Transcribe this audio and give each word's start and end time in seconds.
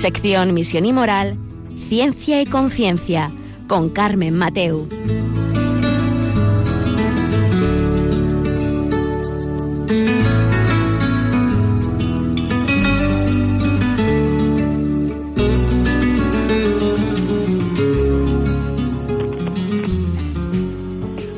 sección 0.00 0.54
Misión 0.54 0.86
y 0.86 0.94
Moral, 0.94 1.36
Ciencia 1.76 2.40
y 2.40 2.46
Conciencia, 2.46 3.30
con 3.68 3.90
Carmen 3.90 4.34
Mateu. 4.34 4.88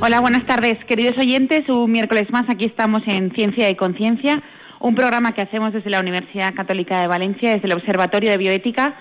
Hola, 0.00 0.20
buenas 0.20 0.46
tardes, 0.46 0.78
queridos 0.86 1.18
oyentes. 1.18 1.68
Un 1.68 1.91
miércoles 1.91 2.30
más 2.30 2.48
aquí 2.48 2.66
estamos 2.66 3.02
en 3.06 3.32
Ciencia 3.32 3.69
y 3.70 3.74
Conciencia, 3.74 4.41
un 4.83 4.97
programa 4.97 5.33
que 5.33 5.42
hacemos 5.42 5.72
desde 5.72 5.91
la 5.91 6.00
Universidad 6.00 6.55
Católica 6.55 7.00
de 7.00 7.06
Valencia, 7.06 7.52
desde 7.52 7.69
el 7.69 7.75
Observatorio 7.75 8.33
de 8.33 8.36
Bioética. 8.36 8.97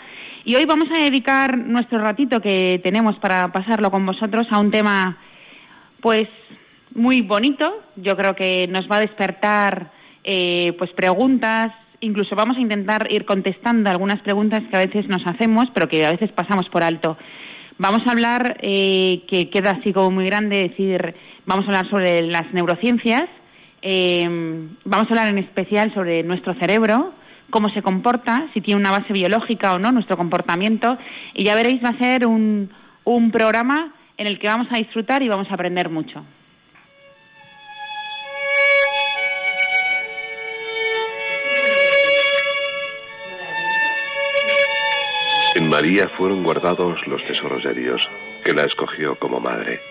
Y 0.46 0.56
hoy 0.56 0.66
vamos 0.66 0.86
a 0.92 1.02
dedicar 1.02 1.58
nuestro 1.58 1.98
ratito 1.98 2.40
que 2.40 2.80
tenemos 2.84 3.18
para 3.18 3.52
pasarlo 3.52 3.90
con 3.90 4.06
vosotros 4.06 4.46
a 4.52 4.60
un 4.60 4.70
tema, 4.70 5.18
pues, 6.00 6.28
muy 6.94 7.22
bonito. 7.22 7.82
Yo 7.96 8.16
creo 8.16 8.36
que 8.36 8.68
nos 8.68 8.90
va 8.90 8.98
a 8.98 9.02
despertar, 9.02 9.92
eh, 10.24 10.74
pues, 10.78 10.92
preguntas. 10.92 11.72
Incluso 12.00 12.36
vamos 12.36 12.58
a 12.58 12.62
intentar 12.62 13.12
ir 13.12 13.26
contestando 13.26 13.90
algunas 13.90 14.22
preguntas 14.22 14.62
que 14.70 14.78
a 14.78 14.86
veces 14.86 15.08
nos 15.08 15.26
hacemos, 15.26 15.66
pero 15.74 15.88
que 15.88 16.06
a 16.06 16.12
veces 16.12 16.32
pasamos 16.32 16.70
por 16.70 16.84
alto. 16.84 17.18
Vamos 17.80 18.06
a 18.06 18.12
hablar, 18.12 18.58
eh, 18.62 19.24
que 19.28 19.50
queda 19.50 19.72
así 19.72 19.94
como 19.94 20.12
muy 20.12 20.26
grande, 20.26 20.58
decir, 20.58 21.16
vamos 21.48 21.66
a 21.66 21.70
hablar 21.70 21.90
sobre 21.90 22.22
las 22.28 22.54
neurociencias, 22.54 23.28
eh, 23.82 24.28
vamos 24.86 25.08
a 25.08 25.10
hablar 25.10 25.28
en 25.28 25.40
especial 25.40 25.94
sobre 25.94 26.24
nuestro 26.24 26.54
cerebro, 26.56 27.14
cómo 27.50 27.70
se 27.70 27.82
comporta, 27.82 28.48
si 28.54 28.62
tiene 28.62 28.80
una 28.80 28.92
base 28.92 29.14
biológica 29.14 29.74
o 29.74 29.80
no, 29.80 29.92
nuestro 29.92 30.18
comportamiento, 30.18 30.98
y 31.34 31.44
ya 31.44 31.56
veréis, 31.56 31.84
va 31.84 31.90
a 31.90 32.00
ser 32.00 32.26
un, 32.26 32.72
un 33.04 33.32
programa 33.32 33.94
en 34.18 34.28
el 34.28 34.40
que 34.40 34.48
vamos 34.48 34.68
a 34.72 34.78
disfrutar 34.78 35.22
y 35.24 35.30
vamos 35.30 35.50
a 35.50 35.54
aprender 35.54 35.90
mucho. 35.90 36.24
En 45.56 45.68
María 45.68 46.08
fueron 46.18 46.44
guardados 46.44 47.06
los 47.08 47.22
tesoros 47.26 47.64
de 47.64 47.74
Dios, 47.74 48.02
que 48.46 48.54
la 48.54 48.64
escogió 48.64 49.16
como 49.18 49.40
madre. 49.40 49.82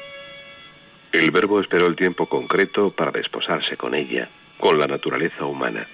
El 1.12 1.32
Verbo 1.32 1.60
esperó 1.60 1.86
el 1.86 1.96
tiempo 1.96 2.26
concreto 2.26 2.92
para 2.92 3.10
desposarse 3.10 3.76
con 3.76 3.94
ella, 3.94 4.28
con 4.58 4.78
la 4.78 4.86
naturaleza 4.86 5.44
humana. 5.44 5.86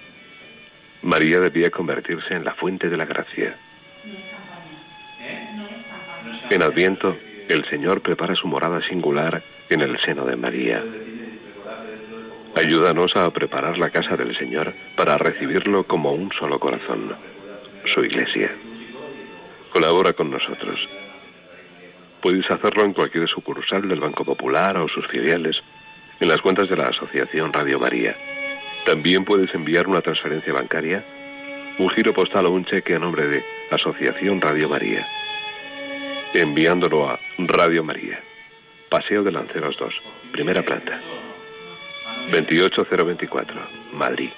María 1.01 1.39
debía 1.39 1.71
convertirse 1.71 2.35
en 2.35 2.45
la 2.45 2.53
fuente 2.53 2.87
de 2.87 2.97
la 2.97 3.05
gracia. 3.05 3.57
En 6.51 6.61
Adviento, 6.61 7.17
el 7.49 7.67
Señor 7.69 8.01
prepara 8.01 8.35
su 8.35 8.47
morada 8.47 8.79
singular 8.87 9.43
en 9.69 9.81
el 9.81 9.99
seno 10.01 10.23
de 10.25 10.35
María. 10.35 10.83
Ayúdanos 12.55 13.15
a 13.15 13.29
preparar 13.31 13.77
la 13.77 13.89
casa 13.89 14.15
del 14.15 14.37
Señor 14.37 14.73
para 14.95 15.17
recibirlo 15.17 15.85
como 15.85 16.11
un 16.11 16.31
solo 16.39 16.59
corazón, 16.59 17.15
su 17.85 18.03
iglesia. 18.03 18.51
Colabora 19.71 20.13
con 20.13 20.29
nosotros. 20.29 20.79
Puedes 22.21 22.49
hacerlo 22.49 22.83
en 22.83 22.93
cualquier 22.93 23.27
sucursal 23.27 23.87
del 23.87 23.99
Banco 23.99 24.25
Popular 24.25 24.77
o 24.77 24.87
sus 24.87 25.05
filiales, 25.07 25.55
en 26.19 26.27
las 26.27 26.41
cuentas 26.41 26.67
de 26.69 26.75
la 26.75 26.85
Asociación 26.85 27.53
Radio 27.53 27.79
María. 27.79 28.15
También 28.85 29.23
puedes 29.23 29.53
enviar 29.53 29.87
una 29.87 30.01
transferencia 30.01 30.51
bancaria, 30.53 31.05
un 31.77 31.89
giro 31.91 32.13
postal 32.13 32.47
o 32.47 32.51
un 32.51 32.65
cheque 32.65 32.95
a 32.95 32.99
nombre 32.99 33.27
de 33.27 33.43
Asociación 33.69 34.41
Radio 34.41 34.67
María. 34.67 35.07
Enviándolo 36.33 37.09
a 37.09 37.19
Radio 37.37 37.83
María, 37.83 38.19
Paseo 38.89 39.23
de 39.23 39.31
Lanceros 39.31 39.77
2, 39.77 39.93
primera 40.31 40.63
planta, 40.63 40.99
28024, 42.31 43.55
Madrid. 43.93 44.29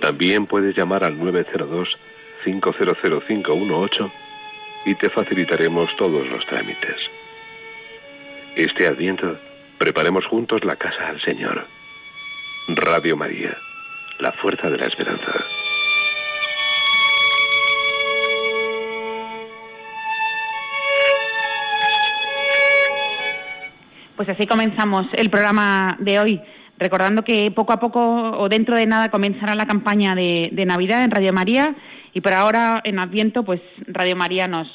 También 0.00 0.46
puedes 0.46 0.76
llamar 0.76 1.04
al 1.04 1.16
902 1.16 1.88
500518 2.44 4.12
y 4.84 4.94
te 4.96 5.10
facilitaremos 5.10 5.90
todos 5.96 6.26
los 6.28 6.44
trámites. 6.46 6.96
Este 8.56 8.86
adviento, 8.86 9.38
preparemos 9.78 10.26
juntos 10.26 10.64
la 10.64 10.76
casa 10.76 11.08
al 11.08 11.20
Señor. 11.22 11.66
Radio 12.68 13.16
María, 13.16 13.56
la 14.18 14.32
fuerza 14.32 14.68
de 14.68 14.78
la 14.78 14.86
esperanza. 14.86 15.32
Pues 24.16 24.28
así 24.28 24.46
comenzamos 24.46 25.06
el 25.14 25.30
programa 25.30 25.96
de 25.98 26.20
hoy, 26.20 26.40
recordando 26.78 27.22
que 27.22 27.50
poco 27.50 27.72
a 27.72 27.80
poco 27.80 28.00
o 28.00 28.48
dentro 28.48 28.76
de 28.76 28.86
nada 28.86 29.10
comenzará 29.10 29.54
la 29.54 29.66
campaña 29.66 30.14
de, 30.14 30.50
de 30.52 30.64
Navidad 30.64 31.02
en 31.02 31.10
Radio 31.10 31.32
María 31.32 31.74
y 32.14 32.20
por 32.20 32.32
ahora, 32.32 32.80
en 32.84 32.98
Adviento, 32.98 33.42
pues 33.42 33.60
Radio 33.86 34.16
María 34.16 34.46
nos, 34.46 34.68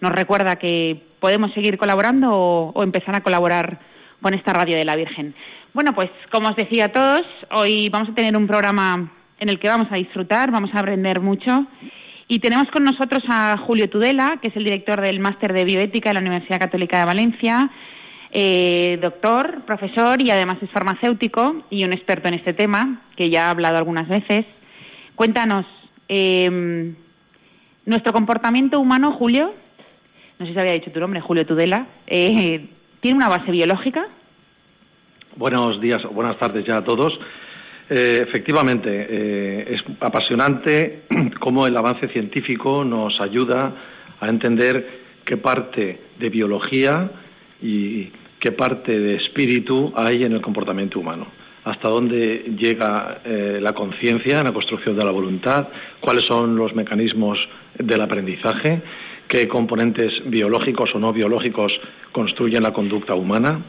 nos 0.00 0.12
recuerda 0.12 0.56
que 0.56 1.00
podemos 1.20 1.52
seguir 1.54 1.78
colaborando 1.78 2.30
o, 2.30 2.82
empezar 2.82 3.14
a 3.14 3.22
colaborar 3.22 3.78
con 4.20 4.34
esta 4.34 4.52
radio 4.52 4.76
de 4.76 4.84
la 4.84 4.96
Virgen. 4.96 5.34
Bueno, 5.72 5.94
pues 5.94 6.10
como 6.30 6.48
os 6.48 6.56
decía 6.56 6.86
a 6.86 6.92
todos, 6.92 7.24
hoy 7.50 7.88
vamos 7.88 8.10
a 8.10 8.14
tener 8.14 8.36
un 8.36 8.46
programa 8.46 9.10
en 9.38 9.48
el 9.48 9.58
que 9.58 9.68
vamos 9.68 9.88
a 9.90 9.96
disfrutar, 9.96 10.50
vamos 10.50 10.70
a 10.74 10.80
aprender 10.80 11.20
mucho. 11.20 11.66
Y 12.28 12.38
tenemos 12.40 12.68
con 12.70 12.84
nosotros 12.84 13.22
a 13.28 13.56
Julio 13.58 13.88
Tudela, 13.88 14.38
que 14.40 14.48
es 14.48 14.56
el 14.56 14.64
director 14.64 15.00
del 15.00 15.20
Máster 15.20 15.52
de 15.52 15.64
Bioética 15.64 16.10
de 16.10 16.14
la 16.14 16.20
Universidad 16.20 16.58
Católica 16.58 16.98
de 16.98 17.04
Valencia, 17.04 17.70
eh, 18.32 18.98
doctor, 19.00 19.62
profesor 19.66 20.20
y 20.20 20.30
además 20.30 20.58
es 20.62 20.70
farmacéutico 20.70 21.64
y 21.70 21.84
un 21.84 21.92
experto 21.92 22.28
en 22.28 22.34
este 22.34 22.54
tema, 22.54 23.02
que 23.16 23.30
ya 23.30 23.46
ha 23.46 23.50
hablado 23.50 23.76
algunas 23.76 24.08
veces. 24.08 24.46
Cuéntanos, 25.14 25.66
eh, 26.14 26.92
nuestro 27.86 28.12
comportamiento 28.12 28.78
humano, 28.78 29.12
Julio, 29.12 29.54
no 30.38 30.46
sé 30.46 30.52
si 30.52 30.58
había 30.58 30.74
dicho 30.74 30.92
tu 30.92 31.00
nombre, 31.00 31.22
Julio 31.22 31.46
Tudela, 31.46 31.86
eh, 32.06 32.68
¿tiene 33.00 33.16
una 33.16 33.30
base 33.30 33.50
biológica? 33.50 34.06
Buenos 35.36 35.80
días, 35.80 36.02
buenas 36.12 36.38
tardes 36.38 36.66
ya 36.66 36.76
a 36.76 36.84
todos. 36.84 37.18
Eh, 37.88 38.26
efectivamente, 38.28 38.90
eh, 38.90 39.74
es 39.74 39.82
apasionante 40.00 41.04
cómo 41.40 41.66
el 41.66 41.74
avance 41.76 42.06
científico 42.08 42.84
nos 42.84 43.18
ayuda 43.18 43.72
a 44.20 44.28
entender 44.28 44.86
qué 45.24 45.38
parte 45.38 45.98
de 46.18 46.28
biología 46.28 47.10
y 47.62 48.12
qué 48.38 48.52
parte 48.52 48.98
de 48.98 49.14
espíritu 49.14 49.94
hay 49.96 50.24
en 50.24 50.32
el 50.32 50.42
comportamiento 50.42 51.00
humano 51.00 51.41
hasta 51.64 51.88
dónde 51.88 52.54
llega 52.56 53.20
eh, 53.24 53.58
la 53.60 53.72
conciencia 53.72 54.38
en 54.38 54.44
la 54.44 54.52
construcción 54.52 54.96
de 54.96 55.04
la 55.04 55.12
voluntad, 55.12 55.68
cuáles 56.00 56.24
son 56.24 56.56
los 56.56 56.74
mecanismos 56.74 57.38
del 57.78 58.00
aprendizaje, 58.00 58.82
qué 59.28 59.46
componentes 59.48 60.12
biológicos 60.26 60.90
o 60.94 60.98
no 60.98 61.12
biológicos 61.12 61.72
construyen 62.10 62.62
la 62.62 62.72
conducta 62.72 63.14
humana, 63.14 63.62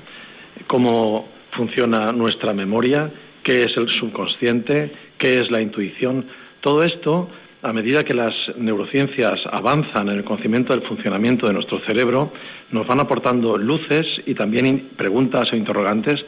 cómo 0.68 1.30
funciona 1.51 2.12
nuestra 2.12 2.54
memoria, 2.54 3.12
qué 3.44 3.63
es 3.63 3.78
el 3.78 3.88
subconsciente, 4.00 4.92
qué 5.18 5.40
es 5.40 5.51
la 5.51 5.62
intuición. 5.62 6.25
Todo 6.62 6.84
esto, 6.84 7.30
a 7.62 7.72
medida 7.74 8.04
que 8.04 8.13
las 8.13 8.34
neurociencias 8.57 9.40
avanzan 9.51 10.10
en 10.10 10.18
el 10.18 10.24
conocimiento 10.24 10.74
del 10.74 10.88
funcionamiento 10.88 11.48
de 11.48 11.54
nuestro 11.54 11.80
cerebro, 11.86 12.34
nos 12.72 12.88
van 12.88 13.00
aportando 13.00 13.57
luces 13.57 14.06
y 14.25 14.34
también 14.34 14.90
preguntas 14.98 15.51
o 15.54 15.56
interrogantes 15.56 16.25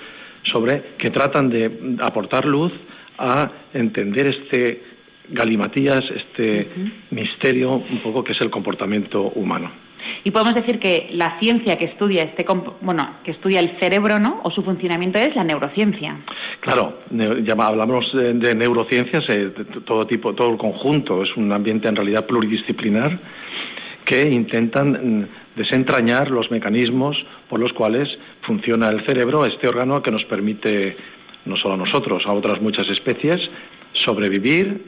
sobre 0.52 0.96
que 0.98 1.12
tratan 1.12 1.50
de 1.50 1.98
aportar 2.02 2.46
luz 2.46 2.72
a 3.18 3.52
entender 3.74 4.28
este 4.28 4.96
galimatías, 5.30 6.02
este 6.16 6.70
misterio 7.12 7.72
un 7.76 8.02
poco 8.04 8.24
que 8.24 8.34
es 8.34 8.42
el 8.42 8.52
comportamiento 8.52 9.22
humano. 9.36 9.72
Y 10.24 10.32
podemos 10.32 10.56
decir 10.56 10.80
que 10.80 11.10
la 11.14 11.40
ciencia 11.40 11.78
que 11.78 11.86
estudia 11.86 12.24
este 12.24 12.46
bueno, 12.82 13.18
que 13.24 13.32
estudia 13.32 13.60
el 13.60 13.78
cerebro, 13.80 14.20
¿no? 14.20 14.42
o 14.44 14.52
su 14.52 14.64
funcionamiento 14.64 15.20
es 15.20 15.36
la 15.36 15.44
neurociencia. 15.44 16.18
Claro, 16.60 17.00
ya 17.10 17.54
hablamos 17.60 18.06
de, 18.14 18.56
neurociencias, 18.56 19.24
eh, 19.30 19.52
todo 19.86 20.06
tipo, 20.08 20.34
todo 20.34 20.52
el 20.52 20.58
conjunto, 20.58 21.24
es 21.24 21.36
un 21.36 21.52
ambiente 21.52 21.88
en 21.88 21.96
realidad 21.96 22.26
pluridisciplinar 22.26 23.20
que 24.06 24.22
intentan 24.30 24.92
mm, 24.92 25.28
desentrañar 25.56 26.30
los 26.30 26.50
mecanismos 26.52 27.18
por 27.50 27.60
los 27.60 27.74
cuales 27.74 28.08
funciona 28.46 28.90
el 28.90 29.06
cerebro, 29.06 29.46
este 29.46 29.68
órgano 29.68 30.02
que 30.02 30.12
nos 30.12 30.24
permite, 30.26 30.98
no 31.46 31.58
solo 31.58 31.76
a 31.76 31.78
nosotros, 31.78 32.24
a 32.26 32.34
otras 32.34 32.62
muchas 32.62 32.88
especies, 32.90 33.40
sobrevivir, 33.94 34.86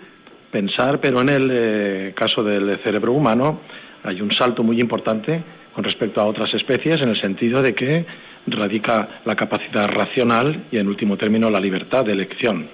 pensar, 0.51 0.99
pero 0.99 1.21
en 1.21 1.29
el 1.29 1.49
eh, 1.51 2.13
caso 2.15 2.43
del 2.43 2.79
cerebro 2.83 3.13
humano 3.13 3.61
hay 4.03 4.21
un 4.21 4.31
salto 4.31 4.63
muy 4.63 4.79
importante 4.79 5.43
con 5.73 5.83
respecto 5.83 6.21
a 6.21 6.25
otras 6.25 6.53
especies 6.53 6.97
en 6.97 7.09
el 7.09 7.21
sentido 7.21 7.61
de 7.61 7.75
que 7.75 8.05
radica 8.47 9.21
la 9.25 9.35
capacidad 9.35 9.87
racional 9.87 10.65
y, 10.71 10.77
en 10.77 10.87
último 10.87 11.17
término, 11.17 11.49
la 11.49 11.59
libertad 11.59 12.05
de 12.05 12.13
elección 12.13 12.69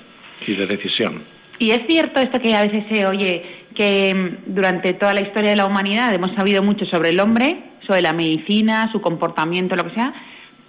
y 0.45 0.55
de 0.55 0.67
decisión. 0.67 1.23
Y 1.59 1.71
es 1.71 1.81
cierto 1.87 2.19
esto 2.19 2.39
que 2.39 2.55
a 2.55 2.63
veces 2.63 2.85
se 2.89 3.05
oye 3.05 3.43
que 3.75 4.13
mm, 4.13 4.53
durante 4.53 4.93
toda 4.93 5.13
la 5.13 5.21
historia 5.21 5.51
de 5.51 5.57
la 5.57 5.65
humanidad 5.65 6.13
hemos 6.13 6.35
sabido 6.35 6.61
mucho 6.63 6.85
sobre 6.85 7.09
el 7.09 7.19
hombre, 7.19 7.57
sobre 7.85 8.01
la 8.01 8.13
medicina, 8.13 8.89
su 8.91 9.01
comportamiento, 9.01 9.75
lo 9.75 9.85
que 9.85 9.95
sea, 9.95 10.13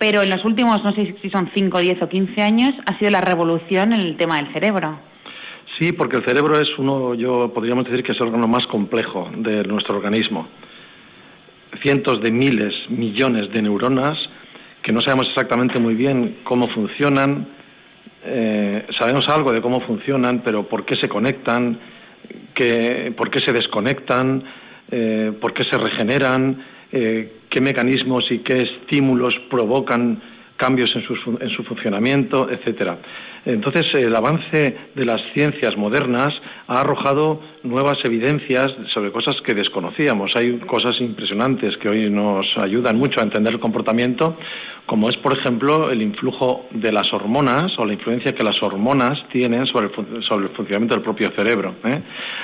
pero 0.05 0.21
en 0.21 0.29
los 0.29 0.45
últimos, 0.45 0.85
no 0.85 0.93
sé 0.95 1.17
si 1.23 1.31
son 1.31 1.51
5, 1.55 1.81
10 1.81 2.03
o 2.03 2.09
15 2.11 2.43
años, 2.43 2.75
ha 2.85 2.99
sido 2.99 3.11
la 3.11 3.23
revolución 3.23 3.95
en 3.95 4.01
el 4.01 4.19
tema 4.19 4.37
del 4.37 4.53
cerebro. 4.53 4.99
Sí, 5.79 5.93
porque 5.93 6.17
el 6.17 6.25
cerebro 6.27 6.61
es 6.61 6.69
uno, 6.77 7.15
yo 7.15 7.51
podríamos 7.55 7.87
decir 7.87 8.03
que 8.03 8.13
es 8.13 8.21
el 8.21 8.27
órgano 8.27 8.47
más 8.47 8.67
complejo 8.67 9.31
de 9.35 9.65
nuestro 9.65 9.97
organismo. 9.97 10.47
Cientos 11.83 12.21
de 12.21 12.31
miles, 12.31 12.75
millones 12.91 13.51
de 13.51 13.63
neuronas 13.63 14.19
que 14.83 14.93
no 14.93 15.01
sabemos 15.01 15.27
exactamente 15.29 15.79
muy 15.79 15.95
bien 15.95 16.41
cómo 16.45 16.69
funcionan, 16.69 17.49
eh, 18.27 18.87
sabemos 18.99 19.27
algo 19.31 19.53
de 19.53 19.63
cómo 19.63 19.81
funcionan, 19.81 20.43
pero 20.45 20.69
por 20.69 20.85
qué 20.85 20.97
se 20.97 21.09
conectan, 21.09 21.79
por 23.17 23.31
qué 23.31 23.41
se 23.41 23.53
desconectan, 23.55 24.45
eh, 24.91 25.33
por 25.41 25.55
qué 25.55 25.65
se 25.65 25.79
regeneran, 25.79 26.63
eh, 26.93 27.34
qué 27.51 27.61
mecanismos 27.61 28.31
y 28.31 28.39
qué 28.39 28.63
estímulos 28.63 29.35
provocan 29.51 30.21
cambios 30.57 30.95
en 30.95 31.03
su, 31.03 31.39
en 31.41 31.51
su 31.51 31.65
funcionamiento, 31.65 32.51
etcétera. 32.51 32.99
Entonces, 33.45 33.83
el 33.95 34.15
avance 34.17 34.77
de 34.95 35.05
las 35.05 35.21
ciencias 35.35 35.77
modernas 35.77 36.33
ha 36.67 36.81
arrojado 36.81 37.41
nuevas 37.63 37.99
evidencias 38.05 38.69
sobre 38.93 39.13
cosas 39.13 39.37
que 39.43 39.53
desconocíamos. 39.53 40.33
Hay 40.35 40.59
cosas 40.61 40.99
impresionantes 41.01 41.77
que 41.77 41.89
hoy 41.89 42.09
nos 42.09 42.47
ayudan 42.57 42.97
mucho 42.97 43.21
a 43.21 43.25
entender 43.25 43.53
el 43.53 43.61
comportamiento, 43.61 44.39
como 44.87 45.09
es, 45.09 45.17
por 45.17 45.37
ejemplo, 45.37 45.91
el 45.91 46.03
influjo 46.03 46.67
de 46.71 46.93
las 46.93 47.11
hormonas 47.13 47.73
o 47.79 47.87
la 47.87 47.95
influencia 47.95 48.35
que 48.35 48.45
las 48.45 48.63
hormonas 48.63 49.27
tienen 49.33 49.67
sobre 49.67 49.87
el, 49.87 50.23
sobre 50.25 50.47
el 50.47 50.51
funcionamiento 50.51 50.95
del 50.95 51.05
propio 51.05 51.31
cerebro. 51.35 51.77
¿eh? 51.85 52.03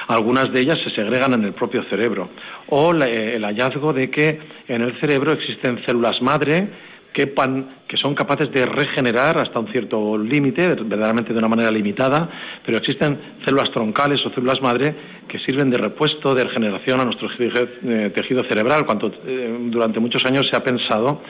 Algunas 0.08 0.50
de 0.52 0.60
ellas 0.60 0.78
se 0.82 0.90
segregan 0.90 1.34
en 1.34 1.44
el 1.44 1.52
propio 1.52 1.82
cerebro. 1.84 2.30
O 2.68 2.92
el 2.92 3.44
hallazgo 3.44 3.92
de 3.92 4.10
que 4.10 4.40
en 4.68 4.80
el 4.82 4.98
cerebro 5.00 5.32
existen 5.32 5.82
células 5.86 6.22
madre 6.22 6.68
que 7.12 7.96
son 8.00 8.14
capaces 8.14 8.50
de 8.52 8.64
regenerar 8.64 9.38
hasta 9.38 9.58
un 9.58 9.70
cierto 9.72 10.16
límite, 10.16 10.62
verdaderamente 10.62 11.32
de 11.32 11.38
una 11.38 11.48
manera 11.48 11.70
limitada, 11.70 12.30
pero 12.64 12.78
existen 12.78 13.18
células 13.44 13.70
troncales 13.70 14.24
o 14.24 14.30
células 14.30 14.62
madre 14.62 14.94
que 15.28 15.38
sirven 15.40 15.70
de 15.70 15.78
repuesto, 15.78 16.34
de 16.34 16.44
regeneración 16.44 17.00
a 17.00 17.04
nuestro 17.04 17.28
eh, 17.38 18.12
tejido 18.14 18.44
cerebral, 18.44 18.86
cuando 18.86 19.12
eh, 19.26 19.56
durante 19.70 19.98
muchos 19.98 20.24
años 20.24 20.48
se 20.48 20.56
ha 20.56 20.62
pensado 20.62 21.20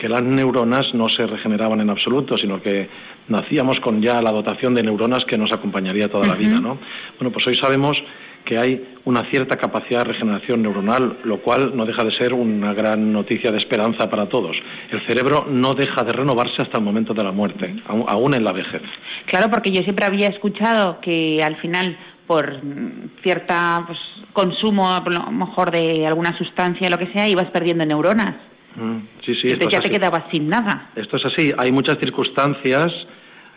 que 0.00 0.08
las 0.08 0.22
neuronas 0.22 0.94
no 0.94 1.10
se 1.10 1.26
regeneraban 1.26 1.80
en 1.82 1.90
absoluto, 1.90 2.38
sino 2.38 2.62
que 2.62 2.88
nacíamos 3.28 3.78
con 3.80 4.00
ya 4.00 4.22
la 4.22 4.32
dotación 4.32 4.74
de 4.74 4.82
neuronas 4.82 5.26
que 5.26 5.36
nos 5.36 5.52
acompañaría 5.52 6.08
toda 6.08 6.26
la 6.26 6.36
vida, 6.36 6.56
¿no? 6.56 6.78
Bueno, 7.18 7.30
pues 7.30 7.46
hoy 7.46 7.54
sabemos 7.54 7.98
que 8.46 8.56
hay 8.56 8.82
una 9.04 9.28
cierta 9.30 9.58
capacidad 9.58 9.98
de 9.98 10.12
regeneración 10.12 10.62
neuronal, 10.62 11.18
lo 11.24 11.42
cual 11.42 11.76
no 11.76 11.84
deja 11.84 12.02
de 12.02 12.12
ser 12.12 12.32
una 12.32 12.72
gran 12.72 13.12
noticia 13.12 13.50
de 13.50 13.58
esperanza 13.58 14.08
para 14.08 14.26
todos. 14.26 14.56
El 14.90 15.06
cerebro 15.06 15.46
no 15.50 15.74
deja 15.74 16.02
de 16.02 16.12
renovarse 16.12 16.62
hasta 16.62 16.78
el 16.78 16.84
momento 16.84 17.12
de 17.12 17.22
la 17.22 17.32
muerte, 17.32 17.76
aún 17.86 18.34
en 18.34 18.42
la 18.42 18.52
vejez. 18.52 18.80
Claro, 19.26 19.50
porque 19.50 19.70
yo 19.70 19.82
siempre 19.82 20.06
había 20.06 20.28
escuchado 20.28 20.98
que 21.02 21.42
al 21.42 21.56
final 21.56 21.98
por 22.26 22.60
cierta 23.22 23.84
pues, 23.86 23.98
consumo, 24.32 24.88
a 24.88 25.02
lo 25.04 25.30
mejor 25.30 25.70
de 25.70 26.06
alguna 26.06 26.38
sustancia, 26.38 26.88
lo 26.88 26.96
que 26.96 27.12
sea, 27.12 27.28
ibas 27.28 27.50
perdiendo 27.50 27.84
neuronas. 27.84 28.49
Mm, 28.76 28.98
sí, 29.24 29.34
sí. 29.34 29.48
Entonces 29.48 29.78
ya 29.78 29.80
te 29.80 29.90
quedabas 29.90 30.24
sin 30.30 30.48
nada. 30.48 30.90
Esto 30.94 31.16
es 31.16 31.24
así. 31.26 31.52
Hay 31.56 31.72
muchas 31.72 31.98
circunstancias 31.98 32.92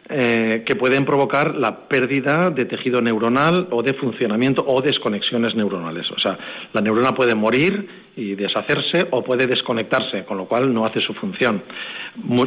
eh, 0.09 0.63
que 0.65 0.75
pueden 0.75 1.05
provocar 1.05 1.55
la 1.55 1.87
pérdida 1.87 2.49
de 2.49 2.65
tejido 2.65 2.99
neuronal 2.99 3.69
o 3.71 3.81
de 3.81 3.93
funcionamiento 3.93 4.61
o 4.67 4.81
desconexiones 4.81 5.55
neuronales. 5.55 6.11
O 6.11 6.19
sea, 6.19 6.37
la 6.73 6.81
neurona 6.81 7.13
puede 7.13 7.35
morir 7.35 7.87
y 8.15 8.35
deshacerse 8.35 9.07
o 9.11 9.23
puede 9.23 9.47
desconectarse, 9.47 10.25
con 10.25 10.37
lo 10.37 10.45
cual 10.45 10.73
no 10.73 10.85
hace 10.85 10.99
su 10.99 11.13
función. 11.13 11.63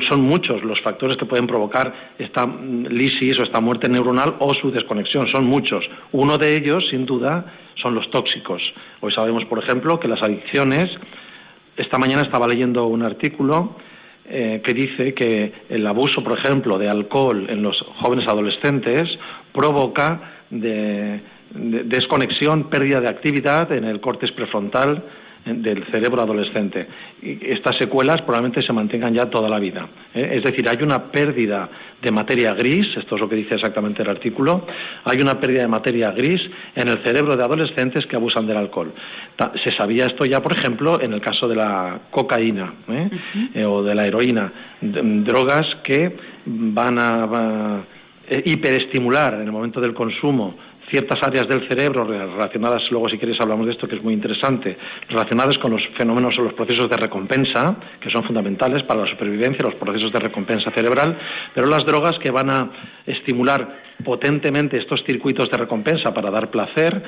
son 0.06 0.20
muchos 0.20 0.62
los 0.64 0.80
factores 0.82 1.16
que 1.16 1.24
pueden 1.24 1.46
provocar 1.46 2.12
esta 2.18 2.46
lisis 2.46 3.38
o 3.38 3.42
esta 3.42 3.60
muerte 3.60 3.88
neuronal 3.88 4.36
o 4.38 4.52
su 4.54 4.70
desconexión, 4.70 5.26
son 5.32 5.46
muchos. 5.46 5.82
Uno 6.12 6.36
de 6.36 6.56
ellos, 6.56 6.84
sin 6.90 7.06
duda, 7.06 7.46
son 7.80 7.94
los 7.94 8.10
tóxicos. 8.10 8.62
Hoy 9.00 9.12
sabemos, 9.12 9.44
por 9.46 9.62
ejemplo, 9.62 9.98
que 9.98 10.08
las 10.08 10.22
adicciones, 10.22 10.90
esta 11.76 11.99
mañana 11.99 12.23
estaba 12.23 12.49
leyendo 12.49 12.87
un 12.87 13.02
artículo 13.02 13.76
eh, 14.28 14.61
que 14.64 14.75
dice 14.75 15.14
que 15.14 15.52
el 15.69 15.87
abuso, 15.87 16.25
por 16.25 16.37
ejemplo, 16.38 16.78
de 16.78 16.88
alcohol 16.88 17.46
en 17.49 17.62
los 17.62 17.81
jóvenes 18.00 18.26
adolescentes 18.26 19.02
provoca 19.52 20.40
desconexión, 20.50 22.70
pérdida 22.70 23.00
de 23.00 23.08
actividad 23.08 23.70
en 23.73 23.84
el 23.84 24.00
córtex 24.00 24.32
prefrontal 24.32 25.05
del 25.46 25.84
cerebro 25.87 26.22
adolescente. 26.22 26.87
Y 27.22 27.38
estas 27.52 27.76
secuelas 27.76 28.20
probablemente 28.22 28.62
se 28.62 28.72
mantengan 28.72 29.14
ya 29.14 29.26
toda 29.31 29.48
la 29.48 29.58
vida. 29.58 29.88
¿eh? 30.12 30.32
Es 30.34 30.43
decir, 30.43 30.69
hay 30.69 30.82
una 30.82 31.10
pérdida 31.10 31.69
de 32.02 32.10
materia 32.10 32.52
gris, 32.54 32.87
esto 32.96 33.14
es 33.14 33.20
lo 33.20 33.28
que 33.28 33.37
dice 33.37 33.54
exactamente 33.54 34.02
el 34.02 34.10
artículo, 34.10 34.66
hay 35.04 35.20
una 35.20 35.38
pérdida 35.40 35.62
de 35.62 35.69
materia 35.69 36.10
gris 36.10 36.40
en 36.75 36.88
el 36.88 37.02
cerebro 37.04 37.37
de 37.37 37.44
adolescentes 37.44 38.06
que 38.06 38.16
abusan 38.16 38.46
del 38.46 38.56
alcohol. 38.56 38.93
Se 39.62 39.72
sabía 39.72 40.06
esto 40.06 40.25
ya, 40.25 40.43
por 40.43 40.52
ejemplo, 40.52 41.00
en 41.00 41.12
el 41.12 41.20
caso 41.20 41.46
de 41.46 41.56
la 41.56 42.00
cocaína 42.10 42.75
¿eh? 42.88 43.10
Eh, 43.54 43.64
o 43.64 43.82
de 43.82 43.94
la 43.94 44.04
heroína, 44.04 44.52
drogas 44.81 45.66
que 45.85 46.16
van 46.44 46.99
a 46.99 47.85
hiperestimular 48.44 49.35
en 49.35 49.42
el 49.42 49.52
momento 49.52 49.80
del 49.80 49.94
consumo 49.94 50.56
ciertas 50.90 51.23
áreas 51.23 51.49
del 51.49 51.69
cerebro 51.69 52.05
relacionadas, 52.05 52.83
luego 52.90 53.09
si 53.09 53.19
quieres 53.19 53.40
hablamos 53.40 53.66
de 53.66 53.73
esto 53.73 53.88
que 53.88 53.97
es 53.97 54.02
muy 54.02 54.14
interesante, 54.14 54.76
relacionadas 55.09 55.59
con 55.59 55.73
los 55.73 55.83
fenómenos 55.97 56.38
o 56.38 56.43
los 56.43 56.55
procesos 56.55 56.88
de 56.88 56.97
recompensa, 56.97 57.76
que 58.00 58.11
son 58.11 58.25
fundamentales 58.25 58.83
para 58.85 59.00
la 59.00 59.11
supervivencia, 59.11 59.64
los 59.64 59.75
procesos 59.75 60.12
de 60.12 60.21
recompensa 60.21 60.71
cerebral, 60.71 61.19
pero 61.55 61.66
las 61.66 61.85
drogas 61.85 62.19
que 62.19 62.31
van 62.31 62.50
a 62.50 62.71
estimular 63.07 63.81
potentemente 64.05 64.78
estos 64.78 65.02
circuitos 65.07 65.50
de 65.50 65.57
recompensa 65.57 66.12
para 66.12 66.31
dar 66.31 66.50
placer, 66.50 67.02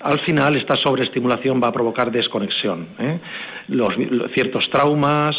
al 0.00 0.20
final 0.20 0.56
esta 0.56 0.76
sobreestimulación 0.76 1.60
va 1.62 1.68
a 1.68 1.72
provocar 1.72 2.10
desconexión. 2.10 2.88
¿eh? 2.98 3.18
Los, 3.68 3.94
ciertos 4.34 4.68
traumas, 4.70 5.34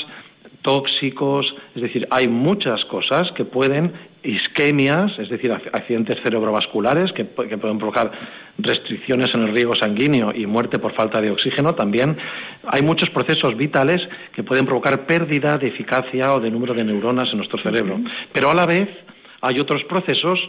tóxicos, 0.65 1.45
es 1.75 1.81
decir, 1.83 2.07
hay 2.09 2.27
muchas 2.27 2.83
cosas 2.85 3.31
que 3.35 3.45
pueden 3.45 3.93
isquemias, 4.23 5.11
es 5.19 5.29
decir, 5.29 5.51
accidentes 5.51 6.17
cerebrovasculares 6.23 7.11
que, 7.11 7.23
pueden 7.25 7.77
provocar 7.77 8.11
restricciones 8.57 9.29
en 9.35 9.43
el 9.43 9.53
riego 9.53 9.73
sanguíneo 9.75 10.33
y 10.33 10.47
muerte 10.47 10.79
por 10.79 10.95
falta 10.95 11.21
de 11.21 11.29
oxígeno 11.29 11.75
también. 11.75 12.17
Hay 12.65 12.81
muchos 12.81 13.09
procesos 13.11 13.55
vitales 13.55 14.01
que 14.33 14.41
pueden 14.41 14.65
provocar 14.65 15.05
pérdida 15.05 15.57
de 15.57 15.67
eficacia 15.67 16.33
o 16.33 16.39
de 16.39 16.49
número 16.49 16.73
de 16.73 16.83
neuronas 16.83 17.29
en 17.31 17.37
nuestro 17.37 17.61
cerebro. 17.61 17.99
Pero 18.33 18.49
a 18.49 18.55
la 18.55 18.65
vez 18.65 18.89
hay 19.41 19.59
otros 19.59 19.83
procesos 19.83 20.39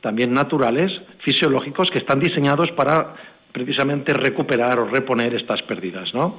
también 0.00 0.32
naturales, 0.32 0.90
fisiológicos, 1.18 1.90
que 1.90 1.98
están 1.98 2.20
diseñados 2.20 2.70
para 2.72 3.14
precisamente 3.56 4.12
recuperar 4.12 4.78
o 4.78 4.84
reponer 4.84 5.34
estas 5.34 5.62
pérdidas. 5.62 6.12
¿no? 6.12 6.36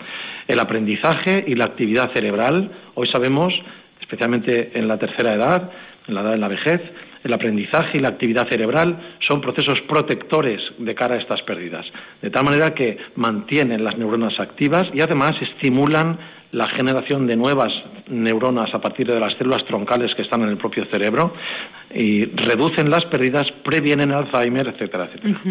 El 0.47 0.59
aprendizaje 0.59 1.43
y 1.47 1.55
la 1.55 1.65
actividad 1.65 2.13
cerebral, 2.13 2.69
hoy 2.93 3.07
sabemos, 3.07 3.51
especialmente 3.99 4.77
en 4.77 4.87
la 4.87 4.99
tercera 4.99 5.33
edad, 5.33 5.71
en 6.07 6.13
la 6.13 6.21
edad 6.21 6.31
de 6.33 6.37
la 6.37 6.47
vejez, 6.47 6.79
el 7.23 7.33
aprendizaje 7.33 7.97
y 7.97 8.01
la 8.01 8.09
actividad 8.09 8.47
cerebral 8.47 9.15
son 9.27 9.41
procesos 9.41 9.81
protectores 9.89 10.61
de 10.77 10.93
cara 10.93 11.15
a 11.15 11.17
estas 11.17 11.41
pérdidas, 11.41 11.87
de 12.21 12.29
tal 12.29 12.45
manera 12.45 12.75
que 12.75 12.99
mantienen 13.15 13.83
las 13.83 13.97
neuronas 13.97 14.39
activas 14.39 14.87
y 14.93 15.01
además 15.01 15.31
estimulan 15.41 16.19
la 16.51 16.67
generación 16.69 17.27
de 17.27 17.35
nuevas 17.35 17.73
neuronas 18.09 18.73
a 18.73 18.79
partir 18.79 19.07
de 19.07 19.19
las 19.19 19.33
células 19.33 19.65
troncales 19.65 20.13
que 20.15 20.21
están 20.21 20.41
en 20.43 20.49
el 20.49 20.57
propio 20.57 20.85
cerebro 20.85 21.33
y 21.93 22.25
reducen 22.25 22.89
las 22.89 23.03
pérdidas, 23.05 23.45
previenen 23.63 24.11
Alzheimer, 24.11 24.67
etcétera, 24.67 25.05
etcétera. 25.05 25.41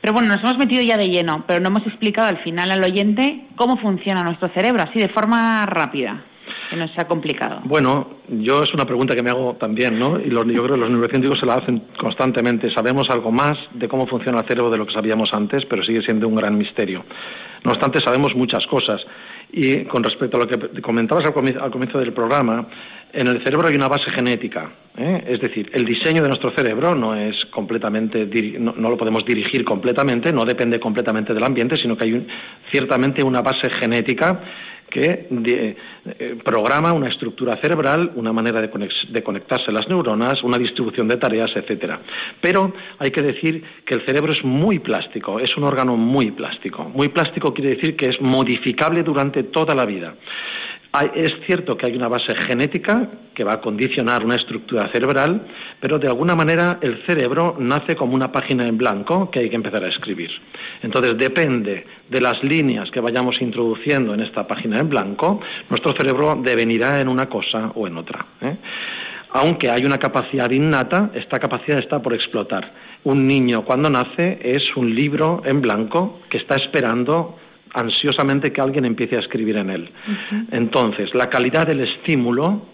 Pero 0.00 0.12
bueno, 0.12 0.28
nos 0.28 0.42
hemos 0.44 0.58
metido 0.58 0.82
ya 0.82 0.96
de 0.96 1.06
lleno, 1.06 1.44
pero 1.46 1.60
no 1.60 1.68
hemos 1.68 1.86
explicado 1.86 2.28
al 2.28 2.42
final 2.42 2.70
al 2.70 2.84
oyente 2.84 3.46
cómo 3.56 3.78
funciona 3.78 4.22
nuestro 4.22 4.48
cerebro, 4.50 4.82
así 4.82 4.98
de 4.98 5.08
forma 5.08 5.64
rápida 5.66 6.24
que 6.68 6.76
no 6.76 6.88
sea 6.88 7.06
complicado? 7.06 7.60
Bueno, 7.64 8.08
yo 8.28 8.62
es 8.62 8.72
una 8.74 8.84
pregunta 8.84 9.14
que 9.14 9.22
me 9.22 9.30
hago 9.30 9.54
también, 9.54 9.98
¿no? 9.98 10.18
Y 10.18 10.30
los, 10.30 10.46
yo 10.46 10.62
creo 10.64 10.74
que 10.74 10.80
los 10.80 10.90
neurocientíficos 10.90 11.38
se 11.38 11.46
la 11.46 11.54
hacen 11.54 11.82
constantemente. 11.98 12.70
Sabemos 12.72 13.08
algo 13.10 13.30
más 13.30 13.56
de 13.74 13.88
cómo 13.88 14.06
funciona 14.06 14.40
el 14.40 14.48
cerebro 14.48 14.70
de 14.70 14.78
lo 14.78 14.86
que 14.86 14.92
sabíamos 14.92 15.30
antes, 15.32 15.64
pero 15.66 15.84
sigue 15.84 16.02
siendo 16.02 16.28
un 16.28 16.34
gran 16.34 16.56
misterio. 16.56 17.04
No 17.64 17.72
obstante, 17.72 18.00
sabemos 18.00 18.34
muchas 18.34 18.66
cosas. 18.66 19.00
Y 19.52 19.84
con 19.84 20.02
respecto 20.02 20.36
a 20.36 20.40
lo 20.40 20.46
que 20.46 20.82
comentabas 20.82 21.24
al 21.24 21.32
comienzo, 21.32 21.98
del 21.98 22.12
programa, 22.12 22.66
en 23.12 23.26
el 23.28 23.42
cerebro 23.44 23.68
hay 23.68 23.76
una 23.76 23.88
base 23.88 24.10
genética. 24.10 24.70
¿eh? 24.96 25.24
Es 25.28 25.40
decir, 25.40 25.70
el 25.72 25.84
diseño 25.84 26.22
de 26.22 26.28
nuestro 26.28 26.50
cerebro 26.54 26.94
no 26.94 27.14
es 27.14 27.36
completamente, 27.46 28.26
no, 28.58 28.72
lo 28.72 28.96
podemos 28.96 29.24
dirigir 29.24 29.64
completamente, 29.64 30.32
no 30.32 30.44
depende 30.44 30.80
completamente 30.80 31.32
del 31.32 31.44
ambiente, 31.44 31.76
sino 31.76 31.96
que 31.96 32.04
hay 32.04 32.26
ciertamente 32.70 33.24
una 33.24 33.40
base 33.40 33.70
genética 33.70 34.40
que 34.90 35.26
eh, 36.18 36.36
programa 36.44 36.92
una 36.92 37.08
estructura 37.08 37.58
cerebral, 37.60 38.12
una 38.14 38.32
manera 38.32 38.60
de, 38.60 38.70
de, 39.08 39.22
conectarse 39.22 39.72
las 39.72 39.88
neuronas, 39.88 40.42
una 40.42 40.58
distribución 40.58 41.08
de 41.08 41.16
tareas, 41.16 41.50
etcétera. 41.54 42.00
Pero 42.40 42.72
hay 42.98 43.10
que 43.10 43.22
decir 43.22 43.62
que 43.84 43.94
el 43.94 44.06
cerebro 44.06 44.32
es 44.32 44.44
muy 44.44 44.78
plástico, 44.78 45.40
es 45.40 45.56
un 45.56 45.64
órgano 45.64 45.96
muy 45.96 46.30
plástico. 46.30 46.84
Muy 46.84 47.08
plástico 47.08 47.52
quiere 47.52 47.76
decir 47.76 47.96
que 47.96 48.08
es 48.08 48.20
modificable 48.20 49.02
durante 49.02 49.44
toda 49.44 49.74
la 49.74 49.84
vida 49.84 50.14
es 51.14 51.32
cierto 51.46 51.76
que 51.76 51.86
hay 51.86 51.96
una 51.96 52.08
base 52.08 52.34
genética 52.48 53.08
que 53.34 53.44
va 53.44 53.54
a 53.54 53.60
condicionar 53.60 54.24
una 54.24 54.36
estructura 54.36 54.90
cerebral, 54.92 55.46
pero 55.80 55.98
de 55.98 56.08
alguna 56.08 56.34
manera 56.34 56.78
el 56.80 57.04
cerebro 57.06 57.56
nace 57.58 57.94
como 57.94 58.14
una 58.14 58.32
página 58.32 58.66
en 58.66 58.78
blanco 58.78 59.30
que 59.30 59.40
hay 59.40 59.50
que 59.50 59.56
empezar 59.56 59.84
a 59.84 59.88
escribir. 59.88 60.30
Entonces 60.82 61.16
depende 61.18 61.86
de 62.08 62.20
las 62.20 62.42
líneas 62.42 62.90
que 62.90 63.00
vayamos 63.00 63.36
introduciendo 63.40 64.14
en 64.14 64.20
esta 64.20 64.46
página 64.46 64.78
en 64.78 64.88
blanco, 64.88 65.40
nuestro 65.68 65.94
cerebro 65.96 66.40
devenirá 66.42 67.00
en 67.00 67.08
una 67.08 67.28
cosa 67.28 67.72
o 67.74 67.86
en 67.86 67.96
otra. 67.96 68.24
¿eh? 68.40 68.56
Aunque 69.30 69.70
hay 69.70 69.84
una 69.84 69.98
capacidad 69.98 70.50
innata, 70.50 71.10
esta 71.14 71.38
capacidad 71.38 71.78
está 71.78 72.00
por 72.00 72.14
explotar. 72.14 72.72
Un 73.04 73.26
niño 73.26 73.64
cuando 73.64 73.90
nace 73.90 74.38
es 74.42 74.64
un 74.76 74.94
libro 74.94 75.42
en 75.44 75.60
blanco 75.60 76.20
que 76.30 76.38
está 76.38 76.56
esperando 76.56 77.36
ansiosamente 77.74 78.52
que 78.52 78.60
alguien 78.60 78.84
empiece 78.84 79.16
a 79.16 79.20
escribir 79.20 79.56
en 79.56 79.70
él. 79.70 79.90
Entonces, 80.50 81.14
la 81.14 81.28
calidad 81.28 81.66
del 81.66 81.80
estímulo, 81.80 82.66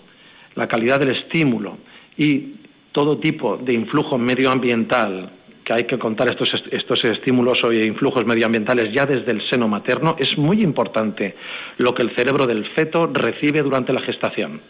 la 0.55 0.69
calidad 0.69 1.01
del 1.01 1.17
estímulo 1.17 1.79
y 2.17 2.55
todo 2.93 3.19
tipo 3.19 3.57
de 3.57 3.73
influjo 3.73 4.19
medioambiental 4.19 5.31
que 5.65 5.73
hay 5.73 5.85
que 5.85 5.99
contar 5.99 6.31
estos, 6.31 6.51
estos 6.71 7.05
estímulos 7.05 7.63
o 7.63 7.73
influjos 7.73 8.27
medioambientales 8.27 8.93
ya 8.93 9.07
desde 9.07 9.31
el 9.31 9.43
seno 9.49 9.69
materno, 9.69 10.17
es 10.19 10.37
muy 10.37 10.63
importante 10.63 11.37
lo 11.79 11.95
que 11.95 12.03
el 12.03 12.15
cerebro 12.17 12.47
del 12.47 12.67
feto 12.71 13.07
recibe 13.07 13.63
durante 13.63 13.93
la 13.93 14.01
gestación. 14.01 14.61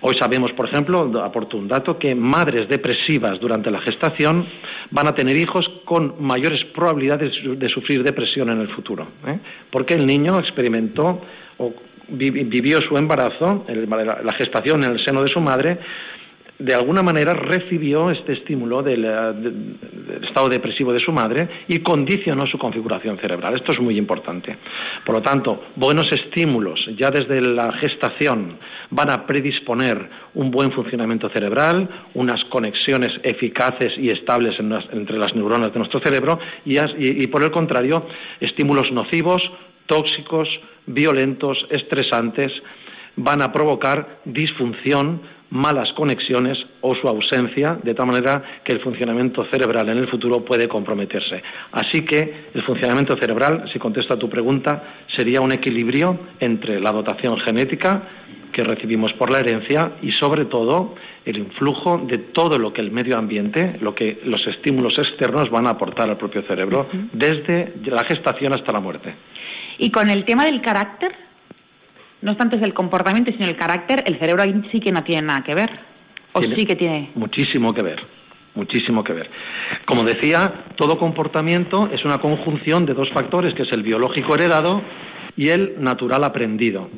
Hoy 0.00 0.14
sabemos, 0.18 0.52
por 0.52 0.66
ejemplo, 0.66 1.10
aporto 1.22 1.56
un 1.56 1.68
dato, 1.68 1.98
que 1.98 2.14
madres 2.14 2.68
depresivas 2.68 3.40
durante 3.40 3.70
la 3.70 3.80
gestación 3.80 4.46
van 4.90 5.08
a 5.08 5.14
tener 5.14 5.36
hijos 5.36 5.66
con 5.84 6.14
mayores 6.20 6.62
probabilidades 6.74 7.32
de 7.58 7.68
sufrir 7.68 8.02
depresión 8.02 8.50
en 8.50 8.60
el 8.60 8.68
futuro, 8.68 9.06
¿eh? 9.26 9.38
porque 9.70 9.94
el 9.94 10.06
niño 10.06 10.38
experimentó 10.38 11.20
o 11.58 11.72
vivió 12.08 12.80
su 12.82 12.96
embarazo, 12.96 13.64
la 13.68 14.32
gestación 14.34 14.84
en 14.84 14.92
el 14.92 15.04
seno 15.04 15.22
de 15.22 15.32
su 15.32 15.40
madre, 15.40 15.78
de 16.58 16.74
alguna 16.74 17.02
manera 17.02 17.34
recibió 17.34 18.10
este 18.10 18.32
estímulo 18.32 18.82
del, 18.82 19.04
estado 20.22 20.48
depresivo 20.48 20.92
de 20.92 21.00
su 21.00 21.12
madre 21.12 21.48
y 21.68 21.80
condicionó 21.80 22.46
su 22.46 22.58
configuración 22.58 23.18
cerebral. 23.18 23.56
Esto 23.56 23.72
es 23.72 23.80
muy 23.80 23.98
importante. 23.98 24.56
Por 25.04 25.16
lo 25.16 25.22
tanto, 25.22 25.64
buenos 25.76 26.10
estímulos 26.12 26.80
ya 26.96 27.10
desde 27.10 27.40
la 27.40 27.72
gestación 27.72 28.58
van 28.90 29.10
a 29.10 29.26
predisponer 29.26 30.08
un 30.34 30.50
buen 30.50 30.72
funcionamiento 30.72 31.28
cerebral, 31.30 31.88
unas 32.14 32.42
conexiones 32.44 33.12
eficaces 33.22 33.92
y 33.98 34.10
estables 34.10 34.58
entre 34.58 35.18
las 35.18 35.34
neuronas 35.34 35.72
de 35.72 35.78
nuestro 35.78 36.00
cerebro 36.00 36.38
y 36.64 37.26
por 37.28 37.42
el 37.42 37.50
contrario, 37.50 38.06
estímulos 38.40 38.90
nocivos, 38.92 39.42
tóxicos, 39.86 40.48
violentos, 40.86 41.58
estresantes, 41.70 42.52
van 43.16 43.42
a 43.42 43.52
provocar 43.52 44.20
disfunción 44.24 45.20
malas 45.48 45.92
conexiones 45.92 46.58
o 46.80 46.94
su 46.96 47.06
ausencia, 47.06 47.78
de 47.82 47.94
tal 47.94 48.06
manera 48.06 48.42
que 48.64 48.72
el 48.72 48.80
funcionamiento 48.80 49.46
cerebral 49.50 49.88
en 49.88 49.98
el 49.98 50.08
futuro 50.08 50.44
puede 50.44 50.68
comprometerse. 50.68 51.42
Así 51.72 52.04
que 52.04 52.48
el 52.52 52.62
funcionamiento 52.64 53.16
cerebral, 53.16 53.64
si 53.72 53.78
contesto 53.78 54.14
a 54.14 54.18
tu 54.18 54.28
pregunta, 54.28 54.82
sería 55.16 55.40
un 55.40 55.52
equilibrio 55.52 56.18
entre 56.40 56.80
la 56.80 56.90
dotación 56.90 57.38
genética 57.40 58.02
que 58.56 58.64
recibimos 58.64 59.12
por 59.12 59.30
la 59.30 59.40
herencia 59.40 59.92
y 60.00 60.12
sobre 60.12 60.46
todo 60.46 60.94
el 61.26 61.36
influjo 61.36 61.98
de 61.98 62.16
todo 62.16 62.58
lo 62.58 62.72
que 62.72 62.80
el 62.80 62.90
medio 62.90 63.18
ambiente, 63.18 63.76
lo 63.82 63.94
que 63.94 64.20
los 64.24 64.46
estímulos 64.46 64.96
externos 64.96 65.50
van 65.50 65.66
a 65.66 65.70
aportar 65.72 66.08
al 66.08 66.16
propio 66.16 66.40
cerebro 66.44 66.88
desde 67.12 67.74
la 67.84 68.02
gestación 68.04 68.54
hasta 68.54 68.72
la 68.72 68.80
muerte. 68.80 69.14
Y 69.76 69.90
con 69.90 70.08
el 70.08 70.24
tema 70.24 70.46
del 70.46 70.62
carácter, 70.62 71.12
no 72.22 72.34
tanto 72.38 72.56
es 72.56 72.62
el 72.62 72.72
comportamiento, 72.72 73.30
sino 73.30 73.44
el 73.44 73.56
carácter, 73.56 74.02
el 74.06 74.18
cerebro 74.18 74.42
ahí 74.42 74.54
sí 74.72 74.80
que 74.80 74.90
no 74.90 75.04
tiene 75.04 75.26
nada 75.26 75.44
que 75.44 75.54
ver. 75.54 75.70
¿O 76.32 76.40
sí 76.40 76.64
que 76.64 76.76
tiene? 76.76 77.10
Muchísimo 77.14 77.74
que 77.74 77.82
ver, 77.82 78.00
muchísimo 78.54 79.04
que 79.04 79.12
ver. 79.12 79.28
Como 79.84 80.02
decía, 80.02 80.64
todo 80.76 80.98
comportamiento 80.98 81.90
es 81.92 82.02
una 82.06 82.22
conjunción 82.22 82.86
de 82.86 82.94
dos 82.94 83.10
factores, 83.10 83.52
que 83.52 83.64
es 83.64 83.72
el 83.72 83.82
biológico 83.82 84.34
heredado 84.34 84.80
y 85.36 85.50
el 85.50 85.74
natural 85.78 86.24
aprendido. 86.24 86.88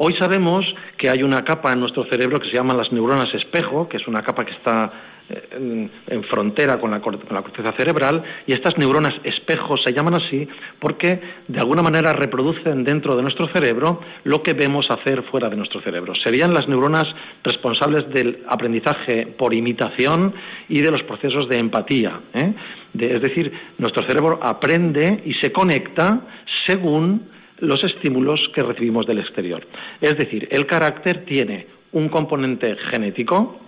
Hoy 0.00 0.14
sabemos 0.14 0.64
que 0.96 1.10
hay 1.10 1.24
una 1.24 1.42
capa 1.42 1.72
en 1.72 1.80
nuestro 1.80 2.04
cerebro 2.04 2.38
que 2.38 2.48
se 2.48 2.54
llama 2.54 2.72
las 2.72 2.92
neuronas 2.92 3.34
espejo, 3.34 3.88
que 3.88 3.96
es 3.96 4.06
una 4.06 4.22
capa 4.22 4.44
que 4.44 4.52
está 4.52 4.92
en, 5.28 5.90
frontera 6.30 6.78
con 6.78 6.92
la, 6.92 7.00
corteza 7.00 7.72
cerebral 7.72 8.22
y 8.46 8.52
estas 8.52 8.78
neuronas 8.78 9.12
espejos 9.24 9.80
se 9.84 9.92
llaman 9.92 10.14
así 10.14 10.48
porque 10.78 11.20
de 11.48 11.58
alguna 11.58 11.82
manera 11.82 12.12
reproducen 12.12 12.84
dentro 12.84 13.16
de 13.16 13.22
nuestro 13.22 13.48
cerebro 13.48 14.00
lo 14.22 14.40
que 14.40 14.52
vemos 14.52 14.86
hacer 14.88 15.24
fuera 15.24 15.48
de 15.48 15.56
nuestro 15.56 15.80
cerebro. 15.82 16.14
Serían 16.14 16.54
las 16.54 16.68
neuronas 16.68 17.06
responsables 17.42 18.08
del 18.10 18.44
aprendizaje 18.48 19.26
por 19.26 19.52
imitación 19.52 20.32
y 20.68 20.80
de 20.80 20.92
los 20.92 21.02
procesos 21.02 21.48
de 21.48 21.58
empatía. 21.58 22.20
¿eh? 22.34 22.54
es 23.00 23.20
decir, 23.20 23.52
nuestro 23.78 24.06
cerebro 24.06 24.38
aprende 24.40 25.22
y 25.24 25.34
se 25.34 25.50
conecta 25.50 26.20
según 26.68 27.36
los 27.60 27.82
estímulos 27.84 28.40
que 28.54 28.62
recibimos 28.62 29.06
del 29.06 29.18
exterior. 29.18 29.66
Es 30.00 30.16
decir, 30.16 30.48
el 30.50 30.66
carácter 30.66 31.24
tiene 31.24 31.66
un 31.92 32.08
componente 32.08 32.76
genético, 32.90 33.60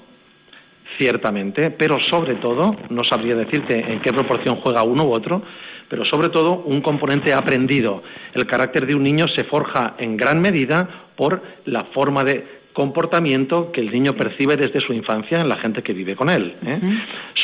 ciertamente, 0.98 1.70
pero 1.70 1.98
sobre 2.10 2.36
todo, 2.36 2.76
no 2.90 3.04
sabría 3.04 3.34
decirte 3.34 3.78
en 3.78 4.00
qué 4.00 4.12
proporción 4.12 4.56
juega 4.56 4.82
uno 4.82 5.04
u 5.04 5.12
otro, 5.12 5.42
pero 5.88 6.04
sobre 6.04 6.28
todo 6.28 6.62
un 6.66 6.80
componente 6.82 7.32
aprendido. 7.32 8.02
El 8.34 8.46
carácter 8.46 8.86
de 8.86 8.94
un 8.94 9.02
niño 9.02 9.26
se 9.28 9.44
forja 9.44 9.94
en 9.98 10.16
gran 10.16 10.40
medida 10.40 11.06
por 11.16 11.42
la 11.64 11.84
forma 11.86 12.22
de 12.24 12.60
comportamiento 12.72 13.72
que 13.72 13.80
el 13.80 13.90
niño 13.90 14.14
percibe 14.14 14.56
desde 14.56 14.80
su 14.80 14.92
infancia 14.92 15.40
en 15.40 15.48
la 15.48 15.56
gente 15.56 15.82
que 15.82 15.92
vive 15.92 16.14
con 16.14 16.30
él. 16.30 16.54
¿eh? 16.64 16.80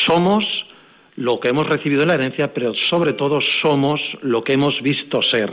Somos 0.07 0.45
lo 1.17 1.41
que 1.41 1.49
hemos 1.49 1.67
recibido 1.67 2.03
en 2.03 2.09
la 2.09 2.15
herencia, 2.15 2.53
pero 2.53 2.75
sobre 2.91 3.15
todo 3.15 3.41
somos 3.63 4.01
lo 4.23 4.45
que 4.45 4.53
hemos 4.53 4.81
visto 4.83 5.23
ser. 5.23 5.51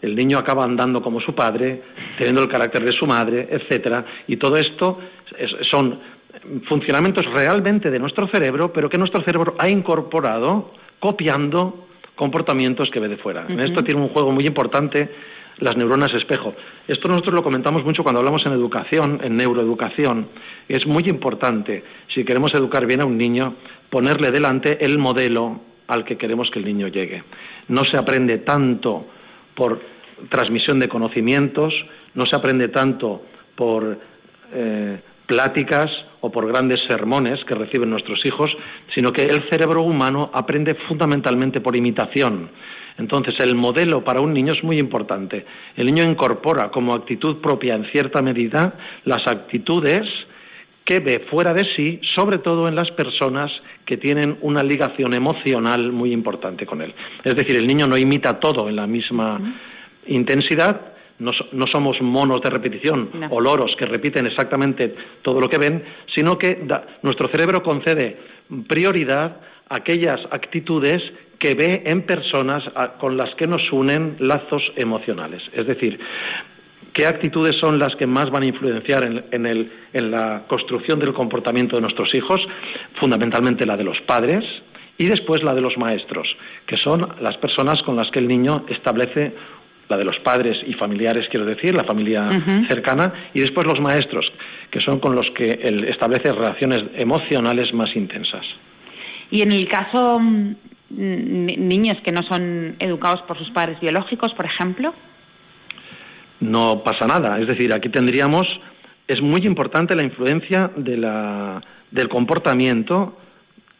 El 0.00 0.16
niño 0.16 0.38
acaba 0.38 0.64
andando 0.64 1.02
como 1.02 1.20
su 1.20 1.34
padre, 1.34 1.82
teniendo 2.16 2.42
el 2.42 2.48
carácter 2.48 2.84
de 2.84 2.92
su 2.92 3.06
madre, 3.06 3.48
etcétera, 3.50 4.04
y 4.26 4.36
todo 4.36 4.56
esto 4.56 4.98
son 5.70 6.00
funcionamientos 6.68 7.26
realmente 7.26 7.90
de 7.90 7.98
nuestro 7.98 8.26
cerebro, 8.28 8.72
pero 8.72 8.88
que 8.88 8.98
nuestro 8.98 9.22
cerebro 9.22 9.54
ha 9.58 9.68
incorporado 9.68 10.72
copiando 10.98 11.88
comportamientos 12.14 12.90
que 12.90 13.00
ve 13.00 13.08
de 13.08 13.16
fuera. 13.16 13.44
En 13.48 13.60
esto 13.60 13.82
tiene 13.84 14.00
un 14.00 14.08
juego 14.08 14.32
muy 14.32 14.46
importante 14.46 15.08
las 15.58 15.76
neuronas 15.76 16.12
espejo. 16.14 16.54
Esto 16.88 17.08
nosotros 17.08 17.34
lo 17.34 17.42
comentamos 17.42 17.84
mucho 17.84 18.02
cuando 18.02 18.20
hablamos 18.20 18.44
en 18.46 18.52
educación, 18.52 19.20
en 19.22 19.36
neuroeducación. 19.36 20.28
Es 20.68 20.86
muy 20.86 21.04
importante, 21.08 21.84
si 22.08 22.24
queremos 22.24 22.54
educar 22.54 22.86
bien 22.86 23.00
a 23.00 23.04
un 23.04 23.18
niño, 23.18 23.56
ponerle 23.90 24.30
delante 24.30 24.84
el 24.84 24.98
modelo 24.98 25.60
al 25.88 26.04
que 26.04 26.16
queremos 26.16 26.50
que 26.50 26.58
el 26.58 26.64
niño 26.64 26.88
llegue. 26.88 27.22
No 27.68 27.84
se 27.84 27.96
aprende 27.96 28.38
tanto 28.38 29.06
por 29.54 29.80
transmisión 30.28 30.78
de 30.78 30.88
conocimientos, 30.88 31.74
no 32.14 32.26
se 32.26 32.36
aprende 32.36 32.68
tanto 32.68 33.22
por 33.54 33.98
eh, 34.52 35.00
pláticas 35.26 35.90
o 36.20 36.30
por 36.30 36.46
grandes 36.46 36.80
sermones 36.88 37.44
que 37.44 37.54
reciben 37.54 37.90
nuestros 37.90 38.24
hijos, 38.24 38.50
sino 38.94 39.12
que 39.12 39.22
el 39.22 39.48
cerebro 39.48 39.82
humano 39.82 40.30
aprende 40.32 40.74
fundamentalmente 40.88 41.60
por 41.60 41.74
imitación. 41.74 42.50
Entonces, 42.98 43.34
el 43.40 43.54
modelo 43.54 44.04
para 44.04 44.20
un 44.20 44.32
niño 44.32 44.52
es 44.52 44.62
muy 44.62 44.78
importante. 44.78 45.44
El 45.76 45.86
niño 45.86 46.04
incorpora 46.04 46.70
como 46.70 46.94
actitud 46.94 47.38
propia, 47.38 47.74
en 47.74 47.84
cierta 47.90 48.22
medida, 48.22 48.74
las 49.04 49.26
actitudes 49.26 50.06
que 50.84 50.98
ve 50.98 51.26
fuera 51.30 51.54
de 51.54 51.64
sí, 51.76 52.00
sobre 52.14 52.38
todo 52.38 52.68
en 52.68 52.74
las 52.74 52.90
personas 52.90 53.50
que 53.86 53.96
tienen 53.96 54.36
una 54.40 54.62
ligación 54.62 55.14
emocional 55.14 55.92
muy 55.92 56.12
importante 56.12 56.66
con 56.66 56.82
él. 56.82 56.92
Es 57.24 57.36
decir, 57.36 57.56
el 57.56 57.66
niño 57.66 57.86
no 57.86 57.96
imita 57.96 58.40
todo 58.40 58.68
en 58.68 58.76
la 58.76 58.86
misma 58.86 59.40
intensidad, 60.06 60.92
no, 61.18 61.66
somos 61.68 62.00
monos 62.00 62.40
de 62.42 62.50
repetición 62.50 63.08
o 63.30 63.40
loros 63.40 63.76
que 63.78 63.86
repiten 63.86 64.26
exactamente 64.26 64.94
todo 65.22 65.40
lo 65.40 65.48
que 65.48 65.58
ven, 65.58 65.84
sino 66.12 66.36
que 66.36 66.66
nuestro 67.02 67.28
cerebro 67.28 67.62
concede 67.62 68.18
prioridad 68.66 69.36
a 69.68 69.76
aquellas 69.76 70.20
actitudes 70.32 71.00
que 71.42 71.54
ve 71.54 71.82
en 71.86 72.02
personas 72.02 72.62
con 73.00 73.16
las 73.16 73.34
que 73.34 73.48
nos 73.48 73.62
unen 73.72 74.14
lazos 74.20 74.62
emocionales. 74.76 75.42
Es 75.52 75.66
decir, 75.66 75.98
qué 76.92 77.04
actitudes 77.04 77.56
son 77.56 77.80
las 77.80 77.96
que 77.96 78.06
más 78.06 78.30
van 78.30 78.44
a 78.44 78.46
influenciar 78.46 79.02
en, 79.02 79.68
en, 79.92 80.10
la 80.12 80.44
construcción 80.46 81.00
del 81.00 81.12
comportamiento 81.12 81.74
de 81.74 81.82
nuestros 81.82 82.14
hijos, 82.14 82.40
fundamentalmente 83.00 83.66
la 83.66 83.76
de 83.76 83.82
los 83.82 84.00
padres 84.02 84.44
y 84.96 85.06
después 85.06 85.42
la 85.42 85.52
de 85.52 85.62
los 85.62 85.76
maestros, 85.76 86.28
que 86.64 86.76
son 86.76 87.08
las 87.20 87.36
personas 87.38 87.82
con 87.82 87.96
las 87.96 88.08
que 88.12 88.20
el 88.20 88.28
niño 88.28 88.64
establece 88.68 89.34
la 89.88 89.96
de 89.96 90.04
los 90.04 90.20
padres 90.20 90.56
y 90.64 90.74
familiares, 90.74 91.26
quiero 91.28 91.44
decir, 91.44 91.74
la 91.74 91.82
familia 91.82 92.30
cercana, 92.68 93.30
y 93.34 93.40
después 93.40 93.66
los 93.66 93.80
maestros, 93.80 94.30
que 94.70 94.80
son 94.80 95.00
con 95.00 95.16
los 95.16 95.28
que 95.32 95.48
él 95.60 95.88
establece 95.88 96.30
relaciones 96.30 96.84
emocionales 96.94 97.74
más 97.74 97.94
intensas. 97.96 98.46
Y 99.32 99.42
en 99.42 99.50
el 99.50 99.66
caso 99.66 100.20
mm, 100.20 100.54
niños 100.96 101.98
que 102.04 102.12
no 102.12 102.22
son 102.22 102.76
educados 102.78 103.22
por 103.22 103.38
sus 103.38 103.50
padres 103.50 103.80
biológicos, 103.80 104.32
por 104.34 104.46
ejemplo, 104.46 104.94
no 106.40 106.82
pasa 106.82 107.06
nada. 107.06 107.38
Es 107.38 107.46
decir, 107.46 107.72
aquí 107.72 107.88
tendríamos 107.88 108.46
es 109.08 109.20
muy 109.20 109.42
importante 109.42 109.94
la 109.94 110.02
influencia 110.02 110.70
de 110.76 110.96
la, 110.96 111.60
del 111.90 112.08
comportamiento 112.08 113.16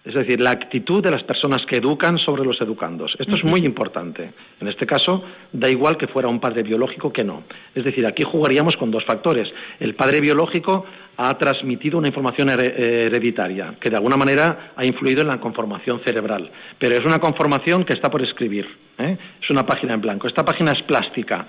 es 0.05 0.15
decir, 0.15 0.41
la 0.41 0.51
actitud 0.51 1.01
de 1.01 1.13
las 1.13 1.23
personas 1.23 1.65
que 1.65 1.77
educan 1.77 2.19
sobre 2.19 2.45
los 2.45 2.61
educandos. 2.61 3.15
Esto 3.21 3.37
es 3.37 3.45
muy 3.45 3.61
importante. 3.61 4.33
En 4.61 4.67
este 4.67 4.85
caso, 4.85 5.23
da 5.53 5.69
igual 5.69 5.97
que 5.97 6.09
fuera 6.09 6.29
un 6.29 6.41
padre 6.41 6.65
biológico 6.65 7.13
que 7.13 7.23
no. 7.23 7.45
Es 7.73 7.85
decir, 7.85 8.05
aquí 8.05 8.25
jugaríamos 8.25 8.77
con 8.77 8.91
dos 8.91 9.05
factores. 9.05 9.49
El 9.79 9.95
padre 9.95 10.21
biológico 10.21 10.85
ha 11.17 11.37
transmitido 11.37 11.99
una 11.99 12.09
información 12.09 12.49
hereditaria 12.49 13.75
que 13.81 13.91
de 13.91 13.97
alguna 13.97 14.17
manera 14.17 14.73
ha 14.75 14.85
influido 14.85 15.21
en 15.23 15.29
la 15.29 15.41
conformación 15.41 16.01
cerebral. 16.05 16.51
Pero 16.79 16.95
es 16.95 17.05
una 17.05 17.19
conformación 17.19 17.85
que 17.85 17.93
está 17.93 18.11
por 18.11 18.23
escribir. 18.23 18.67
¿eh? 18.99 19.17
Es 19.41 19.51
una 19.51 19.67
página 19.67 19.95
en 19.95 20.01
blanco. 20.01 20.27
Esta 20.27 20.45
página 20.45 20.73
es 20.73 20.83
plástica. 20.83 21.47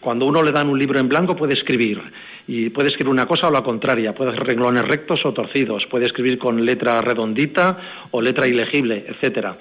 Cuando 0.00 0.26
uno 0.26 0.42
le 0.42 0.52
dan 0.52 0.68
un 0.68 0.78
libro 0.78 1.00
en 1.00 1.08
blanco 1.08 1.34
puede 1.34 1.54
escribir 1.54 2.00
y 2.46 2.70
puede 2.70 2.88
escribir 2.88 3.10
una 3.10 3.26
cosa 3.26 3.48
o 3.48 3.50
la 3.50 3.62
contraria, 3.62 4.14
puede 4.14 4.30
hacer 4.30 4.44
renglones 4.44 4.82
rectos 4.82 5.24
o 5.24 5.32
torcidos, 5.32 5.84
puede 5.90 6.06
escribir 6.06 6.38
con 6.38 6.64
letra 6.64 7.00
redondita 7.00 7.78
o 8.12 8.22
letra 8.22 8.46
ilegible, 8.46 9.06
etcétera. 9.08 9.58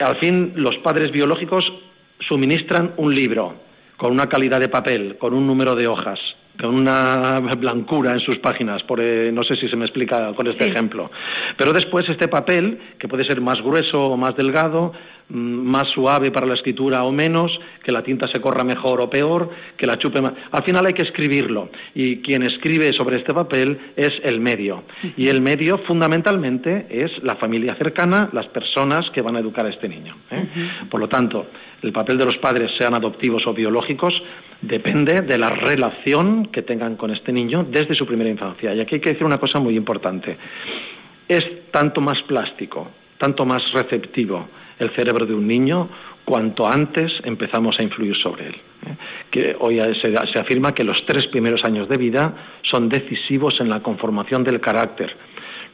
Al 0.00 0.16
fin, 0.18 0.52
los 0.56 0.76
padres 0.78 1.12
biológicos 1.12 1.64
suministran 2.26 2.94
un 2.96 3.14
libro 3.14 3.54
con 3.96 4.10
una 4.10 4.28
calidad 4.28 4.58
de 4.58 4.68
papel, 4.68 5.16
con 5.18 5.32
un 5.32 5.46
número 5.46 5.76
de 5.76 5.86
hojas, 5.86 6.18
con 6.60 6.74
una 6.74 7.40
blancura 7.40 8.12
en 8.12 8.20
sus 8.20 8.38
páginas, 8.38 8.82
por, 8.82 9.00
eh, 9.00 9.30
no 9.32 9.42
sé 9.42 9.56
si 9.56 9.68
se 9.68 9.76
me 9.76 9.84
explica 9.84 10.32
con 10.34 10.46
este 10.46 10.66
ejemplo. 10.66 11.10
Pero 11.56 11.72
después 11.72 12.08
este 12.08 12.28
papel, 12.28 12.78
que 12.98 13.08
puede 13.08 13.24
ser 13.24 13.40
más 13.40 13.60
grueso 13.62 14.00
o 14.00 14.16
más 14.16 14.36
delgado, 14.36 14.92
más 15.32 15.88
suave 15.88 16.30
para 16.30 16.46
la 16.46 16.54
escritura 16.54 17.04
o 17.04 17.10
menos, 17.10 17.50
que 17.82 17.90
la 17.90 18.02
tinta 18.02 18.28
se 18.28 18.40
corra 18.40 18.64
mejor 18.64 19.00
o 19.00 19.08
peor, 19.08 19.48
que 19.78 19.86
la 19.86 19.98
chupe 19.98 20.20
más. 20.20 20.34
Al 20.50 20.62
final 20.62 20.84
hay 20.86 20.92
que 20.92 21.04
escribirlo 21.04 21.70
y 21.94 22.18
quien 22.18 22.42
escribe 22.42 22.92
sobre 22.92 23.16
este 23.16 23.32
papel 23.32 23.78
es 23.96 24.12
el 24.24 24.40
medio. 24.40 24.84
Y 25.16 25.28
el 25.28 25.40
medio 25.40 25.78
fundamentalmente 25.78 26.86
es 26.90 27.10
la 27.22 27.36
familia 27.36 27.74
cercana, 27.76 28.28
las 28.32 28.46
personas 28.48 29.08
que 29.10 29.22
van 29.22 29.36
a 29.36 29.40
educar 29.40 29.64
a 29.64 29.70
este 29.70 29.88
niño. 29.88 30.16
¿eh? 30.30 30.46
Por 30.90 31.00
lo 31.00 31.08
tanto, 31.08 31.46
el 31.80 31.92
papel 31.92 32.18
de 32.18 32.26
los 32.26 32.36
padres, 32.36 32.70
sean 32.78 32.94
adoptivos 32.94 33.46
o 33.46 33.54
biológicos, 33.54 34.12
depende 34.60 35.22
de 35.22 35.38
la 35.38 35.48
relación 35.48 36.46
que 36.46 36.62
tengan 36.62 36.96
con 36.96 37.10
este 37.10 37.32
niño 37.32 37.64
desde 37.68 37.94
su 37.94 38.06
primera 38.06 38.28
infancia. 38.28 38.74
Y 38.74 38.80
aquí 38.80 38.96
hay 38.96 39.00
que 39.00 39.10
decir 39.10 39.24
una 39.24 39.38
cosa 39.38 39.58
muy 39.58 39.76
importante. 39.76 40.36
Es 41.26 41.70
tanto 41.70 42.02
más 42.02 42.20
plástico, 42.24 42.90
tanto 43.16 43.46
más 43.46 43.62
receptivo 43.72 44.46
el 44.78 44.90
cerebro 44.94 45.26
de 45.26 45.34
un 45.34 45.46
niño 45.46 45.88
cuanto 46.24 46.66
antes 46.66 47.12
empezamos 47.24 47.76
a 47.78 47.84
influir 47.84 48.16
sobre 48.16 48.48
él. 48.48 48.56
Que 49.30 49.56
hoy 49.58 49.80
se, 50.00 50.38
afirma 50.38 50.74
que 50.74 50.84
los 50.84 51.04
tres 51.06 51.26
primeros 51.28 51.64
años 51.64 51.88
de 51.88 51.96
vida 51.96 52.34
son 52.62 52.88
decisivos 52.88 53.60
en 53.60 53.68
la 53.68 53.80
conformación 53.80 54.44
del 54.44 54.60
carácter 54.60 55.16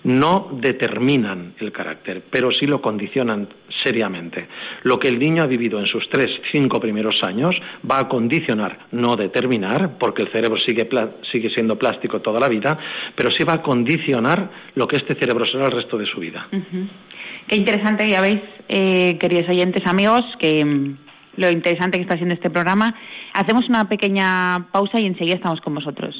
no 0.04 0.48
determinan 0.52 1.54
el 1.58 1.72
carácter, 1.72 2.22
pero 2.30 2.52
sí 2.52 2.66
lo 2.66 2.80
condicionan 2.80 3.48
seriamente. 3.82 4.46
Lo 4.84 4.98
que 4.98 5.08
el 5.08 5.18
niño 5.18 5.42
ha 5.42 5.46
vivido 5.46 5.80
en 5.80 5.86
sus 5.86 6.08
tres, 6.08 6.28
cinco 6.52 6.78
primeros 6.78 7.22
años 7.22 7.56
va 7.88 7.98
a 7.98 8.08
condicionar, 8.08 8.86
no 8.92 9.16
determinar, 9.16 9.98
porque 9.98 10.22
el 10.22 10.30
cerebro 10.30 10.58
sigue, 10.60 10.88
siendo 11.50 11.76
plástico 11.76 12.20
toda 12.20 12.38
la 12.38 12.48
vida, 12.48 12.78
pero 13.16 13.30
sí 13.30 13.44
va 13.44 13.54
a 13.54 13.62
condicionar 13.62 14.50
lo 14.74 14.86
que 14.86 14.96
este 14.96 15.14
cerebro 15.16 15.44
será 15.46 15.64
el 15.64 15.72
resto 15.72 15.98
de 15.98 16.06
su 16.06 16.20
vida. 16.20 16.46
Qué 17.48 17.56
interesante, 17.56 18.06
ya 18.06 18.20
veis, 18.20 18.42
eh, 18.68 19.16
queridos 19.18 19.48
oyentes, 19.48 19.82
amigos, 19.86 20.20
que 20.38 20.62
mm, 20.62 20.98
lo 21.36 21.50
interesante 21.50 21.96
que 21.96 22.02
está 22.02 22.16
siendo 22.16 22.34
este 22.34 22.50
programa. 22.50 22.94
Hacemos 23.32 23.66
una 23.70 23.88
pequeña 23.88 24.68
pausa 24.70 25.00
y 25.00 25.06
enseguida 25.06 25.36
estamos 25.36 25.60
con 25.62 25.74
vosotros. 25.74 26.14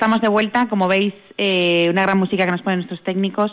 Estamos 0.00 0.22
de 0.22 0.30
vuelta, 0.30 0.66
como 0.70 0.88
veis, 0.88 1.12
eh, 1.36 1.86
una 1.90 2.00
gran 2.04 2.16
música 2.16 2.46
que 2.46 2.50
nos 2.50 2.62
ponen 2.62 2.78
nuestros 2.78 3.02
técnicos 3.02 3.52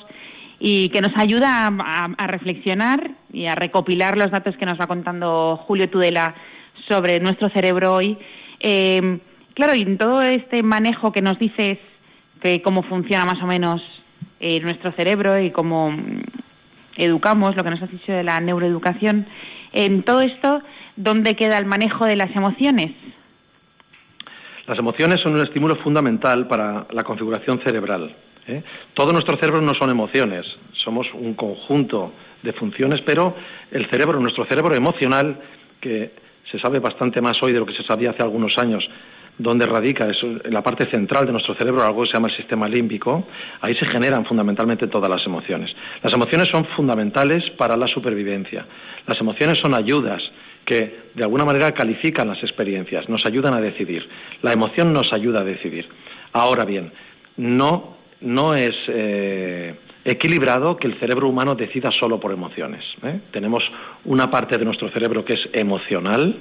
y 0.62 0.88
que 0.94 1.02
nos 1.02 1.12
ayuda 1.18 1.68
a, 1.68 2.28
reflexionar 2.28 3.12
y 3.34 3.48
a 3.48 3.56
recopilar 3.56 4.16
los 4.16 4.32
datos 4.32 4.56
que 4.56 4.66
nos 4.66 4.80
va 4.80 4.88
contando 4.88 5.58
Julio 5.68 5.90
Tudela 5.90 6.36
sobre 6.88 7.20
nuestro 7.20 7.50
cerebro 7.50 7.96
hoy. 7.96 8.18
Eh, 8.62 9.20
claro, 9.56 9.76
y 9.76 9.82
en 9.82 9.98
todo 9.98 10.22
este 10.22 10.64
manejo 10.64 11.12
que 11.12 11.22
nos 11.22 11.38
dices 11.38 11.80
de 12.42 12.62
cómo 12.62 12.82
funciona 12.84 13.26
más 13.26 13.44
o 13.44 13.46
menos 13.46 13.82
eh, 14.40 14.62
nuestro 14.62 14.94
cerebro 14.94 15.38
y 15.42 15.52
cómo 15.52 15.92
mm, 15.92 16.22
educamos, 16.96 17.58
lo 17.58 17.64
que 17.66 17.72
nos 17.72 17.82
has 17.82 17.92
dicho 17.92 18.14
de 18.14 18.24
la 18.24 18.40
neuroeducación, 18.40 19.28
en 19.74 20.02
todo 20.04 20.22
esto, 20.22 20.62
¿dónde 20.96 21.36
queda 21.36 21.58
el 21.58 21.66
manejo 21.66 22.06
de 22.06 22.16
las 22.16 22.34
emociones? 22.34 22.94
Las 24.68 24.78
emociones 24.78 25.22
son 25.22 25.34
un 25.34 25.42
estímulo 25.42 25.78
fundamental 25.78 26.46
para 26.46 26.86
la 26.92 27.04
configuración 27.04 27.62
cerebral. 27.66 28.14
¿eh? 28.48 28.62
Todo 28.94 29.14
nuestro 29.14 29.38
cerebro 29.38 29.62
no 29.62 29.74
son 29.76 29.90
emociones, 29.90 30.46
somos 30.84 31.08
un 31.14 31.36
conjunto 31.36 32.12
de 32.44 32.52
funciones, 32.52 33.02
pero 33.06 33.34
el 33.72 33.90
cerebro, 33.90 34.20
nuestro 34.20 34.46
cerebro 34.46 34.76
emocional, 34.76 35.40
que 35.80 36.12
se 36.52 36.60
sabe 36.60 36.80
bastante 36.80 37.22
más 37.22 37.42
hoy 37.42 37.54
de 37.54 37.60
lo 37.60 37.66
que 37.66 37.76
se 37.76 37.84
sabía 37.84 38.10
hace 38.10 38.24
algunos 38.24 38.58
años, 38.58 38.84
donde 39.38 39.66
radica 39.66 40.10
eso, 40.10 40.28
en 40.44 40.54
la 40.54 40.64
parte 40.64 40.90
central 40.90 41.26
de 41.26 41.32
nuestro 41.32 41.56
cerebro, 41.56 41.84
algo 41.84 42.02
que 42.02 42.10
se 42.10 42.16
llama 42.16 42.28
el 42.28 42.36
sistema 42.36 42.68
límbico, 42.68 43.26
ahí 43.62 43.74
se 43.76 43.86
generan 43.86 44.26
fundamentalmente 44.26 44.88
todas 44.88 45.10
las 45.10 45.26
emociones. 45.26 45.74
Las 46.04 46.12
emociones 46.12 46.50
son 46.52 46.66
fundamentales 46.76 47.44
para 47.52 47.78
la 47.78 47.88
supervivencia. 47.88 48.66
Las 49.06 49.20
emociones 49.22 49.60
son 49.60 49.76
ayudas 49.76 50.22
que 50.68 51.12
de 51.16 51.24
alguna 51.24 51.46
manera 51.46 51.72
califican 51.72 52.28
las 52.28 52.44
experiencias, 52.44 53.08
nos 53.08 53.26
ayudan 53.26 53.54
a 53.54 53.62
decidir. 53.62 54.06
La 54.42 54.52
emoción 54.52 54.92
nos 54.92 55.14
ayuda 55.14 55.40
a 55.40 55.44
decidir. 55.46 55.88
Ahora 56.34 56.66
bien, 56.66 56.92
no, 57.38 57.96
no 58.20 58.54
es 58.54 58.76
eh, 58.90 59.74
equilibrado 60.04 60.76
que 60.76 60.88
el 60.88 61.00
cerebro 61.00 61.30
humano 61.30 61.56
decida 61.56 61.90
solo 61.90 62.20
por 62.20 62.34
emociones. 62.34 62.84
¿eh? 63.02 63.22
Tenemos 63.32 63.64
una 64.04 64.30
parte 64.30 64.58
de 64.58 64.66
nuestro 64.66 64.92
cerebro 64.92 65.24
que 65.24 65.36
es 65.36 65.50
emocional, 65.54 66.38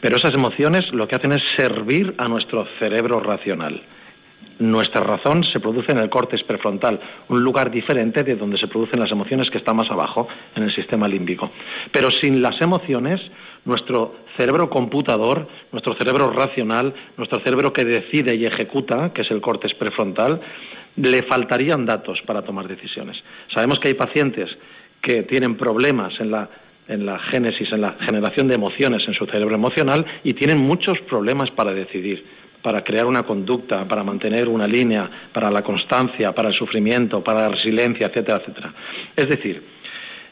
pero 0.00 0.16
esas 0.16 0.34
emociones 0.34 0.92
lo 0.92 1.06
que 1.06 1.14
hacen 1.14 1.32
es 1.32 1.42
servir 1.56 2.16
a 2.18 2.26
nuestro 2.26 2.66
cerebro 2.80 3.20
racional. 3.20 3.80
Nuestra 4.58 5.02
razón 5.02 5.44
se 5.44 5.60
produce 5.60 5.92
en 5.92 5.98
el 5.98 6.10
córtex 6.10 6.42
prefrontal, 6.42 6.98
un 7.28 7.44
lugar 7.44 7.70
diferente 7.70 8.24
de 8.24 8.34
donde 8.34 8.58
se 8.58 8.66
producen 8.66 8.98
las 8.98 9.12
emociones 9.12 9.48
que 9.50 9.58
está 9.58 9.72
más 9.72 9.88
abajo, 9.88 10.26
en 10.56 10.64
el 10.64 10.74
sistema 10.74 11.06
límbico. 11.06 11.52
Pero 11.92 12.10
sin 12.10 12.42
las 12.42 12.60
emociones, 12.60 13.20
nuestro 13.68 14.14
cerebro 14.36 14.68
computador, 14.70 15.46
nuestro 15.70 15.94
cerebro 15.96 16.30
racional, 16.32 16.92
nuestro 17.16 17.40
cerebro 17.44 17.72
que 17.72 17.84
decide 17.84 18.34
y 18.34 18.46
ejecuta, 18.46 19.12
que 19.12 19.22
es 19.22 19.30
el 19.30 19.40
córtex 19.40 19.74
prefrontal, 19.74 20.40
le 20.96 21.22
faltarían 21.24 21.84
datos 21.84 22.18
para 22.26 22.42
tomar 22.42 22.66
decisiones. 22.66 23.16
Sabemos 23.54 23.78
que 23.78 23.88
hay 23.88 23.94
pacientes 23.94 24.48
que 25.00 25.22
tienen 25.24 25.56
problemas 25.56 26.18
en 26.18 26.30
la, 26.30 26.48
en 26.88 27.04
la 27.04 27.18
génesis, 27.18 27.70
en 27.70 27.82
la 27.82 27.92
generación 28.00 28.48
de 28.48 28.54
emociones 28.54 29.06
en 29.06 29.14
su 29.14 29.26
cerebro 29.26 29.54
emocional 29.54 30.04
y 30.24 30.32
tienen 30.32 30.58
muchos 30.58 30.98
problemas 31.02 31.50
para 31.50 31.72
decidir, 31.72 32.24
para 32.62 32.80
crear 32.80 33.04
una 33.04 33.22
conducta, 33.22 33.86
para 33.86 34.02
mantener 34.02 34.48
una 34.48 34.66
línea, 34.66 35.28
para 35.32 35.50
la 35.50 35.62
constancia, 35.62 36.32
para 36.32 36.48
el 36.48 36.54
sufrimiento, 36.54 37.22
para 37.22 37.42
la 37.42 37.48
resiliencia, 37.50 38.06
etcétera, 38.06 38.38
etcétera. 38.38 38.72
Es 39.14 39.28
decir, 39.28 39.77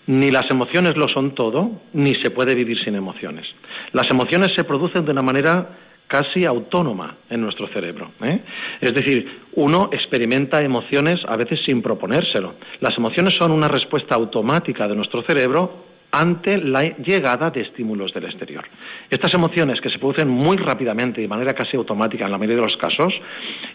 ni 0.06 0.30
las 0.30 0.50
emociones 0.50 0.96
lo 0.96 1.08
son 1.08 1.34
todo, 1.34 1.70
ni 1.92 2.14
se 2.16 2.30
puede 2.30 2.54
vivir 2.54 2.82
sin 2.84 2.94
emociones. 2.94 3.46
Las 3.92 4.10
emociones 4.10 4.52
se 4.54 4.64
producen 4.64 5.04
de 5.04 5.12
una 5.12 5.22
manera 5.22 5.68
casi 6.06 6.44
autónoma 6.44 7.16
en 7.28 7.40
nuestro 7.40 7.66
cerebro. 7.68 8.12
¿eh? 8.22 8.40
Es 8.80 8.94
decir, 8.94 9.40
uno 9.54 9.90
experimenta 9.92 10.62
emociones 10.62 11.20
a 11.26 11.36
veces 11.36 11.60
sin 11.66 11.82
proponérselo. 11.82 12.54
Las 12.80 12.96
emociones 12.96 13.34
son 13.38 13.50
una 13.50 13.68
respuesta 13.68 14.14
automática 14.14 14.86
de 14.86 14.94
nuestro 14.94 15.22
cerebro 15.22 15.86
ante 16.12 16.58
la 16.58 16.82
llegada 16.82 17.50
de 17.50 17.62
estímulos 17.62 18.14
del 18.14 18.26
exterior. 18.26 18.64
Estas 19.10 19.34
emociones, 19.34 19.80
que 19.80 19.90
se 19.90 19.98
producen 19.98 20.28
muy 20.28 20.56
rápidamente 20.56 21.20
y 21.20 21.24
de 21.24 21.28
manera 21.28 21.52
casi 21.52 21.76
automática 21.76 22.24
en 22.24 22.30
la 22.30 22.38
mayoría 22.38 22.62
de 22.62 22.68
los 22.68 22.76
casos, 22.76 23.12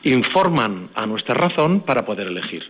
informan 0.04 0.90
a 0.96 1.06
nuestra 1.06 1.36
razón 1.36 1.82
para 1.82 2.06
poder 2.06 2.28
elegir 2.28 2.64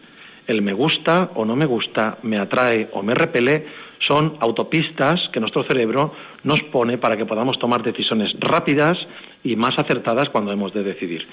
el 0.52 0.62
me 0.62 0.74
gusta 0.74 1.32
o 1.36 1.46
no 1.46 1.56
me 1.56 1.66
gusta, 1.66 2.18
me 2.24 2.38
atrae 2.38 2.90
o 2.94 3.02
me 3.02 3.16
repele, 3.16 3.66
son 4.08 4.38
autopistas 4.40 5.20
que 5.32 5.40
nuestro 5.40 5.64
cerebro 5.64 6.14
nos 6.44 6.62
pone 6.72 6.98
para 6.98 7.18
que 7.18 7.26
podamos 7.26 7.58
tomar 7.60 7.84
decisiones 7.84 8.34
rápidas 8.40 8.98
y 9.44 9.56
más 9.56 9.78
acertadas 9.78 10.30
cuando 10.30 10.52
hemos 10.52 10.74
de 10.74 10.84
decidir. 10.84 11.28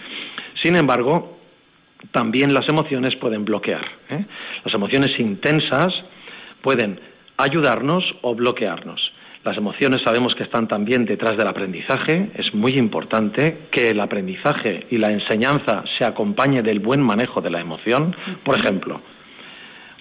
Sin 0.63 0.77
embargo, 0.77 1.39
también 2.13 2.53
las 2.53 2.69
emociones 2.69 3.17
pueden 3.17 3.45
bloquear. 3.45 3.85
¿eh? 4.11 4.25
Las 4.65 4.75
emociones 4.75 5.19
intensas 5.19 5.93
pueden 6.63 7.01
ayudarnos 7.37 8.05
o 8.23 8.35
bloquearnos. 8.35 9.01
Las 9.45 9.57
emociones 9.57 10.03
sabemos 10.05 10.35
que 10.35 10.43
están 10.43 10.67
también 10.67 11.05
detrás 11.05 11.37
del 11.37 11.47
aprendizaje. 11.47 12.31
Es 12.35 12.53
muy 12.55 12.73
importante 12.73 13.69
que 13.71 13.91
el 13.91 14.01
aprendizaje 14.01 14.87
y 14.91 14.99
la 14.99 15.13
enseñanza 15.13 15.85
se 15.97 16.05
acompañe 16.05 16.63
del 16.63 16.81
buen 16.81 17.01
manejo 17.01 17.41
de 17.41 17.51
la 17.51 17.61
emoción. 17.61 18.15
Por 18.45 18.59
ejemplo, 18.59 19.01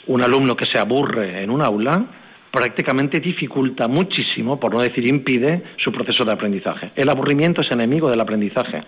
un 0.07 0.21
alumno 0.23 0.55
que 0.55 0.65
se 0.65 0.79
aburre 0.79 1.43
en 1.43 1.51
un 1.51 1.61
aula 1.61 2.05
prácticamente 2.51 3.19
dificulta 3.19 3.87
muchísimo, 3.87 4.59
por 4.59 4.73
no 4.73 4.81
decir 4.81 5.07
impide, 5.07 5.61
su 5.77 5.91
proceso 5.91 6.25
de 6.25 6.33
aprendizaje. 6.33 6.91
El 6.95 7.09
aburrimiento 7.09 7.61
es 7.61 7.69
enemigo 7.71 8.09
del 8.09 8.19
aprendizaje. 8.19 8.83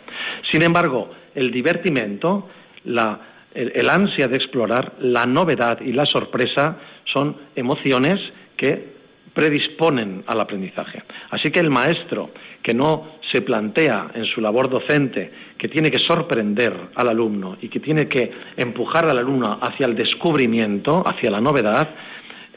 Sin 0.51 0.63
embargo, 0.63 1.11
el 1.35 1.51
divertimento, 1.51 2.49
la, 2.85 3.19
el 3.53 3.87
ansia 3.89 4.27
de 4.27 4.37
explorar, 4.37 4.93
la 4.99 5.25
novedad 5.27 5.81
y 5.81 5.91
la 5.91 6.07
sorpresa 6.07 6.77
son 7.05 7.37
emociones 7.55 8.19
que 8.57 8.98
predisponen 9.33 10.23
al 10.27 10.41
aprendizaje. 10.41 11.03
Así 11.29 11.51
que 11.51 11.59
el 11.59 11.69
maestro 11.69 12.31
que 12.61 12.73
no 12.73 13.19
se 13.31 13.41
plantea 13.41 14.11
en 14.13 14.25
su 14.25 14.41
labor 14.41 14.69
docente 14.69 15.31
que 15.57 15.67
tiene 15.67 15.91
que 15.91 15.99
sorprender 15.99 16.73
al 16.95 17.09
alumno 17.09 17.57
y 17.61 17.69
que 17.69 17.79
tiene 17.79 18.07
que 18.07 18.31
empujar 18.57 19.09
al 19.09 19.17
alumno 19.17 19.59
hacia 19.61 19.85
el 19.85 19.95
descubrimiento, 19.95 21.03
hacia 21.05 21.31
la 21.31 21.41
novedad, 21.41 21.89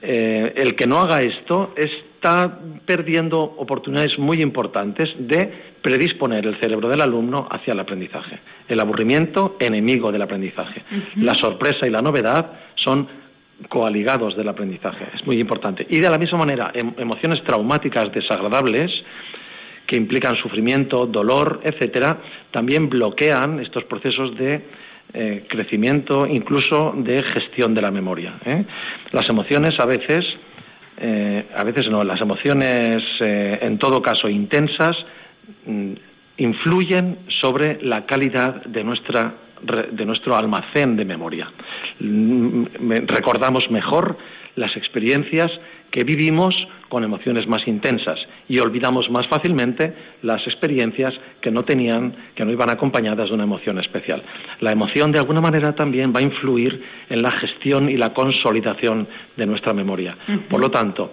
eh, 0.00 0.52
el 0.56 0.74
que 0.74 0.86
no 0.86 0.98
haga 1.00 1.22
esto 1.22 1.74
está 1.76 2.58
perdiendo 2.84 3.40
oportunidades 3.40 4.18
muy 4.18 4.42
importantes 4.42 5.08
de 5.18 5.72
predisponer 5.80 6.46
el 6.46 6.58
cerebro 6.60 6.88
del 6.88 7.00
alumno 7.00 7.46
hacia 7.50 7.72
el 7.72 7.80
aprendizaje. 7.80 8.38
El 8.68 8.80
aburrimiento, 8.80 9.56
enemigo 9.60 10.10
del 10.10 10.22
aprendizaje. 10.22 10.82
La 11.16 11.34
sorpresa 11.34 11.86
y 11.86 11.90
la 11.90 12.00
novedad 12.00 12.52
son 12.76 13.21
coaligados 13.68 14.36
del 14.36 14.48
aprendizaje. 14.48 15.06
Es 15.14 15.26
muy 15.26 15.38
importante. 15.40 15.86
Y 15.88 16.00
de 16.00 16.10
la 16.10 16.18
misma 16.18 16.38
manera, 16.38 16.70
em, 16.74 16.92
emociones 16.98 17.42
traumáticas 17.44 18.12
desagradables 18.12 18.90
que 19.86 19.96
implican 19.96 20.36
sufrimiento, 20.36 21.06
dolor, 21.06 21.60
etcétera, 21.64 22.18
también 22.50 22.88
bloquean 22.88 23.60
estos 23.60 23.84
procesos 23.84 24.36
de 24.36 24.62
eh, 25.14 25.44
crecimiento, 25.48 26.26
incluso 26.26 26.94
de 26.96 27.22
gestión 27.22 27.74
de 27.74 27.82
la 27.82 27.90
memoria. 27.90 28.38
¿eh? 28.46 28.64
Las 29.10 29.28
emociones 29.28 29.78
a 29.78 29.84
veces, 29.84 30.24
eh, 30.96 31.46
a 31.54 31.64
veces 31.64 31.90
no, 31.90 32.02
las 32.02 32.20
emociones 32.20 32.96
en 33.20 33.76
todo 33.76 34.00
caso 34.00 34.28
intensas 34.28 34.96
mm, 35.66 35.92
influyen 36.38 37.18
sobre 37.42 37.82
la 37.82 38.06
calidad 38.06 38.64
de 38.64 38.84
nuestra 38.84 39.34
de 39.62 40.04
nuestro 40.04 40.34
almacén 40.34 40.96
de 40.96 41.04
memoria. 41.04 41.50
Recordamos 42.00 43.70
mejor 43.70 44.16
las 44.56 44.76
experiencias 44.76 45.50
que 45.90 46.04
vivimos 46.04 46.54
con 46.88 47.04
emociones 47.04 47.46
más 47.46 47.66
intensas 47.66 48.18
y 48.48 48.58
olvidamos 48.58 49.10
más 49.10 49.26
fácilmente 49.28 49.94
las 50.22 50.46
experiencias 50.46 51.14
que 51.40 51.50
no 51.50 51.64
tenían, 51.64 52.14
que 52.34 52.44
no 52.44 52.50
iban 52.50 52.70
acompañadas 52.70 53.28
de 53.28 53.34
una 53.34 53.44
emoción 53.44 53.78
especial. 53.78 54.22
La 54.60 54.72
emoción 54.72 55.12
de 55.12 55.18
alguna 55.18 55.40
manera 55.40 55.74
también 55.74 56.12
va 56.14 56.20
a 56.20 56.22
influir 56.22 56.82
en 57.08 57.22
la 57.22 57.30
gestión 57.32 57.88
y 57.88 57.96
la 57.96 58.12
consolidación 58.12 59.06
de 59.36 59.46
nuestra 59.46 59.72
memoria. 59.74 60.16
Por 60.48 60.60
lo 60.60 60.70
tanto, 60.70 61.12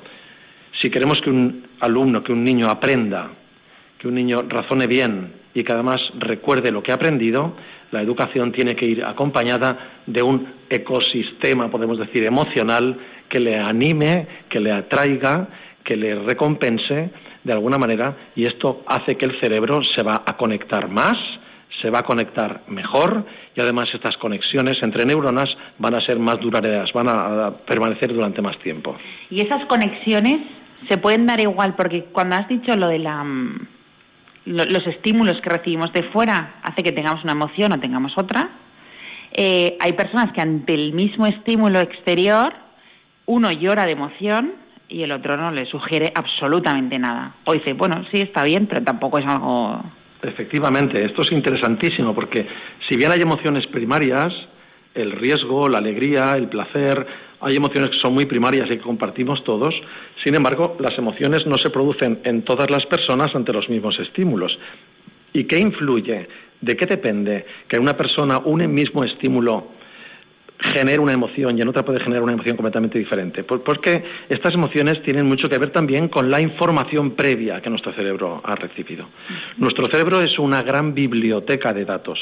si 0.81 0.89
queremos 0.89 1.19
que 1.21 1.29
un 1.29 1.63
alumno, 1.81 2.23
que 2.23 2.31
un 2.31 2.43
niño 2.43 2.67
aprenda, 2.67 3.31
que 3.97 4.07
un 4.07 4.15
niño 4.15 4.43
razone 4.47 4.87
bien 4.87 5.33
y 5.53 5.63
que 5.63 5.73
además 5.73 5.97
recuerde 6.17 6.71
lo 6.71 6.81
que 6.81 6.93
ha 6.93 6.95
aprendido, 6.95 7.53
la 7.91 8.01
educación 8.01 8.51
tiene 8.51 8.75
que 8.75 8.85
ir 8.85 9.03
acompañada 9.03 10.01
de 10.05 10.21
un 10.21 10.47
ecosistema, 10.69 11.69
podemos 11.69 11.97
decir, 11.97 12.23
emocional 12.23 12.97
que 13.27 13.39
le 13.39 13.59
anime, 13.59 14.27
que 14.49 14.59
le 14.59 14.71
atraiga, 14.71 15.47
que 15.83 15.95
le 15.95 16.15
recompense 16.15 17.09
de 17.43 17.53
alguna 17.53 17.77
manera 17.77 18.15
y 18.35 18.43
esto 18.43 18.83
hace 18.85 19.15
que 19.15 19.25
el 19.25 19.39
cerebro 19.39 19.81
se 19.95 20.03
va 20.03 20.23
a 20.25 20.37
conectar 20.37 20.89
más, 20.89 21.15
se 21.81 21.89
va 21.89 21.99
a 21.99 22.03
conectar 22.03 22.63
mejor 22.67 23.25
y 23.55 23.61
además 23.61 23.85
estas 23.93 24.17
conexiones 24.17 24.77
entre 24.83 25.05
neuronas 25.05 25.49
van 25.77 25.95
a 25.95 26.01
ser 26.05 26.19
más 26.19 26.39
duraderas, 26.39 26.91
van 26.93 27.07
a 27.09 27.51
permanecer 27.65 28.13
durante 28.13 28.41
más 28.41 28.57
tiempo. 28.59 28.95
Y 29.29 29.41
esas 29.41 29.65
conexiones 29.65 30.41
se 30.87 30.97
pueden 30.97 31.25
dar 31.25 31.39
igual 31.39 31.75
porque 31.75 32.05
cuando 32.05 32.35
has 32.35 32.47
dicho 32.47 32.75
lo 32.75 32.87
de 32.87 32.99
la 32.99 33.23
mm, 33.23 33.67
los 34.45 34.87
estímulos 34.87 35.39
que 35.41 35.49
recibimos 35.49 35.91
de 35.93 36.03
fuera 36.03 36.55
hace 36.63 36.83
que 36.83 36.91
tengamos 36.91 37.23
una 37.23 37.33
emoción 37.33 37.71
o 37.73 37.79
tengamos 37.79 38.17
otra. 38.17 38.49
Eh, 39.31 39.77
hay 39.79 39.93
personas 39.93 40.31
que 40.33 40.41
ante 40.41 40.73
el 40.73 40.93
mismo 40.93 41.27
estímulo 41.27 41.79
exterior, 41.79 42.53
uno 43.25 43.51
llora 43.51 43.85
de 43.85 43.91
emoción 43.91 44.53
y 44.87 45.03
el 45.03 45.11
otro 45.11 45.37
no 45.37 45.51
le 45.51 45.65
sugiere 45.67 46.11
absolutamente 46.15 46.97
nada. 46.97 47.35
O 47.45 47.53
dice, 47.53 47.73
bueno, 47.73 48.03
sí, 48.11 48.21
está 48.21 48.43
bien, 48.43 48.65
pero 48.67 48.83
tampoco 48.83 49.19
es 49.19 49.25
algo... 49.25 49.83
Efectivamente, 50.21 51.05
esto 51.05 51.21
es 51.21 51.31
interesantísimo 51.31 52.13
porque 52.13 52.47
si 52.89 52.97
bien 52.97 53.11
hay 53.11 53.21
emociones 53.21 53.67
primarias, 53.67 54.33
el 54.95 55.11
riesgo, 55.11 55.69
la 55.69 55.77
alegría, 55.77 56.31
el 56.31 56.49
placer, 56.49 57.05
hay 57.41 57.55
emociones 57.55 57.89
que 57.89 57.99
son 57.99 58.13
muy 58.13 58.25
primarias 58.25 58.67
y 58.67 58.77
que 58.77 58.81
compartimos 58.81 59.43
todos, 59.43 59.73
sin 60.23 60.35
embargo, 60.35 60.75
las 60.79 60.97
emociones 60.97 61.45
no 61.45 61.57
se 61.57 61.69
producen 61.69 62.19
en 62.23 62.43
todas 62.43 62.69
las 62.69 62.85
personas 62.85 63.33
ante 63.33 63.53
los 63.53 63.69
mismos 63.69 63.97
estímulos. 63.99 64.57
¿Y 65.33 65.45
qué 65.45 65.59
influye? 65.59 66.27
¿De 66.61 66.75
qué 66.75 66.85
depende 66.85 67.45
que 67.67 67.79
una 67.79 67.95
persona 67.95 68.39
un 68.39 68.73
mismo 68.73 69.03
estímulo 69.03 69.79
genera 70.61 71.01
una 71.01 71.13
emoción 71.13 71.57
y 71.57 71.61
en 71.61 71.69
otra 71.69 71.83
puede 71.83 71.99
generar 71.99 72.21
una 72.21 72.33
emoción 72.33 72.57
completamente 72.57 72.99
diferente. 72.99 73.43
Porque 73.43 74.03
estas 74.27 74.53
emociones 74.53 75.01
tienen 75.03 75.25
mucho 75.25 75.47
que 75.49 75.57
ver 75.57 75.71
también 75.71 76.09
con 76.09 76.29
la 76.29 76.41
información 76.41 77.11
previa 77.11 77.61
que 77.61 77.69
nuestro 77.69 77.93
cerebro 77.93 78.41
ha 78.43 78.55
recibido. 78.55 79.07
Nuestro 79.57 79.87
cerebro 79.87 80.21
es 80.21 80.37
una 80.37 80.61
gran 80.61 80.93
biblioteca 80.93 81.73
de 81.73 81.85
datos 81.85 82.19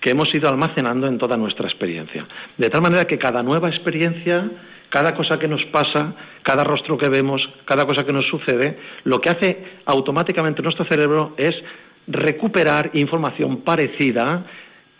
que 0.00 0.10
hemos 0.10 0.32
ido 0.34 0.48
almacenando 0.48 1.06
en 1.06 1.18
toda 1.18 1.36
nuestra 1.36 1.66
experiencia. 1.66 2.26
De 2.56 2.68
tal 2.68 2.82
manera 2.82 3.06
que 3.06 3.18
cada 3.18 3.42
nueva 3.42 3.68
experiencia, 3.68 4.48
cada 4.88 5.14
cosa 5.14 5.38
que 5.38 5.48
nos 5.48 5.64
pasa, 5.66 6.14
cada 6.42 6.64
rostro 6.64 6.96
que 6.96 7.08
vemos, 7.08 7.42
cada 7.64 7.86
cosa 7.86 8.04
que 8.04 8.12
nos 8.12 8.26
sucede, 8.26 8.78
lo 9.04 9.20
que 9.20 9.30
hace 9.30 9.64
automáticamente 9.84 10.62
nuestro 10.62 10.84
cerebro 10.86 11.34
es 11.36 11.54
recuperar 12.06 12.90
información 12.94 13.62
parecida 13.62 14.44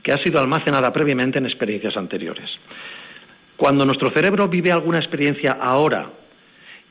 que 0.03 0.13
ha 0.13 0.23
sido 0.23 0.41
almacenada 0.41 0.93
previamente 0.93 1.39
en 1.39 1.47
experiencias 1.47 1.97
anteriores. 1.97 2.49
Cuando 3.57 3.85
nuestro 3.85 4.11
cerebro 4.11 4.49
vive 4.49 4.71
alguna 4.71 4.99
experiencia 4.99 5.59
ahora 5.61 6.11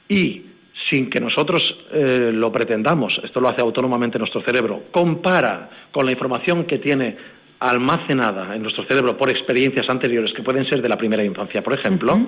y 0.10 0.46
sin 0.90 1.10
que 1.10 1.20
nosotros 1.20 1.62
eh, 1.92 2.32
lo 2.34 2.52
pretendamos, 2.52 3.20
esto 3.24 3.40
lo 3.40 3.50
hace 3.50 3.62
autónomamente 3.62 4.20
nuestro 4.20 4.42
cerebro, 4.42 4.84
compara 4.92 5.70
con 5.92 6.06
la 6.06 6.12
información 6.12 6.66
que 6.66 6.80
tiene 6.80 7.16
almacenada 7.60 8.56
en 8.56 8.62
nuestro 8.62 8.86
cerebro 8.86 9.18
por 9.18 9.30
experiencias 9.30 9.90
anteriores 9.90 10.34
que 10.34 10.44
pueden 10.44 10.68
ser 10.70 10.82
de 10.82 10.90
la 10.90 10.98
primera 10.98 11.24
infancia, 11.24 11.64
por 11.64 11.74
ejemplo, 11.74 12.20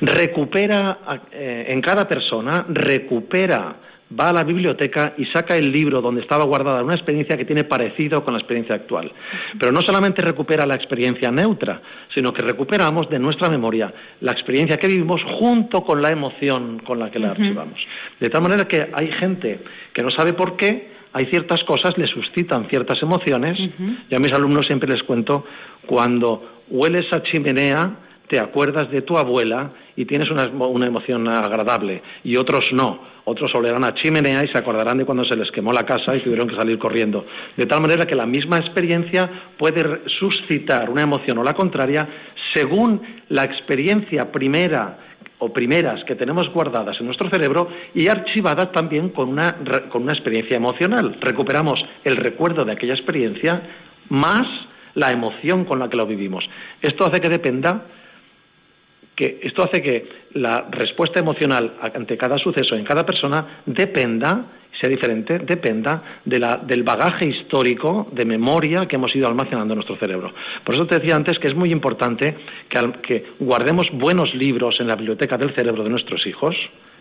recupera 0.00 0.98
eh, 1.32 1.66
en 1.68 1.80
cada 1.80 2.06
persona, 2.06 2.66
recupera 2.68 3.76
va 4.18 4.28
a 4.28 4.32
la 4.32 4.44
biblioteca 4.44 5.14
y 5.16 5.24
saca 5.26 5.56
el 5.56 5.72
libro 5.72 6.00
donde 6.00 6.20
estaba 6.20 6.44
guardada 6.44 6.82
una 6.82 6.94
experiencia 6.94 7.36
que 7.36 7.44
tiene 7.44 7.64
parecido 7.64 8.24
con 8.24 8.34
la 8.34 8.40
experiencia 8.40 8.76
actual. 8.76 9.10
Pero 9.58 9.72
no 9.72 9.82
solamente 9.82 10.22
recupera 10.22 10.64
la 10.66 10.74
experiencia 10.74 11.30
neutra, 11.30 11.80
sino 12.14 12.32
que 12.32 12.42
recuperamos 12.42 13.08
de 13.10 13.18
nuestra 13.18 13.48
memoria 13.48 13.92
la 14.20 14.32
experiencia 14.32 14.76
que 14.76 14.86
vivimos 14.86 15.20
junto 15.38 15.82
con 15.82 16.00
la 16.00 16.10
emoción 16.10 16.80
con 16.80 16.98
la 16.98 17.10
que 17.10 17.18
la 17.18 17.30
archivamos. 17.30 17.80
De 18.20 18.28
tal 18.28 18.42
manera 18.42 18.66
que 18.66 18.88
hay 18.92 19.10
gente 19.12 19.60
que 19.92 20.02
no 20.02 20.10
sabe 20.10 20.34
por 20.34 20.56
qué, 20.56 20.95
hay 21.16 21.24
ciertas 21.26 21.64
cosas, 21.64 21.96
le 21.96 22.06
suscitan 22.06 22.68
ciertas 22.68 23.02
emociones. 23.02 23.58
Yo 24.10 24.18
a 24.18 24.20
mis 24.20 24.32
alumnos 24.34 24.66
siempre 24.66 24.86
les 24.86 25.02
cuento, 25.02 25.46
cuando 25.86 26.60
hueles 26.68 27.06
a 27.10 27.22
chimenea, 27.22 27.90
te 28.28 28.38
acuerdas 28.38 28.90
de 28.90 29.00
tu 29.00 29.16
abuela 29.16 29.70
y 29.96 30.04
tienes 30.04 30.30
una, 30.30 30.46
una 30.66 30.86
emoción 30.86 31.26
agradable, 31.26 32.02
y 32.22 32.36
otros 32.36 32.70
no 32.72 33.16
otros 33.28 33.52
olerán 33.56 33.84
a 33.84 33.92
chimenea 33.94 34.44
y 34.44 34.48
se 34.48 34.58
acordarán 34.58 34.98
de 34.98 35.04
cuando 35.04 35.24
se 35.24 35.34
les 35.34 35.50
quemó 35.50 35.72
la 35.72 35.84
casa 35.84 36.14
y 36.14 36.20
tuvieron 36.20 36.46
que 36.46 36.54
salir 36.54 36.78
corriendo. 36.78 37.26
De 37.56 37.66
tal 37.66 37.80
manera 37.80 38.06
que 38.06 38.14
la 38.14 38.24
misma 38.24 38.58
experiencia 38.58 39.28
puede 39.58 40.02
suscitar 40.20 40.88
una 40.88 41.02
emoción 41.02 41.36
o 41.38 41.42
la 41.42 41.52
contraria 41.52 42.08
según 42.54 43.02
la 43.30 43.42
experiencia 43.42 44.30
primera 44.30 45.05
o 45.38 45.52
primeras 45.52 46.02
que 46.04 46.14
tenemos 46.14 46.48
guardadas 46.52 46.96
en 46.98 47.06
nuestro 47.06 47.28
cerebro 47.28 47.68
y 47.94 48.08
archivadas 48.08 48.72
también 48.72 49.10
con 49.10 49.28
una, 49.28 49.56
con 49.90 50.02
una 50.02 50.12
experiencia 50.12 50.56
emocional. 50.56 51.18
Recuperamos 51.20 51.84
el 52.04 52.16
recuerdo 52.16 52.64
de 52.64 52.72
aquella 52.72 52.94
experiencia 52.94 53.62
más 54.08 54.46
la 54.94 55.10
emoción 55.10 55.64
con 55.64 55.78
la 55.78 55.88
que 55.88 55.96
lo 55.96 56.06
vivimos. 56.06 56.44
Esto 56.80 57.06
hace 57.06 57.20
que 57.20 57.28
dependa 57.28 57.84
que 59.14 59.40
esto 59.42 59.64
hace 59.64 59.82
que 59.82 60.08
la 60.34 60.66
respuesta 60.70 61.20
emocional 61.20 61.74
ante 61.80 62.18
cada 62.18 62.36
suceso 62.38 62.74
en 62.76 62.84
cada 62.84 63.06
persona 63.06 63.62
dependa, 63.64 64.44
sea 64.80 64.90
diferente, 64.90 65.38
dependa 65.38 66.20
del 66.24 66.82
bagaje 66.82 67.26
histórico 67.26 68.08
de 68.12 68.24
memoria 68.24 68.86
que 68.86 68.96
hemos 68.96 69.14
ido 69.14 69.26
almacenando 69.26 69.74
en 69.74 69.78
nuestro 69.78 69.96
cerebro. 69.96 70.32
Por 70.64 70.74
eso 70.74 70.86
te 70.86 70.98
decía 70.98 71.16
antes 71.16 71.38
que 71.38 71.48
es 71.48 71.54
muy 71.54 71.72
importante 71.72 72.36
que, 72.68 72.92
que 73.02 73.24
guardemos 73.40 73.86
buenos 73.92 74.34
libros 74.34 74.78
en 74.80 74.88
la 74.88 74.96
biblioteca 74.96 75.38
del 75.38 75.54
cerebro 75.54 75.82
de 75.82 75.90
nuestros 75.90 76.26
hijos, 76.26 76.54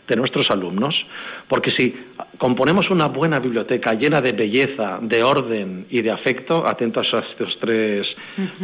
de 0.08 0.16
nuestros 0.16 0.50
alumnos, 0.52 0.96
porque 1.48 1.72
si 1.72 1.94
componemos 2.38 2.90
una 2.90 3.08
buena 3.08 3.40
biblioteca 3.40 3.94
llena 3.94 4.22
de 4.22 4.34
belleza, 4.34 5.00
de 5.02 5.24
orden 5.24 5.88
y 5.90 6.02
de 6.02 6.12
afecto, 6.12 6.68
atentos 6.68 7.08
a 7.14 7.20
estos 7.20 7.58
tres 7.60 8.08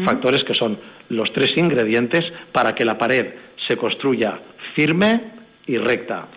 factores 0.06 0.43
que 0.43 0.54
son 0.54 0.78
los 1.10 1.32
tres 1.34 1.52
ingredientes 1.58 2.24
para 2.52 2.74
que 2.76 2.86
la 2.86 2.97
pared 2.97 3.34
se 3.67 3.76
construya 3.76 4.39
firme 4.76 5.32
y 5.65 5.78
recta. 5.78 6.28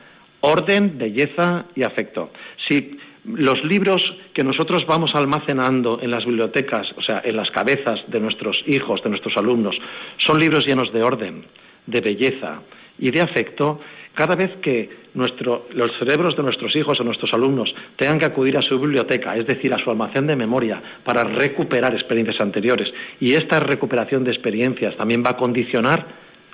Orden, 0.47 0.99
belleza 0.99 1.65
y 1.75 1.85
afecto. 1.85 2.31
Si 2.69 2.99
los 3.25 3.65
libros 3.65 4.03
que 4.35 4.45
nosotros 4.45 4.85
vamos 4.87 5.15
almacenando 5.15 5.99
en 6.03 6.11
las 6.11 6.27
bibliotecas, 6.27 6.87
o 6.99 7.03
sea, 7.03 7.23
en 7.25 7.37
las 7.37 7.51
cabezas 7.51 8.01
de 8.09 8.21
nuestros 8.21 8.63
hijos, 8.67 9.03
de 9.03 9.09
nuestros 9.09 9.35
alumnos, 9.39 9.75
son 10.19 10.39
libros 10.39 10.67
llenos 10.67 10.93
de 10.93 11.03
orden, 11.03 11.47
de 11.87 12.01
belleza 12.03 12.61
y 12.99 13.11
de 13.11 13.23
afecto, 13.23 13.81
cada 14.13 14.37
vez 14.37 14.51
que 14.61 14.91
los 15.15 15.99
cerebros 15.99 16.37
de 16.37 16.43
nuestros 16.43 16.77
hijos 16.77 17.01
o 17.01 17.05
nuestros 17.05 17.33
alumnos 17.33 17.75
tengan 17.97 18.19
que 18.19 18.27
acudir 18.27 18.59
a 18.59 18.63
su 18.63 18.79
biblioteca, 18.79 19.37
es 19.39 19.47
decir, 19.47 19.73
a 19.73 19.79
su 19.79 19.91
almacén 19.91 20.27
de 20.27 20.37
memoria, 20.37 20.83
para 21.05 21.25
recuperar 21.25 21.95
experiencias 21.95 22.39
anteriores, 22.43 22.93
y 23.19 23.33
esta 23.33 23.61
recuperación 23.61 24.25
de 24.25 24.33
experiencias 24.33 24.95
también 24.97 25.23
va 25.25 25.31
a 25.31 25.37
condicionar 25.39 26.07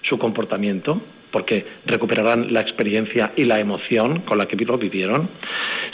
su 0.08 0.16
comportamiento, 0.16 1.02
porque 1.30 1.64
recuperarán 1.86 2.52
la 2.52 2.60
experiencia 2.60 3.32
y 3.36 3.44
la 3.44 3.60
emoción 3.60 4.20
con 4.22 4.38
la 4.38 4.46
que 4.46 4.56
lo 4.56 4.78
vivieron. 4.78 5.30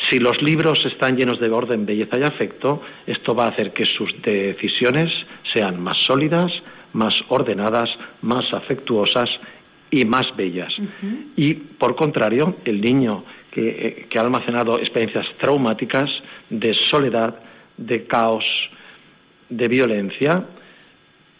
Si 0.08 0.18
los 0.18 0.40
libros 0.42 0.84
están 0.86 1.16
llenos 1.16 1.40
de 1.40 1.50
orden, 1.50 1.86
belleza 1.86 2.18
y 2.18 2.22
afecto, 2.22 2.82
esto 3.06 3.34
va 3.34 3.46
a 3.46 3.48
hacer 3.48 3.72
que 3.72 3.84
sus 3.84 4.10
decisiones 4.22 5.12
sean 5.52 5.80
más 5.80 5.98
sólidas, 6.06 6.52
más 6.92 7.14
ordenadas, 7.28 7.88
más 8.22 8.52
afectuosas 8.52 9.28
y 9.90 10.04
más 10.04 10.24
bellas. 10.36 10.74
Y 11.36 11.54
por 11.54 11.94
contrario, 11.94 12.56
el 12.64 12.80
niño 12.80 13.24
eh, 13.58 14.06
que, 14.10 14.18
ha 14.18 14.22
almacenado 14.22 14.78
experiencias 14.78 15.26
traumáticas 15.40 16.10
de 16.50 16.74
soledad, 16.90 17.36
de 17.78 18.04
caos, 18.06 18.44
de 19.48 19.68
violencia, 19.68 20.44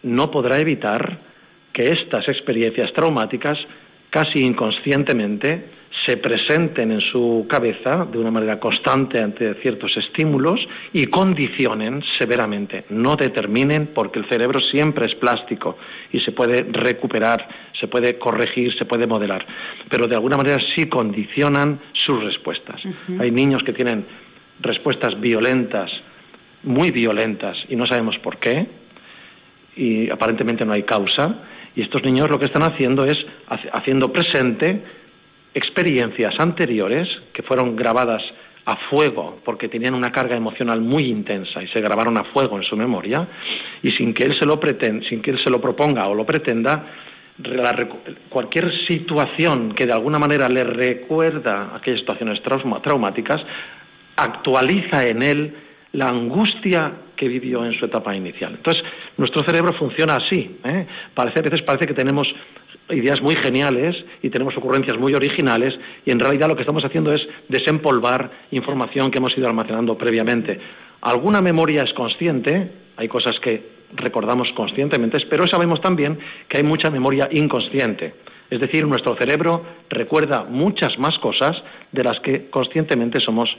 no 0.02 0.30
podrá 0.30 0.58
evitar 0.58 1.18
que 1.72 1.92
estas 1.92 2.26
experiencias 2.28 2.90
traumáticas 2.94 3.58
casi 4.16 4.38
inconscientemente 4.38 5.66
se 6.06 6.16
presenten 6.16 6.90
en 6.90 7.02
su 7.02 7.46
cabeza 7.46 8.06
de 8.10 8.16
una 8.16 8.30
manera 8.30 8.58
constante 8.58 9.20
ante 9.20 9.56
ciertos 9.56 9.94
estímulos 9.94 10.58
y 10.94 11.04
condicionen 11.04 12.02
severamente, 12.18 12.86
no 12.88 13.16
determinen 13.16 13.88
porque 13.88 14.20
el 14.20 14.28
cerebro 14.30 14.58
siempre 14.60 15.04
es 15.04 15.14
plástico 15.16 15.76
y 16.12 16.20
se 16.20 16.32
puede 16.32 16.64
recuperar, 16.72 17.46
se 17.78 17.88
puede 17.88 18.18
corregir, 18.18 18.74
se 18.78 18.86
puede 18.86 19.06
modelar, 19.06 19.44
pero 19.90 20.06
de 20.06 20.14
alguna 20.14 20.38
manera 20.38 20.56
sí 20.74 20.88
condicionan 20.88 21.78
sus 21.92 22.24
respuestas. 22.24 22.80
Hay 23.18 23.30
niños 23.30 23.62
que 23.64 23.74
tienen 23.74 24.06
respuestas 24.60 25.20
violentas, 25.20 25.90
muy 26.62 26.90
violentas 26.90 27.58
y 27.68 27.76
no 27.76 27.86
sabemos 27.86 28.16
por 28.20 28.38
qué 28.38 28.66
y 29.76 30.08
aparentemente 30.08 30.64
no 30.64 30.72
hay 30.72 30.84
causa 30.84 31.36
y 31.76 31.82
estos 31.82 32.02
niños 32.02 32.30
lo 32.30 32.38
que 32.38 32.46
están 32.46 32.62
haciendo 32.62 33.04
es 33.04 33.16
haciendo 33.72 34.12
presente 34.12 34.82
experiencias 35.54 36.34
anteriores 36.38 37.06
que 37.32 37.42
fueron 37.42 37.76
grabadas 37.76 38.22
a 38.64 38.76
fuego 38.90 39.38
porque 39.44 39.68
tenían 39.68 39.94
una 39.94 40.10
carga 40.10 40.36
emocional 40.36 40.80
muy 40.80 41.04
intensa 41.04 41.62
y 41.62 41.68
se 41.68 41.80
grabaron 41.80 42.16
a 42.18 42.24
fuego 42.24 42.56
en 42.56 42.64
su 42.64 42.76
memoria 42.76 43.28
y 43.82 43.90
sin 43.92 44.12
que 44.12 44.24
él 44.24 44.34
se 44.38 44.46
lo 44.46 44.58
sin 45.08 45.22
que 45.22 45.30
él 45.30 45.38
se 45.44 45.50
lo 45.50 45.60
proponga 45.60 46.08
o 46.08 46.14
lo 46.14 46.26
pretenda 46.26 46.84
cualquier 48.30 48.72
situación 48.88 49.72
que 49.72 49.84
de 49.84 49.92
alguna 49.92 50.18
manera 50.18 50.48
le 50.48 50.64
recuerda 50.64 51.76
aquellas 51.76 52.00
situaciones 52.00 52.40
traumáticas 52.42 53.42
actualiza 54.16 55.02
en 55.02 55.22
él 55.22 55.54
la 55.92 56.08
angustia 56.08 56.92
que 57.16 57.28
vivió 57.28 57.64
en 57.64 57.72
su 57.78 57.86
etapa 57.86 58.14
inicial. 58.14 58.54
Entonces, 58.56 58.82
nuestro 59.16 59.42
cerebro 59.44 59.72
funciona 59.74 60.16
así. 60.16 60.58
¿eh? 60.64 60.86
Parece, 61.14 61.40
a 61.40 61.42
veces 61.42 61.62
parece 61.62 61.86
que 61.86 61.94
tenemos 61.94 62.28
ideas 62.90 63.20
muy 63.20 63.34
geniales 63.34 63.96
y 64.22 64.30
tenemos 64.30 64.56
ocurrencias 64.56 64.98
muy 64.98 65.12
originales 65.14 65.74
y 66.04 66.10
en 66.10 66.20
realidad 66.20 66.48
lo 66.48 66.54
que 66.54 66.62
estamos 66.62 66.84
haciendo 66.84 67.12
es 67.12 67.20
desempolvar 67.48 68.30
información 68.50 69.10
que 69.10 69.18
hemos 69.18 69.36
ido 69.36 69.48
almacenando 69.48 69.98
previamente. 69.98 70.58
Alguna 71.00 71.40
memoria 71.40 71.82
es 71.82 71.92
consciente, 71.94 72.70
hay 72.96 73.08
cosas 73.08 73.38
que 73.40 73.76
recordamos 73.94 74.48
conscientemente, 74.54 75.18
pero 75.28 75.46
sabemos 75.46 75.80
también 75.80 76.18
que 76.48 76.58
hay 76.58 76.62
mucha 76.62 76.90
memoria 76.90 77.28
inconsciente. 77.32 78.14
Es 78.50 78.60
decir, 78.60 78.86
nuestro 78.86 79.16
cerebro 79.16 79.64
recuerda 79.90 80.44
muchas 80.44 80.98
más 80.98 81.18
cosas 81.18 81.56
de 81.92 82.04
las 82.04 82.20
que 82.20 82.48
conscientemente 82.48 83.20
somos, 83.20 83.50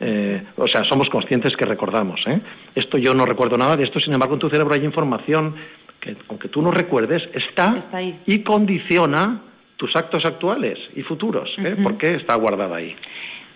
eh, 0.00 0.42
o 0.56 0.66
sea, 0.68 0.84
somos 0.84 1.08
conscientes 1.08 1.56
que 1.56 1.64
recordamos. 1.64 2.20
¿eh? 2.26 2.40
Esto 2.74 2.98
yo 2.98 3.14
no 3.14 3.26
recuerdo 3.26 3.56
nada 3.56 3.76
de 3.76 3.84
esto, 3.84 4.00
sin 4.00 4.12
embargo, 4.12 4.34
en 4.34 4.40
tu 4.40 4.50
cerebro 4.50 4.74
hay 4.74 4.84
información 4.84 5.54
que, 6.00 6.16
aunque 6.28 6.48
tú 6.48 6.62
no 6.62 6.70
recuerdes, 6.70 7.22
está, 7.32 7.84
y 8.26 8.40
condiciona 8.40 9.42
tus 9.76 9.94
actos 9.96 10.24
actuales 10.24 10.78
y 10.94 11.02
futuros, 11.02 11.50
¿eh? 11.58 11.76
porque 11.82 12.16
está 12.16 12.34
guardada 12.36 12.76
ahí. 12.76 12.94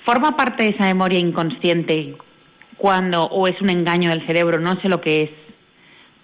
¿Forma 0.05 0.37
parte 0.37 0.65
de 0.65 0.71
esa 0.71 0.85
memoria 0.85 1.19
inconsciente 1.19 2.15
cuando, 2.77 3.25
o 3.25 3.47
es 3.47 3.61
un 3.61 3.71
engaño 3.71 4.11
del 4.11 4.27
cerebro, 4.27 4.59
no 4.59 4.81
sé 4.81 4.89
lo 4.89 5.01
que 5.01 5.25
es, 5.25 5.31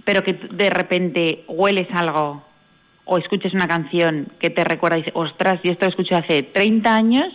pero 0.04 0.22
que 0.22 0.32
de 0.32 0.70
repente 0.70 1.44
hueles 1.48 1.88
algo 1.92 2.44
o 3.04 3.18
escuches 3.18 3.52
una 3.52 3.68
canción 3.68 4.28
que 4.38 4.50
te 4.50 4.64
recuerda 4.64 4.96
y 4.96 5.00
dices, 5.02 5.14
ostras, 5.16 5.60
yo 5.62 5.72
esto 5.72 5.86
lo 5.86 5.90
escuché 5.90 6.14
hace 6.14 6.42
30 6.42 6.94
años, 6.94 7.32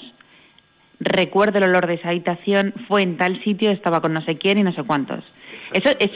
recuerdo 0.99 1.57
el 1.57 1.65
olor 1.65 1.87
de 1.87 1.95
esa 1.95 2.09
habitación, 2.09 2.73
fue 2.87 3.01
en 3.01 3.17
tal 3.17 3.41
sitio, 3.43 3.71
estaba 3.71 4.01
con 4.01 4.13
no 4.13 4.21
sé 4.21 4.37
quién 4.37 4.59
y 4.59 4.63
no 4.63 4.73
sé 4.73 4.83
cuántos. 4.83 5.23
Eso 5.73 5.89
es, 5.99 6.11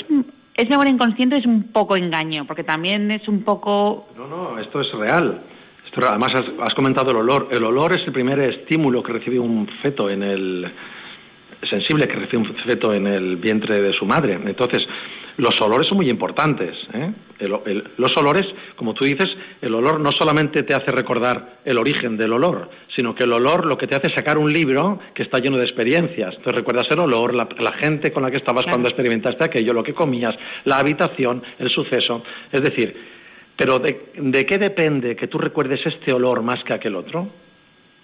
es 0.55 0.69
memoria 0.69 0.91
inconsciente, 0.91 1.37
es 1.37 1.45
un 1.45 1.71
poco 1.71 1.95
engaño, 1.95 2.45
porque 2.45 2.63
también 2.63 3.11
es 3.11 3.27
un 3.27 3.43
poco... 3.43 4.07
No, 4.17 4.27
no, 4.27 4.59
esto 4.59 4.81
es 4.81 4.91
real. 4.93 5.41
Esto, 5.85 6.01
además, 6.07 6.33
has, 6.35 6.45
has 6.61 6.73
comentado 6.73 7.11
el 7.11 7.17
olor. 7.17 7.49
El 7.51 7.63
olor 7.63 7.93
es 7.93 8.05
el 8.05 8.13
primer 8.13 8.39
estímulo 8.39 9.03
que 9.03 9.13
recibe 9.13 9.39
un 9.39 9.67
feto 9.81 10.09
en 10.09 10.23
el 10.23 10.71
sensible 11.69 12.07
que 12.07 12.15
recibe 12.15 12.43
un 12.43 12.55
feto 12.55 12.93
en 12.93 13.07
el 13.07 13.37
vientre 13.37 13.81
de 13.81 13.93
su 13.93 14.05
madre. 14.05 14.33
Entonces, 14.33 14.85
los 15.37 15.59
olores 15.61 15.87
son 15.87 15.97
muy 15.97 16.09
importantes. 16.09 16.75
¿eh? 16.93 17.11
los 17.97 18.15
olores, 18.17 18.45
como 18.75 18.93
tú 18.93 19.05
dices, 19.05 19.29
el 19.61 19.73
olor 19.73 19.99
no 19.99 20.11
solamente 20.11 20.63
te 20.63 20.73
hace 20.73 20.91
recordar 20.91 21.57
el 21.65 21.77
origen 21.77 22.15
del 22.15 22.33
olor, 22.33 22.69
sino 22.95 23.13
que 23.15 23.23
el 23.23 23.33
olor 23.33 23.65
lo 23.65 23.77
que 23.77 23.87
te 23.87 23.95
hace 23.95 24.07
es 24.07 24.13
sacar 24.13 24.37
un 24.37 24.51
libro 24.53 24.99
que 25.13 25.23
está 25.23 25.39
lleno 25.39 25.57
de 25.57 25.63
experiencias. 25.63 26.35
Entonces 26.35 26.55
recuerdas 26.55 26.87
el 26.91 26.99
olor, 26.99 27.33
la, 27.33 27.71
gente 27.73 28.11
con 28.11 28.23
la 28.23 28.31
que 28.31 28.37
estabas 28.37 28.65
cuando 28.65 28.87
experimentaste 28.87 29.43
aquello, 29.43 29.73
lo 29.73 29.83
que 29.83 29.93
comías, 29.93 30.35
la 30.65 30.77
habitación, 30.77 31.43
el 31.59 31.69
suceso. 31.69 32.23
Es 32.51 32.61
decir, 32.61 32.95
pero 33.57 33.79
¿de, 33.79 34.45
qué 34.45 34.57
depende 34.57 35.15
que 35.15 35.27
tú 35.27 35.37
recuerdes 35.37 35.85
este 35.85 36.13
olor 36.13 36.43
más 36.43 36.63
que 36.63 36.73
aquel 36.73 36.95
otro? 36.95 37.27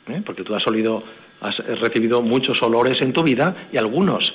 ¿Eh? 0.08 0.22
Porque 0.26 0.44
tú 0.44 0.56
has 0.56 0.66
olido, 0.68 1.04
has 1.42 1.58
recibido 1.80 2.22
muchos 2.22 2.62
olores 2.62 3.00
en 3.02 3.14
tu 3.14 3.24
vida 3.24 3.70
y 3.72 3.78
algunos 3.78 4.34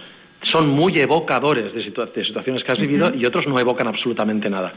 son 0.50 0.68
muy 0.68 0.98
evocadores 0.98 1.72
de, 1.74 1.84
situaciones 1.84 2.62
que 2.64 2.72
has 2.72 2.78
vivido 2.78 3.12
y 3.14 3.24
otros 3.26 3.46
no 3.46 3.58
evocan 3.58 3.88
absolutamente 3.88 4.48
nada. 4.50 4.72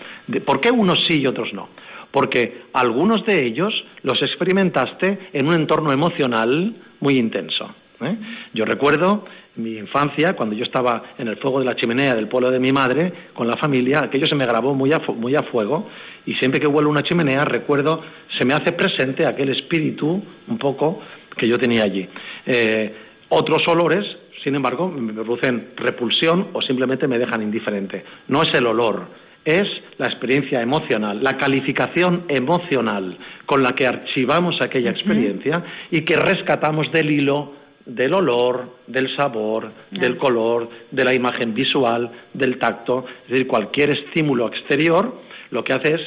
¿Por 0.45 0.59
qué 0.59 0.71
unos 0.71 1.05
sí 1.07 1.21
y 1.21 1.27
otros 1.27 1.53
no? 1.53 1.69
Porque 2.11 2.63
algunos 2.73 3.25
de 3.25 3.45
ellos 3.45 3.73
los 4.03 4.21
experimentaste 4.21 5.29
en 5.33 5.47
un 5.47 5.53
entorno 5.53 5.91
emocional 5.91 6.73
muy 6.99 7.17
intenso. 7.17 7.69
¿eh? 8.01 8.15
Yo 8.53 8.65
recuerdo 8.65 9.25
mi 9.57 9.77
infancia, 9.77 10.33
cuando 10.33 10.55
yo 10.55 10.63
estaba 10.63 11.03
en 11.17 11.27
el 11.27 11.37
fuego 11.37 11.59
de 11.59 11.65
la 11.65 11.75
chimenea 11.75 12.15
del 12.15 12.27
pueblo 12.27 12.51
de 12.51 12.59
mi 12.59 12.71
madre, 12.71 13.11
con 13.33 13.47
la 13.47 13.57
familia, 13.57 14.01
aquello 14.03 14.27
se 14.27 14.35
me 14.35 14.45
grabó 14.45 14.73
muy 14.73 14.93
a, 14.93 14.99
muy 14.99 15.35
a 15.35 15.43
fuego 15.43 15.89
y 16.25 16.35
siempre 16.35 16.59
que 16.59 16.67
vuelo 16.67 16.89
una 16.89 17.03
chimenea 17.03 17.43
recuerdo, 17.43 18.01
se 18.37 18.45
me 18.45 18.53
hace 18.53 18.71
presente 18.71 19.25
aquel 19.25 19.49
espíritu 19.49 20.21
un 20.47 20.57
poco 20.57 21.01
que 21.35 21.47
yo 21.47 21.57
tenía 21.57 21.83
allí. 21.83 22.07
Eh, 22.45 22.95
otros 23.29 23.67
olores 23.67 24.05
sin 24.43 24.55
embargo, 24.55 24.89
me 24.89 25.13
producen 25.13 25.69
repulsión 25.75 26.49
o 26.53 26.61
simplemente 26.61 27.07
me 27.07 27.19
dejan 27.19 27.41
indiferente. 27.41 28.03
No 28.27 28.43
es 28.43 28.53
el 28.53 28.67
olor, 28.67 29.07
es 29.43 29.67
la 29.97 30.05
experiencia 30.05 30.61
emocional, 30.61 31.23
la 31.23 31.37
calificación 31.37 32.25
emocional 32.27 33.17
con 33.45 33.63
la 33.63 33.73
que 33.73 33.87
archivamos 33.87 34.61
aquella 34.61 34.91
experiencia 34.91 35.63
y 35.89 36.01
que 36.01 36.17
rescatamos 36.17 36.91
del 36.91 37.11
hilo 37.11 37.53
del 37.87 38.13
olor, 38.13 38.79
del 38.85 39.15
sabor, 39.15 39.71
del 39.91 40.17
color, 40.17 40.69
de 40.91 41.05
la 41.05 41.13
imagen 41.13 41.53
visual, 41.53 42.11
del 42.33 42.59
tacto, 42.59 43.05
es 43.23 43.31
decir, 43.31 43.47
cualquier 43.47 43.91
estímulo 43.91 44.47
exterior 44.47 45.21
lo 45.51 45.63
que 45.63 45.73
hace 45.73 45.95
es 45.95 46.01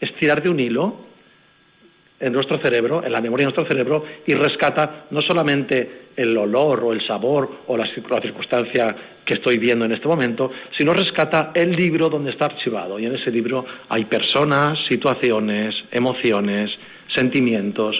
estirar 0.00 0.42
de 0.42 0.50
un 0.50 0.60
hilo 0.60 0.96
en 2.24 2.32
nuestro 2.32 2.58
cerebro, 2.58 3.04
en 3.04 3.12
la 3.12 3.20
memoria 3.20 3.46
de 3.46 3.52
nuestro 3.52 3.66
cerebro, 3.70 4.02
y 4.26 4.32
rescata 4.32 5.04
no 5.10 5.20
solamente 5.20 6.04
el 6.16 6.34
olor 6.38 6.82
o 6.82 6.92
el 6.94 7.06
sabor 7.06 7.50
o 7.66 7.76
la, 7.76 7.86
circunstancia 7.86 8.86
que 9.24 9.34
estoy 9.34 9.58
viendo 9.58 9.84
en 9.84 9.92
este 9.92 10.08
momento, 10.08 10.50
sino 10.76 10.94
rescata 10.94 11.52
el 11.54 11.72
libro 11.72 12.08
donde 12.08 12.30
está 12.30 12.46
archivado. 12.46 12.98
Y 12.98 13.04
en 13.04 13.14
ese 13.14 13.30
libro 13.30 13.66
hay 13.90 14.06
personas, 14.06 14.78
situaciones, 14.88 15.74
emociones, 15.90 16.70
sentimientos, 17.14 17.94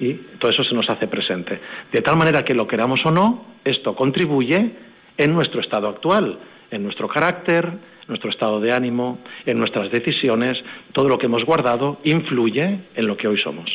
y 0.00 0.14
todo 0.40 0.50
eso 0.50 0.64
se 0.64 0.74
nos 0.74 0.88
hace 0.90 1.06
presente. 1.06 1.60
De 1.92 2.02
tal 2.02 2.16
manera 2.16 2.42
que 2.42 2.54
lo 2.54 2.66
queramos 2.66 3.00
o 3.04 3.12
no, 3.12 3.46
esto 3.64 3.94
contribuye 3.94 4.72
en 5.16 5.32
nuestro 5.32 5.60
estado 5.60 5.88
actual, 5.88 6.36
en 6.72 6.82
nuestro 6.82 7.06
carácter, 7.06 7.70
nuestro 8.08 8.30
estado 8.30 8.58
de 8.60 8.72
ánimo, 8.72 9.18
en 9.46 9.58
nuestras 9.58 9.90
decisiones, 9.90 10.58
todo 10.92 11.08
lo 11.08 11.18
que 11.18 11.26
hemos 11.26 11.44
guardado 11.44 12.00
influye 12.04 12.80
en 12.94 13.06
lo 13.06 13.16
que 13.16 13.28
hoy 13.28 13.38
somos. 13.38 13.70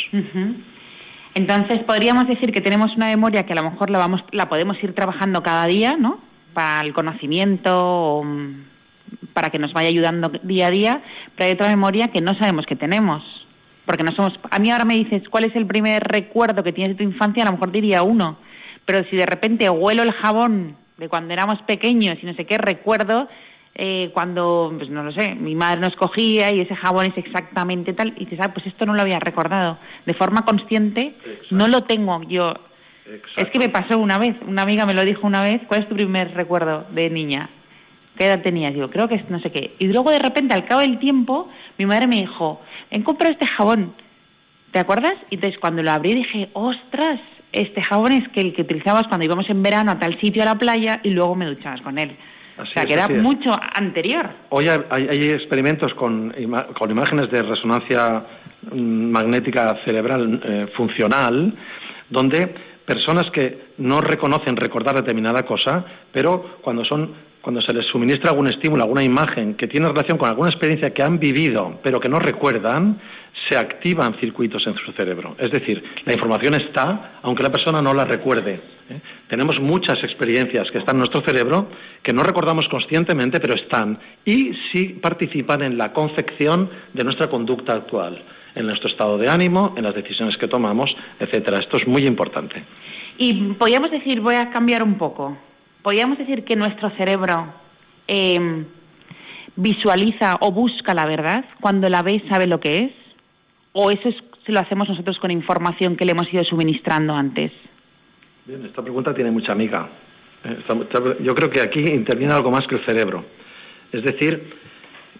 Entonces 1.35 1.83
podríamos 1.83 2.27
decir 2.27 2.51
que 2.51 2.61
tenemos 2.61 2.95
una 2.95 3.07
memoria 3.07 3.45
que 3.45 3.53
a 3.53 3.55
lo 3.55 3.63
mejor 3.63 3.89
la 3.89 3.99
vamos, 3.99 4.23
la 4.31 4.49
podemos 4.49 4.81
ir 4.83 4.93
trabajando 4.93 5.41
cada 5.41 5.65
día, 5.65 5.95
¿no? 5.97 6.19
Para 6.53 6.81
el 6.81 6.93
conocimiento, 6.93 8.23
para 9.33 9.49
que 9.49 9.59
nos 9.59 9.73
vaya 9.73 9.89
ayudando 9.89 10.29
día 10.43 10.67
a 10.67 10.71
día, 10.71 11.03
pero 11.35 11.47
hay 11.47 11.53
otra 11.53 11.69
memoria 11.69 12.09
que 12.09 12.21
no 12.21 12.33
sabemos 12.35 12.65
que 12.65 12.75
tenemos, 12.75 13.23
porque 13.85 14.03
no 14.03 14.11
somos. 14.11 14.33
A 14.49 14.59
mí 14.59 14.69
ahora 14.71 14.85
me 14.85 14.95
dices 14.95 15.23
cuál 15.29 15.45
es 15.45 15.55
el 15.55 15.65
primer 15.65 16.03
recuerdo 16.03 16.63
que 16.63 16.73
tienes 16.73 16.97
de 16.97 17.03
tu 17.03 17.09
infancia, 17.09 17.43
a 17.43 17.45
lo 17.47 17.53
mejor 17.53 17.71
diría 17.71 18.03
uno, 18.03 18.37
pero 18.85 19.03
si 19.09 19.15
de 19.15 19.25
repente 19.25 19.69
huelo 19.69 20.03
el 20.03 20.11
jabón 20.11 20.75
de 20.97 21.09
cuando 21.09 21.33
éramos 21.33 21.61
pequeños 21.63 22.17
y 22.21 22.25
no 22.25 22.33
sé 22.33 22.45
qué 22.45 22.57
recuerdo, 22.57 23.27
eh, 23.75 24.11
cuando, 24.13 24.71
pues 24.77 24.89
no 24.89 25.03
lo 25.03 25.11
sé, 25.11 25.33
mi 25.33 25.55
madre 25.55 25.81
nos 25.81 25.95
cogía 25.95 26.53
y 26.53 26.61
ese 26.61 26.75
jabón 26.75 27.07
es 27.07 27.17
exactamente 27.17 27.93
tal, 27.93 28.13
y 28.17 28.25
dices, 28.25 28.39
ah, 28.41 28.53
pues 28.53 28.67
esto 28.67 28.85
no 28.85 28.93
lo 28.93 29.01
había 29.01 29.19
recordado. 29.19 29.79
De 30.05 30.13
forma 30.13 30.45
consciente, 30.45 31.15
no 31.49 31.67
lo 31.67 31.83
tengo 31.83 32.21
yo. 32.23 32.53
Es 33.35 33.49
que 33.49 33.59
me 33.59 33.69
pasó 33.69 33.97
una 33.97 34.17
vez, 34.17 34.35
una 34.47 34.61
amiga 34.61 34.85
me 34.85 34.93
lo 34.93 35.03
dijo 35.03 35.25
una 35.25 35.41
vez, 35.41 35.61
¿cuál 35.67 35.81
es 35.81 35.89
tu 35.89 35.95
primer 35.95 36.33
recuerdo 36.35 36.85
de 36.91 37.09
niña? 37.09 37.49
¿Qué 38.15 38.27
edad 38.27 38.43
tenías? 38.43 38.75
Digo, 38.75 38.91
creo 38.91 39.07
que 39.07 39.15
es 39.15 39.29
no 39.29 39.39
sé 39.39 39.51
qué. 39.51 39.73
Y 39.79 39.87
luego 39.87 40.11
de 40.11 40.19
repente, 40.19 40.53
al 40.53 40.65
cabo 40.65 40.81
del 40.81 40.99
tiempo, 40.99 41.49
mi 41.79 41.87
madre 41.87 42.05
me 42.05 42.17
dijo, 42.17 42.61
he 42.91 43.03
comprado 43.03 43.33
este 43.33 43.47
jabón. 43.47 43.95
¿Te 44.71 44.79
acuerdas? 44.79 45.15
Y 45.31 45.35
entonces 45.35 45.59
cuando 45.59 45.81
lo 45.81 45.91
abrí 45.91 46.13
dije, 46.13 46.49
ostras, 46.53 47.19
este 47.51 47.83
jabón 47.83 48.11
es 48.11 48.27
que 48.29 48.41
el 48.41 48.53
que 48.53 48.61
utilizabas 48.61 49.07
cuando 49.07 49.25
íbamos 49.25 49.49
en 49.49 49.63
verano 49.63 49.91
a 49.91 49.99
tal 49.99 50.19
sitio 50.21 50.43
a 50.43 50.45
la 50.45 50.55
playa 50.55 50.99
y 51.03 51.09
luego 51.09 51.35
me 51.35 51.45
duchabas 51.45 51.81
con 51.81 51.97
él 51.97 52.15
o 52.57 52.65
sea, 52.65 52.85
que 52.85 52.93
era 52.93 53.07
mucho 53.07 53.51
anterior. 53.75 54.29
Hoy 54.49 54.65
hay, 54.67 55.29
experimentos 55.31 55.93
con, 55.95 56.33
con, 56.77 56.91
imágenes 56.91 57.31
de 57.31 57.41
resonancia 57.41 58.23
mm, 58.71 59.11
magnética 59.11 59.77
cerebral 59.83 60.41
eh, 60.43 60.67
funcional, 60.75 61.53
donde 62.09 62.53
personas 62.85 63.29
que 63.31 63.73
no 63.77 64.01
reconocen 64.01 64.55
recordar 64.55 64.95
determinada 64.95 65.43
cosa, 65.43 65.83
pero 66.11 66.57
cuando 66.61 66.85
son 66.85 67.13
cuando 67.43 67.61
se 67.61 67.73
les 67.73 67.85
suministra 67.87 68.29
algún 68.29 68.47
estímulo, 68.47 68.83
alguna 68.83 69.03
imagen 69.03 69.55
que 69.55 69.67
tiene 69.67 69.89
relación 69.89 70.17
con 70.17 70.29
alguna 70.29 70.49
experiencia 70.49 70.93
que 70.93 71.03
han 71.03 71.19
vivido, 71.19 71.77
pero 71.83 71.99
que 71.99 72.07
no 72.07 72.17
recuerdan, 72.17 72.97
se 73.49 73.57
activan 73.57 74.15
circuitos 74.21 74.65
en 74.65 74.75
su 74.75 74.93
cerebro. 74.93 75.35
Es 75.37 75.51
decir, 75.51 75.83
la 76.05 76.13
información 76.13 76.53
está, 76.53 77.19
aunque 77.21 77.43
la 77.43 77.51
persona 77.51 77.81
no 77.81 77.93
la 77.93 78.05
recuerde. 78.05 78.61
¿eh? 78.89 79.01
Tenemos 79.27 79.59
muchas 79.59 80.01
experiencias 80.05 80.71
que 80.71 80.77
están 80.77 80.95
en 80.95 80.99
nuestro 80.99 81.21
cerebro 81.27 81.67
que 82.01 82.13
no 82.13 82.23
recordamos 82.23 82.65
conscientemente, 82.69 83.41
pero 83.41 83.55
están 83.55 83.99
y 84.23 84.53
sí 84.71 84.97
participan 85.01 85.63
en 85.63 85.77
la 85.77 85.91
confección 85.91 86.69
de 86.93 87.03
nuestra 87.03 87.29
conducta 87.29 87.73
actual, 87.73 88.23
en 88.55 88.67
nuestro 88.67 88.87
estado 88.87 89.17
de 89.17 89.29
ánimo, 89.29 89.73
en 89.75 89.83
las 89.83 89.95
decisiones 89.95 90.37
que 90.37 90.47
tomamos, 90.47 90.89
etcétera. 91.19 91.59
Esto 91.59 91.75
es 91.75 91.85
muy 91.89 92.07
importante. 92.07 92.63
Y 93.17 93.33
podríamos 93.55 93.91
decir, 93.91 94.21
voy 94.21 94.35
a 94.35 94.49
cambiar 94.49 94.81
un 94.81 94.97
poco 94.97 95.37
podríamos 95.83 96.17
decir 96.17 96.43
que 96.43 96.55
nuestro 96.55 96.89
cerebro 96.91 97.53
em, 98.07 98.65
visualiza 99.55 100.37
o 100.39 100.51
busca 100.51 100.93
la 100.93 101.05
verdad, 101.05 101.45
cuando 101.61 101.89
la 101.89 102.01
ve 102.01 102.23
sabe 102.29 102.47
lo 102.47 102.59
que 102.59 102.85
es, 102.85 102.91
o 103.73 103.91
eso 103.91 104.09
es, 104.09 104.15
se 104.45 104.51
lo 104.51 104.59
hacemos 104.59 104.89
nosotros 104.89 105.19
con 105.19 105.31
información 105.31 105.95
que 105.95 106.05
le 106.05 106.11
hemos 106.11 106.31
ido 106.33 106.43
suministrando 106.43 107.13
antes. 107.13 107.51
Bien, 108.45 108.65
esta 108.65 108.81
pregunta 108.81 109.13
tiene 109.13 109.31
mucha 109.31 109.51
amiga. 109.51 109.89
Eh, 110.43 110.57
yo 111.21 111.35
creo 111.35 111.49
que 111.49 111.61
aquí 111.61 111.79
interviene 111.79 112.33
algo 112.33 112.51
más 112.51 112.65
que 112.67 112.75
el 112.75 112.85
cerebro. 112.85 113.23
Es 113.91 114.03
decir, 114.03 114.53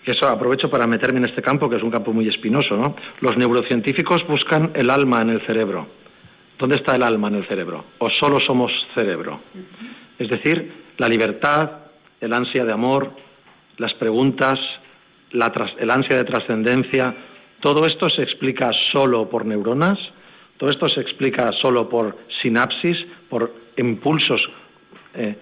que 0.04 0.12
eso 0.12 0.28
aprovecho 0.28 0.70
para 0.70 0.88
meterme 0.88 1.20
en 1.20 1.26
este 1.26 1.42
campo, 1.42 1.70
que 1.70 1.78
es 1.78 1.84
un 1.84 1.92
campo 1.92 2.12
muy 2.12 2.28
espinoso, 2.28 2.76
¿no? 2.76 2.96
Los 3.22 3.38
neurocientíficos 3.38 4.26
buscan 4.28 4.72
el 4.74 4.90
alma 4.90 5.22
en 5.22 5.30
el 5.30 5.46
cerebro. 5.46 5.88
¿Dónde 6.60 6.76
está 6.76 6.96
el 6.96 7.04
alma 7.04 7.30
en 7.30 7.36
el 7.36 7.48
cerebro? 7.48 7.86
¿O 8.00 8.10
solo 8.10 8.40
somos 8.40 8.72
cerebro? 8.96 9.40
Es 10.20 10.30
decir, 10.30 10.72
la 10.98 11.08
libertad, 11.08 11.70
el 12.22 12.34
ansia 12.34 12.64
de 12.64 12.72
amor, 12.72 13.12
las 13.78 13.94
preguntas, 13.96 14.60
el 15.32 15.92
ansia 15.92 16.18
de 16.18 16.24
trascendencia, 16.24 17.16
Todo 17.60 17.86
esto 17.86 18.10
se 18.10 18.24
explica 18.24 18.72
solo 18.92 19.30
por 19.30 19.46
neuronas, 19.46 19.98
todo 20.58 20.70
esto 20.70 20.88
se 20.90 21.00
explica 21.00 21.50
solo 21.62 21.88
por 21.88 22.18
sinapsis, 22.42 22.98
por 23.30 23.54
impulsos 23.78 24.42
eh, 25.14 25.36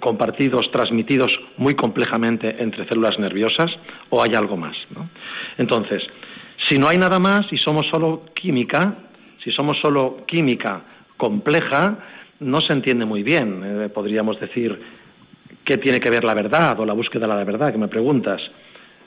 compartidos, 0.00 0.70
transmitidos 0.70 1.32
muy 1.56 1.74
complejamente 1.74 2.62
entre 2.62 2.86
células 2.86 3.18
nerviosas, 3.18 3.70
o 4.10 4.22
hay 4.22 4.34
algo 4.34 4.56
más. 4.56 4.76
Entonces, 5.56 6.02
si 6.68 6.78
no 6.78 6.88
hay 6.88 6.98
nada 6.98 7.18
más 7.18 7.50
y 7.50 7.56
somos 7.56 7.86
solo 7.90 8.24
química, 8.34 8.94
si 9.42 9.50
somos 9.52 9.78
solo 9.80 10.24
química 10.26 10.82
compleja, 11.16 11.98
no 12.40 12.60
se 12.60 12.72
entiende 12.72 13.04
muy 13.04 13.22
bien. 13.22 13.62
Eh, 13.64 13.88
podríamos 13.88 14.38
decir 14.40 14.78
qué 15.64 15.78
tiene 15.78 16.00
que 16.00 16.10
ver 16.10 16.24
la 16.24 16.34
verdad 16.34 16.78
o 16.78 16.86
la 16.86 16.92
búsqueda 16.92 17.26
de 17.26 17.34
la 17.34 17.44
verdad, 17.44 17.72
que 17.72 17.78
me 17.78 17.88
preguntas. 17.88 18.40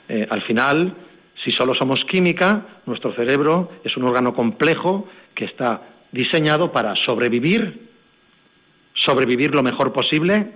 Eh, 0.08 0.26
al 0.28 0.42
final, 0.42 0.94
si 1.44 1.52
solo 1.52 1.74
somos 1.74 2.04
química, 2.04 2.80
nuestro 2.86 3.14
cerebro 3.14 3.70
es 3.84 3.96
un 3.96 4.04
órgano 4.04 4.34
complejo 4.34 5.08
que 5.34 5.46
está 5.46 5.82
diseñado 6.12 6.72
para 6.72 6.94
sobrevivir, 6.96 7.88
sobrevivir 8.94 9.54
lo 9.54 9.62
mejor 9.62 9.92
posible 9.92 10.52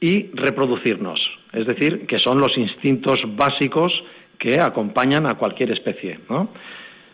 y 0.00 0.30
reproducirnos. 0.34 1.20
Es 1.52 1.66
decir, 1.66 2.06
que 2.06 2.18
son 2.18 2.38
los 2.38 2.56
instintos 2.56 3.18
básicos 3.34 3.92
que 4.38 4.60
acompañan 4.60 5.26
a 5.26 5.34
cualquier 5.34 5.72
especie. 5.72 6.20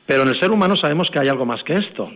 Pero 0.07 0.23
en 0.23 0.29
el 0.29 0.39
ser 0.39 0.51
humano 0.51 0.77
sabemos 0.77 1.09
que 1.11 1.19
hay 1.19 1.29
algo 1.29 1.47
más 1.47 1.63
que 1.65 1.77
esto. 1.77 2.11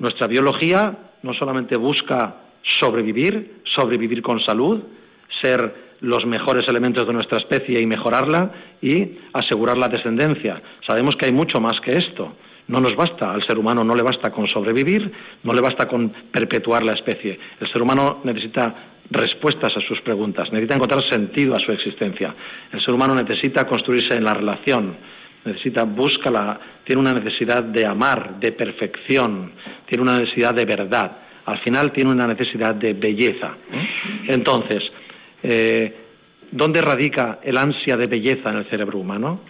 Nuestra 0.00 0.26
biología 0.26 0.96
no 1.22 1.34
solamente 1.34 1.76
busca 1.76 2.36
sobrevivir, 2.62 3.60
sobrevivir 3.64 4.22
con 4.22 4.40
salud, 4.40 4.82
ser 5.42 5.90
los 6.00 6.24
mejores 6.24 6.66
elementos 6.68 7.06
de 7.06 7.12
nuestra 7.12 7.38
especie 7.38 7.78
y 7.78 7.86
mejorarla 7.86 8.50
y 8.80 9.18
asegurar 9.34 9.76
la 9.76 9.88
descendencia. 9.88 10.60
Sabemos 10.86 11.16
que 11.16 11.26
hay 11.26 11.32
mucho 11.32 11.60
más 11.60 11.78
que 11.82 11.98
esto. 11.98 12.32
No 12.68 12.80
nos 12.80 12.96
basta, 12.96 13.30
al 13.30 13.46
ser 13.46 13.58
humano 13.58 13.84
no 13.84 13.94
le 13.94 14.02
basta 14.02 14.30
con 14.30 14.46
sobrevivir, 14.46 15.12
no 15.42 15.52
le 15.52 15.60
basta 15.60 15.86
con 15.86 16.08
perpetuar 16.32 16.82
la 16.82 16.92
especie. 16.92 17.38
El 17.60 17.70
ser 17.70 17.82
humano 17.82 18.20
necesita 18.24 18.74
respuestas 19.10 19.76
a 19.76 19.80
sus 19.80 20.00
preguntas, 20.00 20.50
necesita 20.50 20.76
encontrar 20.76 21.02
sentido 21.10 21.54
a 21.54 21.60
su 21.60 21.72
existencia. 21.72 22.34
El 22.72 22.80
ser 22.80 22.94
humano 22.94 23.14
necesita 23.14 23.66
construirse 23.66 24.16
en 24.16 24.24
la 24.24 24.32
relación, 24.32 24.96
necesita, 25.44 25.84
busca 25.84 26.30
la, 26.30 26.60
tiene 26.84 27.00
una 27.00 27.12
necesidad 27.12 27.62
de 27.62 27.86
amar, 27.86 28.38
de 28.40 28.52
perfección, 28.52 29.52
tiene 29.86 30.02
una 30.02 30.18
necesidad 30.18 30.54
de 30.54 30.64
verdad. 30.64 31.12
Al 31.46 31.58
final 31.60 31.92
tiene 31.92 32.10
una 32.10 32.26
necesidad 32.26 32.74
de 32.74 32.92
belleza. 32.92 33.56
Entonces, 34.28 34.82
eh, 35.42 35.96
¿dónde 36.50 36.80
radica 36.80 37.40
el 37.42 37.56
ansia 37.56 37.96
de 37.96 38.06
belleza 38.06 38.50
en 38.50 38.58
el 38.58 38.70
cerebro 38.70 38.98
humano? 38.98 39.40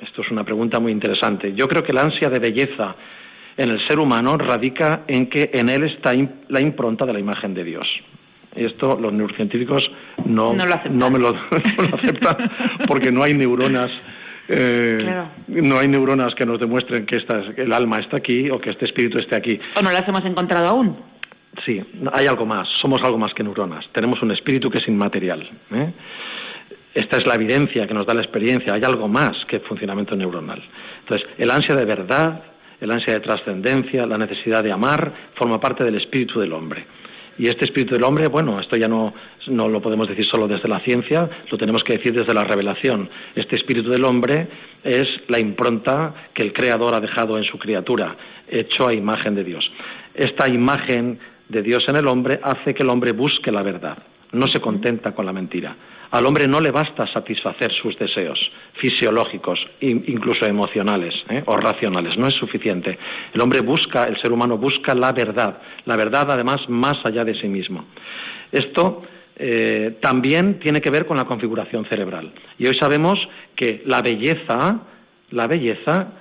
Esto 0.00 0.22
es 0.22 0.30
una 0.30 0.44
pregunta 0.44 0.80
muy 0.80 0.92
interesante. 0.92 1.52
Yo 1.54 1.68
creo 1.68 1.82
que 1.82 1.92
el 1.92 1.98
ansia 1.98 2.28
de 2.28 2.38
belleza 2.38 2.94
en 3.56 3.70
el 3.70 3.86
ser 3.86 3.98
humano 3.98 4.36
radica 4.36 5.02
en 5.06 5.28
que 5.28 5.50
en 5.52 5.68
él 5.68 5.84
está 5.84 6.12
la 6.48 6.60
impronta 6.60 7.06
de 7.06 7.12
la 7.12 7.20
imagen 7.20 7.54
de 7.54 7.64
Dios. 7.64 7.86
Esto 8.54 8.98
los 9.00 9.12
neurocientíficos 9.12 9.82
no, 10.26 10.54
no, 10.90 11.10
me 11.10 11.18
lo, 11.18 11.34
aceptan 11.92 12.50
porque 12.86 13.10
no 13.10 13.22
hay 13.22 13.34
neuronas 13.34 13.90
eh, 14.48 15.24
no 15.48 15.78
hay 15.78 15.88
neuronas 15.88 16.34
que 16.34 16.44
nos 16.44 16.60
demuestren 16.60 17.06
que 17.06 17.16
el 17.56 17.72
alma 17.72 17.98
está 18.00 18.18
aquí 18.18 18.50
o 18.50 18.60
que 18.60 18.70
este 18.70 18.84
espíritu 18.84 19.18
esté 19.18 19.36
aquí. 19.36 19.58
¿O 19.76 19.82
no 19.82 19.90
las 19.90 20.06
hemos 20.06 20.24
encontrado 20.24 20.66
aún? 20.66 20.96
Sí, 21.64 21.80
hay 22.12 22.26
algo 22.26 22.46
más. 22.46 22.68
Somos 22.80 23.02
algo 23.02 23.18
más 23.18 23.32
que 23.34 23.42
neuronas. 23.42 23.86
Tenemos 23.92 24.20
un 24.22 24.32
espíritu 24.32 24.70
que 24.70 24.78
es 24.78 24.88
inmaterial. 24.88 25.48
¿eh? 25.72 25.92
Esta 26.94 27.18
es 27.18 27.26
la 27.26 27.34
evidencia 27.34 27.86
que 27.86 27.94
nos 27.94 28.06
da 28.06 28.14
la 28.14 28.22
experiencia. 28.22 28.74
Hay 28.74 28.82
algo 28.82 29.08
más 29.08 29.32
que 29.48 29.60
funcionamiento 29.60 30.16
neuronal. 30.16 30.62
Entonces, 31.00 31.28
el 31.38 31.50
ansia 31.50 31.74
de 31.74 31.84
verdad, 31.84 32.42
el 32.80 32.90
ansia 32.90 33.14
de 33.14 33.20
trascendencia, 33.20 34.06
la 34.06 34.18
necesidad 34.18 34.62
de 34.62 34.72
amar, 34.72 35.12
forma 35.34 35.60
parte 35.60 35.84
del 35.84 35.96
espíritu 35.96 36.40
del 36.40 36.52
hombre. 36.52 36.84
Y 37.38 37.46
este 37.46 37.64
espíritu 37.64 37.94
del 37.94 38.04
hombre, 38.04 38.28
bueno, 38.28 38.60
esto 38.60 38.76
ya 38.76 38.88
no, 38.88 39.12
no 39.48 39.68
lo 39.68 39.82
podemos 39.82 40.08
decir 40.08 40.24
solo 40.24 40.46
desde 40.46 40.68
la 40.68 40.80
ciencia, 40.80 41.28
lo 41.50 41.58
tenemos 41.58 41.82
que 41.82 41.94
decir 41.94 42.12
desde 42.12 42.32
la 42.32 42.44
revelación. 42.44 43.08
Este 43.34 43.56
espíritu 43.56 43.90
del 43.90 44.04
hombre 44.04 44.48
es 44.82 45.08
la 45.28 45.40
impronta 45.40 46.14
que 46.32 46.42
el 46.42 46.52
Creador 46.52 46.94
ha 46.94 47.00
dejado 47.00 47.36
en 47.36 47.44
su 47.44 47.58
criatura, 47.58 48.16
hecho 48.48 48.86
a 48.86 48.94
imagen 48.94 49.34
de 49.34 49.44
Dios. 49.44 49.68
Esta 50.14 50.46
imagen 50.48 51.18
de 51.48 51.62
Dios 51.62 51.84
en 51.88 51.96
el 51.96 52.06
hombre 52.06 52.38
hace 52.42 52.74
que 52.74 52.82
el 52.82 52.88
hombre 52.88 53.12
busque 53.12 53.50
la 53.50 53.62
verdad, 53.62 53.98
no 54.32 54.46
se 54.48 54.60
contenta 54.60 55.12
con 55.12 55.26
la 55.26 55.32
mentira. 55.32 55.76
Al 56.14 56.26
hombre 56.26 56.46
no 56.46 56.60
le 56.60 56.70
basta 56.70 57.12
satisfacer 57.12 57.72
sus 57.72 57.98
deseos 57.98 58.38
fisiológicos, 58.74 59.58
incluso 59.80 60.46
emocionales 60.46 61.12
¿eh? 61.28 61.42
o 61.44 61.56
racionales, 61.56 62.16
no 62.16 62.28
es 62.28 62.34
suficiente. 62.34 62.96
El 63.32 63.40
hombre 63.40 63.62
busca, 63.62 64.04
el 64.04 64.16
ser 64.20 64.30
humano 64.30 64.56
busca 64.56 64.94
la 64.94 65.10
verdad, 65.10 65.58
la 65.86 65.96
verdad 65.96 66.30
además 66.30 66.68
más 66.68 67.04
allá 67.04 67.24
de 67.24 67.34
sí 67.34 67.48
mismo. 67.48 67.86
Esto 68.52 69.02
eh, 69.34 69.96
también 70.00 70.60
tiene 70.60 70.80
que 70.80 70.88
ver 70.88 71.04
con 71.04 71.16
la 71.16 71.24
configuración 71.24 71.84
cerebral. 71.86 72.32
Y 72.60 72.68
hoy 72.68 72.76
sabemos 72.78 73.18
que 73.56 73.82
la 73.84 74.00
belleza, 74.00 74.82
la 75.32 75.48
belleza 75.48 76.12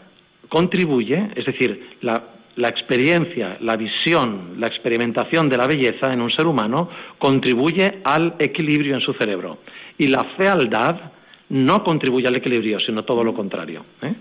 contribuye, 0.50 1.30
es 1.36 1.46
decir, 1.46 1.98
la, 2.02 2.24
la 2.56 2.70
experiencia, 2.70 3.58
la 3.62 3.76
visión, 3.76 4.56
la 4.58 4.66
experimentación 4.66 5.50
de 5.50 5.58
la 5.58 5.68
belleza 5.68 6.12
en 6.12 6.20
un 6.20 6.32
ser 6.32 6.48
humano 6.48 6.90
contribuye 7.20 8.00
al 8.04 8.34
equilibrio 8.40 8.96
en 8.96 9.02
su 9.02 9.14
cerebro 9.14 9.60
y 9.98 10.08
la 10.08 10.24
fealdad 10.38 11.12
no 11.50 11.84
contribuye 11.84 12.28
al 12.28 12.38
equilibrio, 12.38 12.80
sino 12.80 13.04
todo 13.04 13.24
lo 13.24 13.34
contrario. 13.34 13.86
¿eh? 14.02 14.14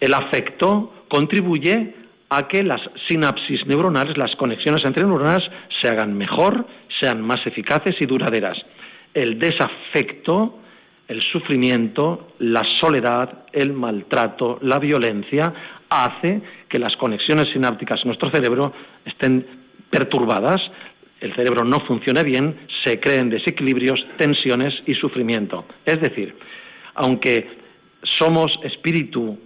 El 0.00 0.14
afecto 0.14 1.04
contribuye 1.08 1.94
a 2.30 2.48
que 2.48 2.62
las 2.62 2.80
sinapsis 3.08 3.66
neuronales, 3.66 4.16
las 4.16 4.34
conexiones 4.36 4.84
entre 4.84 5.04
neuronas, 5.04 5.42
se 5.80 5.88
hagan 5.88 6.16
mejor, 6.16 6.66
sean 7.00 7.22
más 7.22 7.46
eficaces 7.46 7.96
y 8.00 8.06
duraderas. 8.06 8.58
El 9.12 9.38
desafecto, 9.38 10.58
el 11.06 11.22
sufrimiento, 11.32 12.28
la 12.38 12.62
soledad, 12.80 13.44
el 13.52 13.72
maltrato, 13.72 14.58
la 14.62 14.78
violencia, 14.78 15.52
hace 15.88 16.40
que 16.68 16.78
las 16.78 16.96
conexiones 16.96 17.48
sinápticas 17.52 18.00
en 18.02 18.08
nuestro 18.08 18.30
cerebro 18.30 18.72
estén 19.04 19.46
perturbadas, 19.90 20.60
el 21.24 21.34
cerebro 21.34 21.64
no 21.64 21.80
funciona 21.80 22.22
bien, 22.22 22.54
se 22.84 23.00
creen 23.00 23.30
desequilibrios, 23.30 24.04
tensiones 24.18 24.74
y 24.86 24.92
sufrimiento. 24.92 25.64
Es 25.86 25.98
decir, 26.00 26.36
aunque 26.94 27.48
somos 28.18 28.52
espíritu 28.62 29.38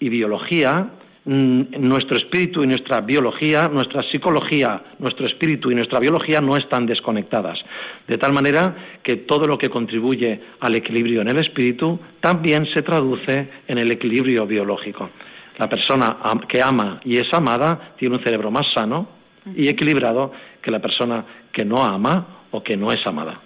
y 0.00 0.08
biología, 0.08 0.90
mm, 1.24 1.62
nuestro 1.78 2.16
espíritu 2.16 2.64
y 2.64 2.66
nuestra 2.66 3.02
biología, 3.02 3.68
nuestra 3.68 4.02
psicología, 4.10 4.82
nuestro 4.98 5.26
espíritu 5.26 5.70
y 5.70 5.76
nuestra 5.76 6.00
biología 6.00 6.40
no 6.40 6.56
están 6.56 6.86
desconectadas. 6.86 7.58
De 8.08 8.18
tal 8.18 8.32
manera 8.32 8.98
que 9.04 9.16
todo 9.16 9.46
lo 9.46 9.56
que 9.58 9.68
contribuye 9.68 10.40
al 10.58 10.74
equilibrio 10.74 11.22
en 11.22 11.28
el 11.28 11.38
espíritu 11.38 12.00
también 12.20 12.66
se 12.74 12.82
traduce 12.82 13.48
en 13.68 13.78
el 13.78 13.92
equilibrio 13.92 14.44
biológico. 14.44 15.08
La 15.58 15.68
persona 15.68 16.18
que 16.48 16.60
ama 16.60 17.00
y 17.04 17.16
es 17.16 17.32
amada 17.32 17.94
tiene 17.96 18.16
un 18.16 18.24
cerebro 18.24 18.50
más 18.50 18.66
sano 18.74 19.16
y 19.54 19.68
equilibrado 19.68 20.32
que 20.66 20.72
la 20.72 20.80
persona 20.80 21.24
que 21.52 21.64
no 21.64 21.84
ama 21.84 22.26
o 22.50 22.60
que 22.60 22.76
no 22.76 22.90
es 22.90 23.06
amada. 23.06 23.40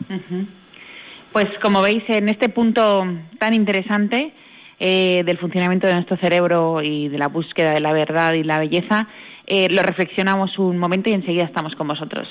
Pues 1.32 1.46
como 1.62 1.82
veis, 1.82 2.02
en 2.08 2.30
este 2.30 2.48
punto 2.48 3.04
tan 3.38 3.52
interesante 3.52 4.32
eh, 4.78 5.22
del 5.22 5.36
funcionamiento 5.36 5.86
de 5.86 5.92
nuestro 5.92 6.16
cerebro 6.16 6.80
y 6.82 7.08
de 7.08 7.18
la 7.18 7.28
búsqueda 7.28 7.74
de 7.74 7.80
la 7.80 7.92
verdad 7.92 8.32
y 8.32 8.42
la 8.42 8.58
belleza, 8.58 9.06
eh, 9.46 9.68
lo 9.68 9.82
reflexionamos 9.82 10.58
un 10.58 10.78
momento 10.78 11.10
y 11.10 11.12
enseguida 11.12 11.44
estamos 11.44 11.74
con 11.74 11.88
vosotros. 11.88 12.26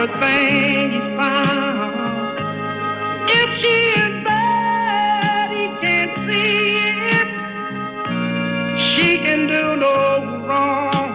Good 0.00 0.10
thing 0.20 0.90
he 0.92 1.00
found. 1.20 1.92
If 3.28 3.48
she 3.60 3.76
is 4.00 4.14
bad, 4.24 5.50
he 5.56 5.66
can't 5.82 6.14
see 6.26 6.62
it. 7.18 7.28
She 8.90 9.08
can 9.24 9.40
do 9.46 9.62
no 9.76 9.96
wrong. 10.46 11.10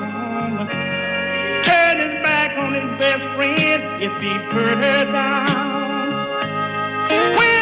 Turn 1.66 1.95
his 1.97 2.16
back 2.22 2.51
on 2.58 2.72
his 2.80 2.91
best 2.99 3.26
friend 3.36 3.82
if 4.08 4.14
he 4.22 4.34
put 4.53 4.78
her 4.86 5.03
down. 5.12 6.08
When 7.39 7.55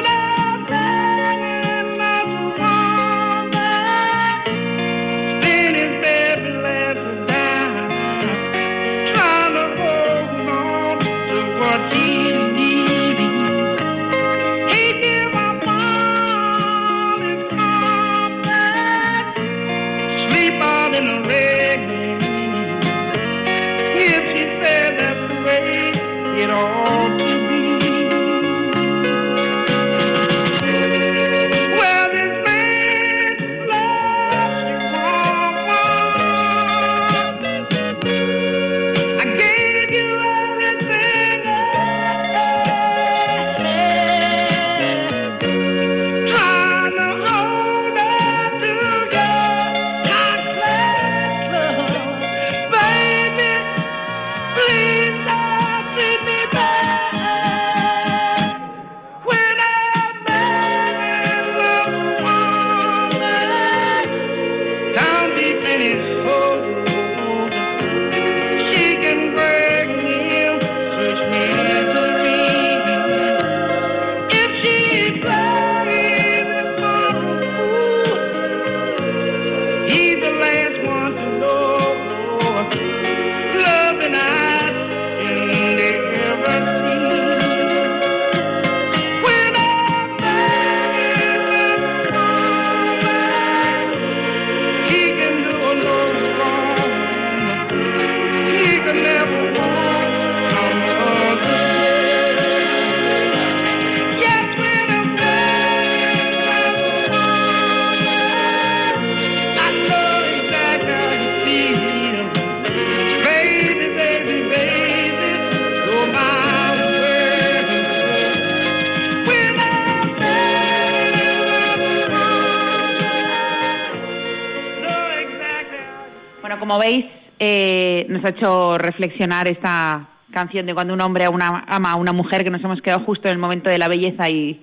reflexionar 128.84 129.48
esta 129.48 130.08
canción 130.32 130.66
de 130.66 130.74
cuando 130.74 130.94
un 130.94 131.02
hombre 131.02 131.26
ama 131.26 131.92
a 131.92 131.96
una 131.96 132.12
mujer, 132.12 132.44
que 132.44 132.50
nos 132.50 132.64
hemos 132.64 132.82
quedado 132.82 133.06
justo 133.06 133.28
en 133.28 133.34
el 133.34 133.40
momento 133.40 133.70
de 133.70 133.78
la 133.78 133.88
belleza 133.88 134.30
y, 134.30 134.60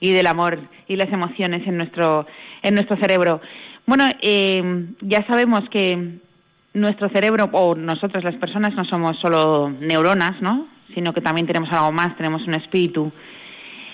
del 0.00 0.26
amor 0.26 0.58
y 0.86 0.96
las 0.96 1.12
emociones 1.12 1.66
en 1.66 1.76
nuestro, 1.76 2.26
en 2.62 2.74
nuestro 2.74 2.96
cerebro. 2.96 3.40
Bueno, 3.86 4.08
eh, 4.20 4.86
ya 5.00 5.26
sabemos 5.26 5.68
que 5.70 6.18
nuestro 6.74 7.08
cerebro, 7.08 7.48
o 7.52 7.74
nosotros 7.74 8.22
las 8.22 8.36
personas, 8.36 8.74
no 8.74 8.84
somos 8.84 9.18
solo 9.20 9.70
neuronas, 9.70 10.40
¿no? 10.42 10.68
Sino 10.94 11.12
que 11.12 11.20
también 11.20 11.46
tenemos 11.46 11.72
algo 11.72 11.92
más, 11.92 12.16
tenemos 12.16 12.46
un 12.46 12.54
espíritu. 12.54 13.10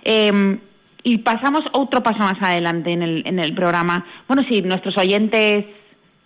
Eh, 0.05 0.59
y 1.05 1.18
pasamos 1.18 1.64
otro 1.73 2.03
paso 2.03 2.18
más 2.18 2.41
adelante 2.41 2.93
en 2.93 3.03
el, 3.03 3.23
en 3.27 3.39
el 3.39 3.55
programa. 3.55 4.05
Bueno, 4.29 4.45
si 4.49 4.62
nuestros 4.62 4.97
oyentes 4.99 5.64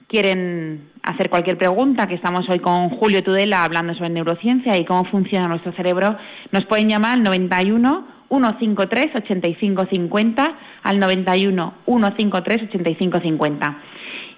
quieren 0.08 0.90
hacer 1.02 1.30
cualquier 1.30 1.58
pregunta, 1.58 2.06
que 2.06 2.14
estamos 2.14 2.48
hoy 2.48 2.60
con 2.60 2.90
Julio 2.90 3.22
Tudela 3.22 3.64
hablando 3.64 3.94
sobre 3.94 4.10
neurociencia 4.10 4.78
y 4.78 4.84
cómo 4.84 5.04
funciona 5.04 5.48
nuestro 5.48 5.72
cerebro, 5.72 6.16
nos 6.52 6.64
pueden 6.66 6.88
llamar 6.88 7.14
al 7.14 7.22
91 7.22 8.16
153 8.28 9.14
8550 9.14 10.58
al 10.82 10.98
91 10.98 11.74
153 11.84 12.62
8550. 12.68 13.82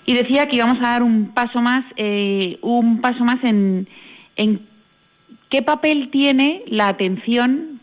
Y 0.06 0.14
decía 0.14 0.46
que 0.46 0.56
íbamos 0.56 0.78
a 0.78 0.92
dar 0.92 1.02
un 1.02 1.32
paso 1.34 1.60
más, 1.60 1.84
eh, 1.96 2.58
un 2.62 3.00
paso 3.00 3.24
más 3.24 3.36
en, 3.44 3.88
en 4.36 4.66
qué 5.50 5.62
papel 5.62 6.10
tiene 6.10 6.62
la 6.66 6.88
atención 6.88 7.80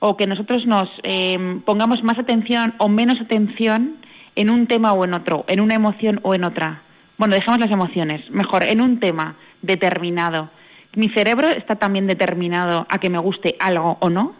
o 0.00 0.16
que 0.16 0.26
nosotros 0.26 0.66
nos 0.66 0.88
eh, 1.02 1.60
pongamos 1.64 2.02
más 2.02 2.18
atención 2.18 2.74
o 2.78 2.88
menos 2.88 3.20
atención 3.20 3.96
en 4.36 4.50
un 4.50 4.66
tema 4.66 4.92
o 4.92 5.04
en 5.04 5.14
otro, 5.14 5.44
en 5.48 5.60
una 5.60 5.74
emoción 5.74 6.20
o 6.22 6.34
en 6.34 6.44
otra. 6.44 6.82
Bueno, 7.18 7.34
dejamos 7.34 7.60
las 7.60 7.70
emociones. 7.70 8.28
Mejor, 8.30 8.64
en 8.68 8.80
un 8.80 8.98
tema 8.98 9.36
determinado. 9.62 10.50
¿Mi 10.96 11.08
cerebro 11.08 11.48
está 11.48 11.76
también 11.76 12.06
determinado 12.06 12.86
a 12.88 12.98
que 12.98 13.10
me 13.10 13.18
guste 13.18 13.56
algo 13.60 13.96
o 14.00 14.10
no? 14.10 14.34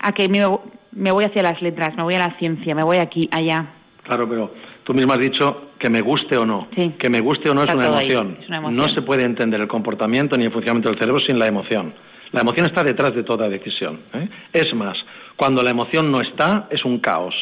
A 0.00 0.12
que 0.12 0.28
me, 0.28 1.10
voy 1.10 1.24
hacia 1.24 1.42
las 1.42 1.60
letras, 1.62 1.96
me 1.96 2.02
voy 2.02 2.14
a 2.14 2.18
la 2.18 2.38
ciencia, 2.38 2.74
me 2.74 2.82
voy 2.82 2.98
aquí, 2.98 3.28
allá. 3.32 3.66
Claro, 4.02 4.28
pero 4.28 4.54
tú 4.84 4.94
mismo 4.94 5.12
has 5.12 5.18
dicho 5.18 5.72
que 5.78 5.90
me 5.90 6.00
guste 6.00 6.36
o 6.36 6.46
no. 6.46 6.68
Sí. 6.76 6.94
Que 6.98 7.08
me 7.10 7.20
guste 7.20 7.50
o 7.50 7.54
no 7.54 7.62
es 7.62 7.72
una, 7.72 7.86
emoción. 7.86 8.38
es 8.40 8.48
una, 8.48 8.58
emoción. 8.58 8.76
No 8.76 8.94
se 8.94 9.02
puede 9.02 9.24
entender 9.24 9.60
el 9.60 9.68
comportamiento 9.68 10.36
ni 10.36 10.44
el 10.44 10.52
funcionamiento 10.52 10.90
del 10.90 10.98
cerebro 10.98 11.20
sin 11.20 11.38
la 11.38 11.46
emoción. 11.46 11.94
La 12.32 12.40
emoción 12.40 12.66
está 12.66 12.84
detrás 12.84 13.14
de 13.14 13.22
toda 13.22 13.48
decisión. 13.48 14.00
¿eh? 14.14 14.28
Es 14.52 14.72
más, 14.74 14.98
cuando 15.36 15.62
la 15.62 15.70
emoción 15.70 16.10
no 16.10 16.20
está, 16.20 16.68
es 16.70 16.84
un 16.84 16.98
caos. 17.00 17.34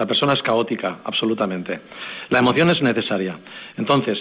La 0.00 0.06
persona 0.06 0.32
es 0.32 0.40
caótica, 0.40 1.00
absolutamente. 1.04 1.78
La 2.30 2.38
emoción 2.38 2.70
es 2.70 2.80
necesaria. 2.80 3.38
Entonces, 3.76 4.18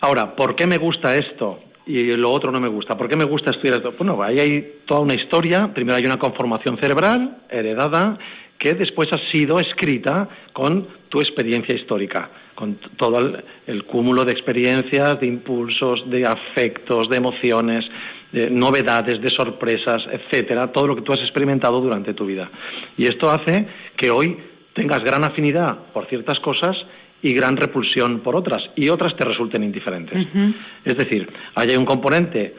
ahora, 0.00 0.34
¿por 0.34 0.56
qué 0.56 0.66
me 0.66 0.76
gusta 0.76 1.14
esto 1.14 1.60
y 1.86 2.16
lo 2.16 2.32
otro 2.32 2.50
no 2.50 2.58
me 2.58 2.66
gusta? 2.66 2.98
¿Por 2.98 3.08
qué 3.08 3.16
me 3.16 3.26
gusta 3.26 3.52
estudiar 3.52 3.76
esto? 3.76 3.94
Bueno, 3.96 4.20
ahí 4.24 4.40
hay 4.40 4.80
toda 4.86 5.02
una 5.02 5.14
historia. 5.14 5.72
Primero 5.72 5.98
hay 5.98 6.04
una 6.04 6.18
conformación 6.18 6.78
cerebral 6.78 7.42
heredada 7.48 8.18
que 8.58 8.74
después 8.74 9.08
ha 9.12 9.30
sido 9.30 9.60
escrita 9.60 10.28
con 10.52 10.88
tu 11.08 11.20
experiencia 11.20 11.76
histórica, 11.76 12.28
con 12.56 12.80
todo 12.96 13.20
el, 13.68 13.84
cúmulo 13.84 14.24
de 14.24 14.32
experiencias, 14.32 15.20
de 15.20 15.28
impulsos, 15.28 16.10
de 16.10 16.24
afectos, 16.24 17.08
de 17.08 17.18
emociones, 17.18 17.84
de 18.32 18.50
novedades, 18.50 19.22
de 19.22 19.30
sorpresas, 19.30 20.02
etcétera, 20.10 20.72
todo 20.72 20.88
lo 20.88 20.96
que 20.96 21.02
tú 21.02 21.12
has 21.12 21.20
experimentado 21.20 21.80
durante 21.80 22.14
tu 22.14 22.26
vida. 22.26 22.50
Y 22.96 23.04
esto 23.04 23.30
hace 23.30 23.68
que 23.96 24.10
hoy 24.10 24.49
tengas 24.74 25.02
gran 25.02 25.24
afinidad 25.24 25.76
por 25.92 26.06
ciertas 26.06 26.38
cosas 26.40 26.76
y 27.22 27.34
gran 27.34 27.56
repulsión 27.56 28.20
por 28.20 28.36
otras, 28.36 28.62
y 28.76 28.88
otras 28.88 29.14
te 29.16 29.24
resulten 29.24 29.62
indiferentes. 29.62 30.26
Es 30.84 30.96
decir, 30.96 31.30
hay 31.54 31.76
un 31.76 31.84
componente, 31.84 32.54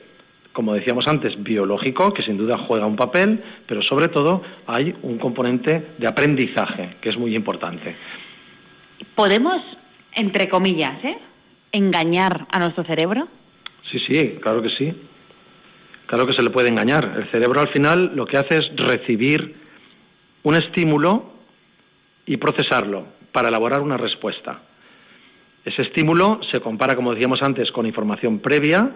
como 0.54 0.74
decíamos 0.74 1.08
antes, 1.08 1.34
biológico, 1.42 2.14
que 2.14 2.22
sin 2.24 2.38
duda 2.38 2.58
juega 2.68 2.86
un 2.86 2.96
papel, 2.96 3.42
pero 3.66 3.82
sobre 3.82 4.10
todo 4.10 4.44
hay 4.68 4.94
un 5.02 5.18
componente 5.18 5.94
de 5.98 6.08
aprendizaje, 6.08 6.98
que 7.02 7.10
es 7.10 7.18
muy 7.18 7.36
importante. 7.36 7.96
¿Podemos, 9.16 9.62
entre 10.16 10.48
comillas, 10.48 11.04
¿eh? 11.04 11.18
engañar 11.72 12.46
a 12.52 12.60
nuestro 12.60 12.84
cerebro? 12.84 13.28
Sí, 13.92 14.00
sí, 14.08 14.38
claro 14.42 14.62
que 14.62 14.70
sí. 14.70 14.94
Claro 16.06 16.28
que 16.28 16.34
se 16.34 16.44
le 16.44 16.50
puede 16.50 16.70
engañar. 16.70 17.16
El 17.18 17.32
cerebro 17.32 17.62
al 17.62 17.70
final 17.70 18.12
lo 18.16 18.26
que 18.26 18.38
hace 18.38 18.60
es 18.60 18.70
recibir 18.76 19.56
un 20.44 20.56
estímulo 20.56 21.31
y 22.26 22.38
procesarlo 22.38 23.06
para 23.32 23.50
elaborar 23.50 23.82
una 23.82 23.98
respuesta. 23.98 24.62
Ese 25.64 25.84
estímulo 25.84 26.40
se 26.52 26.60
compara, 26.60 26.96
como 26.96 27.14
decíamos 27.14 27.42
antes, 27.42 27.72
con 27.72 27.86
información 27.86 28.40
previa, 28.40 28.90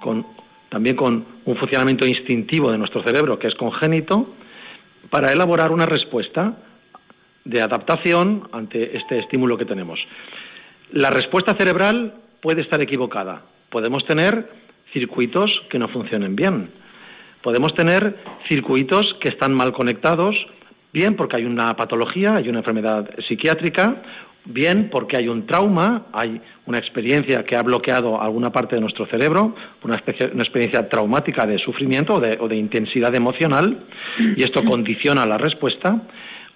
con, 0.00 0.26
también 0.68 0.96
con 0.96 1.26
un 1.44 1.56
funcionamiento 1.56 2.06
instintivo 2.06 2.70
de 2.70 2.78
nuestro 2.78 3.02
cerebro 3.02 3.38
que 3.38 3.48
es 3.48 3.54
congénito, 3.56 4.34
para 5.10 5.32
elaborar 5.32 5.72
una 5.72 5.86
respuesta 5.86 6.56
de 7.44 7.60
adaptación 7.60 8.48
ante 8.52 8.96
este 8.96 9.18
estímulo 9.18 9.58
que 9.58 9.64
tenemos. 9.64 9.98
La 10.92 11.10
respuesta 11.10 11.54
cerebral 11.54 12.14
puede 12.40 12.62
estar 12.62 12.80
equivocada. 12.80 13.42
Podemos 13.70 14.04
tener 14.06 14.48
circuitos 14.92 15.50
que 15.70 15.78
no 15.78 15.88
funcionen 15.88 16.36
bien. 16.36 16.70
Podemos 17.42 17.74
tener 17.74 18.16
circuitos 18.48 19.16
que 19.20 19.30
están 19.30 19.52
mal 19.52 19.72
conectados 19.72 20.36
bien 20.92 21.16
porque 21.16 21.36
hay 21.36 21.44
una 21.44 21.74
patología, 21.76 22.36
hay 22.36 22.48
una 22.48 22.58
enfermedad 22.58 23.08
psiquiátrica, 23.26 24.02
bien 24.44 24.88
porque 24.90 25.16
hay 25.16 25.28
un 25.28 25.46
trauma, 25.46 26.06
hay 26.12 26.40
una 26.66 26.78
experiencia 26.78 27.44
que 27.44 27.56
ha 27.56 27.62
bloqueado 27.62 28.20
alguna 28.20 28.50
parte 28.50 28.74
de 28.74 28.80
nuestro 28.80 29.06
cerebro, 29.06 29.54
una, 29.82 29.96
experiencia 29.96 30.88
traumática 30.88 31.46
de 31.46 31.58
sufrimiento 31.58 32.14
o 32.14 32.48
de, 32.48 32.56
intensidad 32.56 33.14
emocional, 33.14 33.84
y 34.36 34.42
esto 34.42 34.64
condiciona 34.66 35.24
la 35.26 35.38
respuesta, 35.38 36.02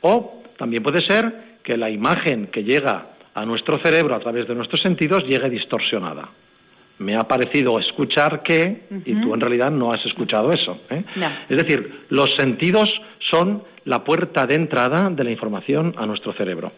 o 0.01 0.43
también 0.59 0.82
puede 0.82 1.03
ser 1.03 1.59
que 1.62 1.76
la 1.76 1.91
imagen 1.91 2.49
que 2.49 2.64
llega 2.64 3.09
a 3.34 3.45
nuestro 3.45 3.78
cerebro 3.80 4.14
a 4.14 4.20
través 4.20 4.49
de 4.49 4.55
nuestros 4.55 4.80
sentidos 4.80 5.24
llegue 5.24 5.51
distorsionada. 5.51 6.28
Me 6.99 7.16
ha 7.16 7.24
parecido 7.24 7.78
escuchar 7.78 8.42
que, 8.42 8.86
y 9.05 9.14
tú 9.20 9.34
en 9.34 9.40
realidad 9.40 9.70
no 9.70 9.92
has 9.92 10.05
escuchado 10.07 10.53
eso. 10.53 10.80
¿eh? 10.90 11.05
Es 11.49 11.57
decir, 11.59 12.05
los 12.09 12.34
sentidos 12.36 12.88
son 13.30 13.62
la 13.84 14.03
puerta 14.03 14.47
de 14.47 14.55
entrada 14.55 15.11
de 15.11 15.24
la 15.24 15.30
información 15.30 15.94
a 15.97 16.07
nuestro 16.07 16.32
cerebro. 16.32 16.72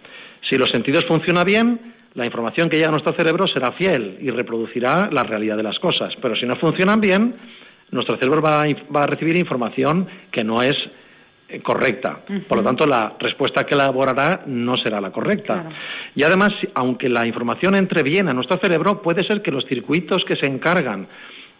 Si 0.49 0.57
los 0.57 0.71
sentidos 0.71 1.05
funcionan 1.07 1.45
bien, 1.45 1.95
la 2.15 2.27
información 2.27 2.69
que 2.69 2.77
llega 2.77 2.89
a 2.89 2.93
nuestro 2.93 3.15
cerebro 3.15 3.47
será 3.47 3.73
fiel 3.73 4.19
y 4.21 4.31
reproducirá 4.31 5.09
la 5.13 5.23
realidad 5.23 5.57
de 5.57 5.63
las 5.63 5.79
cosas. 5.79 6.13
Pero 6.21 6.35
si 6.37 6.47
no 6.47 6.57
funcionan 6.57 7.01
bien, 7.01 7.35
nuestro 7.91 8.17
cerebro 8.17 8.43
va 8.43 8.63
a, 8.63 9.07
recibir 9.07 9.37
información 9.37 10.07
que 10.31 10.45
no 10.45 10.63
es 10.63 10.75
eh, 11.49 11.61
correcta. 11.61 12.21
Por 12.47 12.59
lo 12.59 12.65
tanto, 12.65 12.87
la 12.87 13.15
respuesta 13.19 13.65
que 13.65 13.75
elaborará 13.75 14.43
no 14.47 14.75
será 14.77 15.01
la 15.01 15.11
correcta. 15.11 15.71
Y 16.15 16.23
además, 16.23 16.51
aunque 16.75 17.09
la 17.09 17.27
información 17.27 17.75
entre 17.75 18.03
bien 18.03 18.29
a 18.29 18.35
nuestro 18.35 18.59
cerebro, 18.59 19.01
puede 19.01 19.25
ser 19.25 19.41
que 19.41 19.51
los 19.51 19.65
circuitos 19.67 20.25
que 20.27 20.37
se 20.37 20.47
encargan 20.47 21.09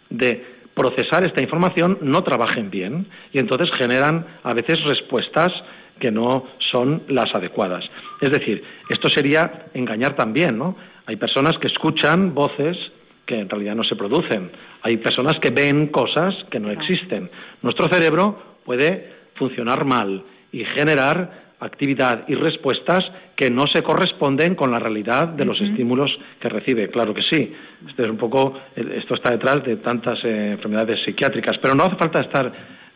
de 0.09 0.59
procesar 0.75 1.23
esta 1.23 1.41
información 1.41 1.97
no 2.01 2.23
trabajen 2.23 2.69
bien 2.69 3.07
y 3.33 3.39
entonces 3.39 3.69
generan 3.75 4.25
a 4.43 4.53
veces 4.53 4.81
respuestas 4.83 5.51
que 5.99 6.11
no 6.11 6.45
son 6.71 7.03
las 7.07 7.33
adecuadas. 7.35 7.83
Es 8.21 8.31
decir, 8.31 8.63
esto 8.89 9.09
sería 9.09 9.65
engañar 9.73 10.15
también, 10.15 10.57
¿no? 10.57 10.77
Hay 11.05 11.15
personas 11.15 11.57
que 11.57 11.67
escuchan 11.67 12.33
voces 12.33 12.77
que 13.25 13.39
en 13.39 13.49
realidad 13.49 13.75
no 13.75 13.83
se 13.83 13.95
producen. 13.95 14.51
Hay 14.81 14.97
personas 14.97 15.37
que 15.39 15.49
ven 15.49 15.87
cosas 15.87 16.35
que 16.49 16.59
no 16.59 16.71
existen. 16.71 17.29
Nuestro 17.61 17.89
cerebro 17.89 18.57
puede 18.63 19.18
funcionar 19.39 19.85
mal 19.85 20.23
y 20.51 20.63
generar 20.65 21.49
actividad 21.59 22.23
y 22.27 22.35
respuestas 22.35 23.03
que 23.35 23.49
no 23.49 23.67
se 23.67 23.83
corresponden 23.83 24.55
con 24.55 24.71
la 24.71 24.79
realidad 24.79 25.29
de 25.29 25.45
los 25.45 25.59
estímulos 25.59 26.11
que 26.39 26.49
recibe. 26.49 26.89
Claro 26.89 27.13
que 27.13 27.21
sí. 27.21 27.53
Esto 27.87 28.03
es 28.03 28.09
un 28.09 28.17
poco, 28.17 28.59
esto 28.75 29.15
está 29.15 29.31
detrás 29.31 29.63
de 29.63 29.77
tantas 29.77 30.23
eh, 30.23 30.51
enfermedades 30.51 31.03
psiquiátricas, 31.03 31.57
pero 31.57 31.75
no 31.75 31.83
hace 31.83 31.95
falta 31.97 32.21
estar 32.21 32.51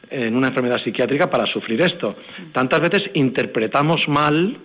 en 0.09 0.35
una 0.35 0.49
enfermedad 0.49 0.81
psiquiátrica 0.83 1.29
para 1.29 1.45
sufrir 1.47 1.81
esto. 1.81 2.15
Tantas 2.53 2.79
veces 2.79 3.09
interpretamos 3.15 4.07
mal 4.07 4.57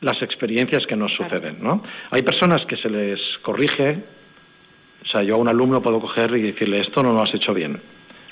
las 0.00 0.20
experiencias 0.22 0.86
que 0.86 0.96
nos 0.96 1.12
suceden, 1.12 1.58
¿no? 1.62 1.82
Hay 2.10 2.22
personas 2.22 2.64
que 2.66 2.76
se 2.76 2.88
les 2.88 3.20
corrige, 3.42 3.98
o 5.02 5.06
sea, 5.06 5.22
yo 5.22 5.34
a 5.34 5.38
un 5.38 5.48
alumno 5.48 5.82
puedo 5.82 6.00
coger 6.00 6.36
y 6.36 6.42
decirle 6.42 6.80
esto 6.80 7.02
no 7.02 7.12
lo 7.12 7.22
has 7.22 7.34
hecho 7.34 7.54
bien, 7.54 7.80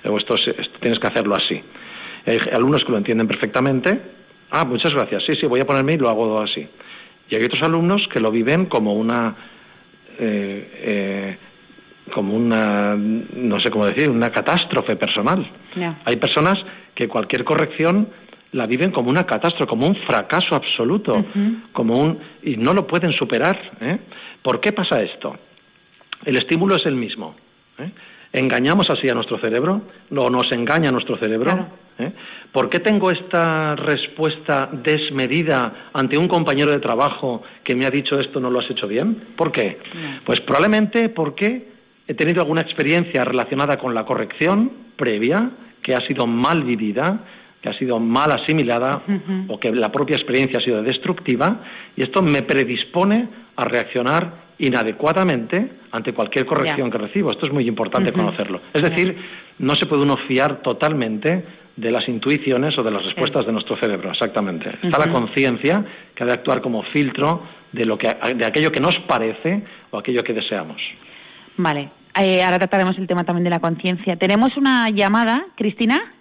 o 0.05 0.19
esto, 0.19 0.37
tienes 0.81 0.99
que 0.99 1.07
hacerlo 1.07 1.35
así. 1.35 1.61
Hay 2.27 2.39
alumnos 2.53 2.85
que 2.85 2.93
lo 2.93 2.99
entienden 2.99 3.27
perfectamente, 3.27 4.01
ah, 4.51 4.65
muchas 4.65 4.95
gracias, 4.95 5.25
sí, 5.25 5.35
sí, 5.39 5.47
voy 5.47 5.61
a 5.61 5.67
ponerme 5.67 5.95
y 5.95 5.99
lo 5.99 6.09
hago 6.09 6.41
así. 6.41 6.67
Y 7.29 7.37
hay 7.37 7.45
otros 7.45 7.63
alumnos 7.63 8.07
que 8.13 8.21
lo 8.21 8.31
viven 8.31 8.67
como 8.67 8.95
una 8.95 9.35
eh, 10.19 10.71
eh, 10.77 11.37
como 12.13 12.37
una, 12.37 12.95
no 12.97 13.59
sé 13.61 13.71
cómo 13.71 13.87
decir, 13.87 14.11
una 14.11 14.31
catástrofe 14.31 14.97
personal. 14.97 15.51
Hay 16.05 16.17
personas 16.17 16.59
que 16.95 17.09
cualquier 17.09 17.45
corrección 17.45 18.09
la 18.53 18.67
viven 18.67 18.93
como 18.93 19.11
una 19.11 19.25
catástrofe, 19.25 19.69
como 19.69 19.87
un 19.87 19.97
fracaso 20.07 20.55
absoluto, 20.55 21.25
como 21.73 21.99
un 21.99 22.19
y 22.43 22.57
no 22.57 22.73
lo 22.75 22.87
pueden 22.87 23.13
superar. 23.13 23.59
¿eh? 23.81 23.99
¿Por 24.43 24.61
qué 24.61 24.73
pasa 24.73 25.03
esto? 25.03 25.37
El 26.25 26.37
estímulo 26.37 26.77
es 26.77 26.87
el 26.87 26.95
mismo. 26.95 27.35
¿Engañamos 28.35 28.91
así 28.91 29.09
a 29.09 29.15
nuestro 29.15 29.39
cerebro? 29.39 29.83
¿O 30.11 30.29
nos 30.29 30.51
engaña 30.51 30.91
nuestro 30.91 31.17
cerebro? 31.17 31.69
¿Eh? 31.97 32.13
¿Por 32.51 32.69
qué 32.69 32.81
tengo 32.81 33.13
esta 33.13 33.77
respuesta 33.77 34.69
desmedida 34.73 35.91
ante 35.93 36.19
un 36.19 36.27
compañero 36.27 36.73
de 36.73 36.81
trabajo 36.81 37.45
que 37.63 37.77
me 37.77 37.87
ha 37.87 37.91
dicho 37.91 38.19
esto 38.19 38.41
no 38.41 38.51
lo 38.51 38.59
has 38.59 38.69
hecho 38.69 38.89
bien? 38.89 39.35
¿Por 39.37 39.53
qué? 39.53 39.79
Pues 40.27 40.41
probablemente 40.41 41.11
porque 41.11 41.69
he 42.09 42.15
tenido 42.15 42.43
alguna 42.43 42.63
experiencia 42.63 43.25
relacionada 43.25 43.77
con 43.77 43.95
la 43.95 44.05
corrección 44.05 44.73
previa 44.97 45.51
que 45.81 45.95
ha 45.95 46.01
sido 46.01 46.27
mal 46.27 46.65
vivida, 46.65 47.21
que 47.63 47.69
ha 47.69 47.79
sido 47.79 48.01
mal 48.01 48.33
asimilada 48.33 49.03
o 49.47 49.61
que 49.61 49.71
la 49.71 49.93
propia 49.93 50.17
experiencia 50.17 50.59
ha 50.59 50.63
sido 50.63 50.83
destructiva 50.83 51.61
y 51.95 52.03
esto 52.03 52.21
me 52.21 52.43
predispone 52.43 53.29
a 53.55 53.65
reaccionar 53.65 54.44
inadecuadamente 54.59 55.71
ante 55.91 56.13
cualquier 56.13 56.47
corrección 56.47 56.91
que 56.91 56.99
recibo. 56.99 57.31
Esto 57.31 57.47
es 57.47 57.53
muy 57.53 57.67
importante 57.67 58.13
conocerlo. 58.13 58.61
Es 58.73 58.83
decir, 58.83 59.17
no 59.59 59.75
se 59.75 59.87
puede 59.87 60.03
uno 60.03 60.17
fiar 60.29 60.63
totalmente 60.63 61.45
de 61.77 61.91
las 61.91 62.09
intuiciones 62.09 62.79
o 62.79 62.83
de 62.83 62.91
las 62.91 63.05
respuestas 63.05 63.47
de 63.47 63.53
nuestro 63.53 63.77
cerebro, 63.77 64.11
exactamente. 64.11 64.71
Está 64.83 64.99
la 64.99 65.13
conciencia 65.13 65.85
que 66.15 66.23
ha 66.23 66.27
de 66.27 66.33
actuar 66.33 66.61
como 66.61 66.83
filtro 66.85 67.43
de, 67.73 67.85
lo 67.85 67.99
que, 67.99 68.09
de 68.37 68.45
aquello 68.45 68.71
que 68.71 68.81
nos 68.81 68.97
parece 69.01 69.63
o 69.91 69.99
aquello 69.99 70.23
que 70.23 70.33
deseamos. 70.33 70.81
Vale. 71.57 71.91
Eh, 72.21 72.45
ahora 72.45 72.59
trataremos 72.59 72.97
el 72.97 73.09
tema 73.09 73.25
también 73.25 73.45
de 73.45 73.51
la 73.51 73.59
conciencia. 73.59 74.15
Tenemos 74.17 74.57
una 74.57 74.89
llamada, 74.91 75.47
Cristina. 75.57 76.13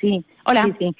Sí. 0.00 0.24
Hola. 0.44 0.68
Sí, 0.78 0.92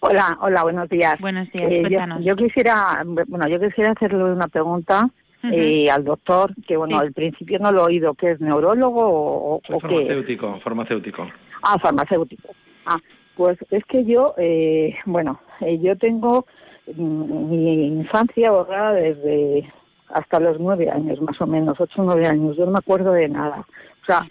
Hola, 0.00 0.38
hola, 0.40 0.62
buenos 0.62 0.88
días. 0.88 1.18
Buenos 1.18 1.50
días. 1.50 1.70
Eh, 1.70 2.20
yo, 2.20 2.36
quisiera, 2.36 3.02
bueno, 3.04 3.48
yo 3.48 3.58
quisiera 3.58 3.92
hacerle 3.92 4.22
una 4.22 4.46
pregunta 4.46 5.08
eh, 5.44 5.88
al 5.90 6.04
doctor, 6.04 6.52
que 6.66 6.76
bueno, 6.76 6.98
al 6.98 7.12
principio 7.12 7.58
no 7.58 7.70
lo 7.72 7.82
he 7.82 7.86
oído, 7.86 8.14
que 8.14 8.32
es 8.32 8.40
neurólogo 8.40 9.00
o, 9.00 9.56
o 9.56 9.80
farmacéutico, 9.80 10.60
farmacéutico. 10.60 11.28
Ah, 11.62 11.78
farmacéutico. 11.78 12.48
Ah, 12.86 12.98
pues 13.36 13.58
es 13.70 13.84
que 13.84 14.04
yo, 14.04 14.34
eh, 14.36 14.96
bueno, 15.06 15.40
eh, 15.60 15.78
yo 15.78 15.96
tengo 15.96 16.46
mm, 16.92 17.50
mi 17.50 17.86
infancia 17.86 18.50
borrada 18.50 18.94
desde 18.94 19.72
hasta 20.08 20.40
los 20.40 20.58
nueve 20.58 20.90
años, 20.90 21.20
más 21.20 21.40
o 21.40 21.46
menos, 21.46 21.80
ocho 21.80 22.02
o 22.02 22.04
nueve 22.04 22.26
años. 22.26 22.56
Yo 22.56 22.64
no 22.64 22.72
me 22.72 22.78
acuerdo 22.78 23.12
de 23.12 23.28
nada. 23.28 23.66
O 24.02 24.06
sea, 24.06 24.26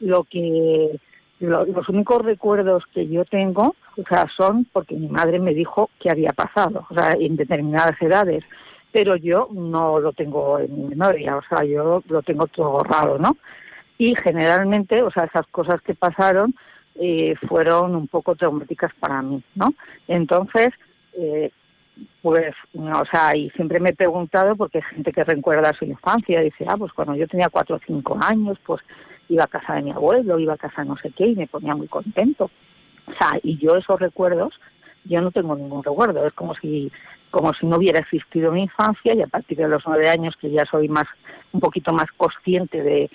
lo 0.00 0.24
que 0.24 0.98
los 1.40 1.88
únicos 1.88 2.22
recuerdos 2.24 2.84
que 2.94 3.08
yo 3.08 3.24
tengo, 3.24 3.74
o 3.96 4.02
sea, 4.08 4.28
son 4.36 4.64
porque 4.72 4.94
mi 4.94 5.08
madre 5.08 5.40
me 5.40 5.54
dijo 5.54 5.90
que 5.98 6.08
había 6.08 6.32
pasado, 6.32 6.86
o 6.88 6.94
sea, 6.94 7.14
en 7.18 7.34
determinadas 7.36 8.00
edades, 8.00 8.44
pero 8.92 9.16
yo 9.16 9.48
no 9.52 9.98
lo 9.98 10.12
tengo 10.12 10.58
en 10.58 10.76
mi 10.76 10.88
memoria, 10.94 11.36
o 11.36 11.42
sea, 11.48 11.64
yo 11.64 12.02
lo 12.06 12.22
tengo 12.22 12.46
todo 12.46 12.70
borrado, 12.70 13.18
¿no? 13.18 13.36
Y 13.98 14.14
generalmente, 14.16 15.02
o 15.02 15.10
sea, 15.10 15.24
esas 15.24 15.46
cosas 15.48 15.80
que 15.82 15.94
pasaron 15.94 16.54
eh, 16.96 17.34
fueron 17.48 17.96
un 17.96 18.06
poco 18.06 18.36
traumáticas 18.36 18.92
para 19.00 19.22
mí, 19.22 19.42
¿no? 19.54 19.72
Entonces, 20.08 20.68
eh, 21.14 21.50
pues, 22.20 22.54
o 22.74 23.04
sea, 23.10 23.36
y 23.36 23.50
siempre 23.50 23.80
me 23.80 23.90
he 23.90 23.94
preguntado, 23.94 24.56
porque 24.56 24.78
hay 24.78 24.84
gente 24.94 25.12
que 25.12 25.24
recuerda 25.24 25.72
su 25.72 25.84
infancia, 25.84 26.40
dice, 26.40 26.64
ah, 26.68 26.76
pues 26.76 26.92
cuando 26.92 27.14
yo 27.14 27.26
tenía 27.28 27.48
cuatro 27.48 27.76
o 27.76 27.80
cinco 27.86 28.18
años, 28.20 28.58
pues 28.64 28.82
iba 29.28 29.44
a 29.44 29.48
casa 29.48 29.74
de 29.74 29.82
mi 29.82 29.90
abuelo, 29.90 30.38
iba 30.38 30.54
a 30.54 30.58
casa 30.58 30.84
no 30.84 30.96
sé 30.98 31.10
qué, 31.10 31.26
y 31.26 31.36
me 31.36 31.46
ponía 31.46 31.74
muy 31.74 31.88
contento. 31.88 32.50
O 33.06 33.12
sea, 33.14 33.38
y 33.42 33.58
yo 33.58 33.76
esos 33.76 33.98
recuerdos, 34.00 34.54
yo 35.04 35.20
no 35.20 35.30
tengo 35.30 35.56
ningún 35.56 35.82
recuerdo, 35.82 36.26
es 36.26 36.32
como 36.34 36.54
si 36.54 36.90
como 37.30 37.54
si 37.54 37.66
no 37.66 37.78
hubiera 37.78 37.98
existido 37.98 38.52
mi 38.52 38.64
infancia 38.64 39.14
y 39.14 39.22
a 39.22 39.26
partir 39.26 39.56
de 39.56 39.66
los 39.66 39.82
nueve 39.86 40.10
años 40.10 40.34
que 40.38 40.50
ya 40.50 40.66
soy 40.70 40.88
más 40.88 41.06
un 41.52 41.60
poquito 41.60 41.92
más 41.92 42.10
consciente 42.18 42.82
de 42.82 43.10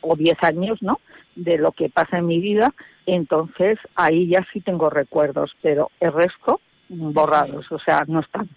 o 0.00 0.16
diez 0.16 0.42
años 0.42 0.78
no 0.80 1.00
de 1.36 1.58
lo 1.58 1.72
que 1.72 1.90
pasa 1.90 2.16
en 2.16 2.26
mi 2.26 2.40
vida 2.40 2.72
entonces 3.04 3.78
ahí 3.94 4.26
ya 4.26 4.46
sí 4.54 4.62
tengo 4.62 4.88
recuerdos 4.88 5.52
pero 5.60 5.90
el 6.00 6.14
resto 6.14 6.62
borrados, 6.88 7.70
o 7.70 7.78
sea, 7.78 8.04
no 8.06 8.20
están. 8.20 8.48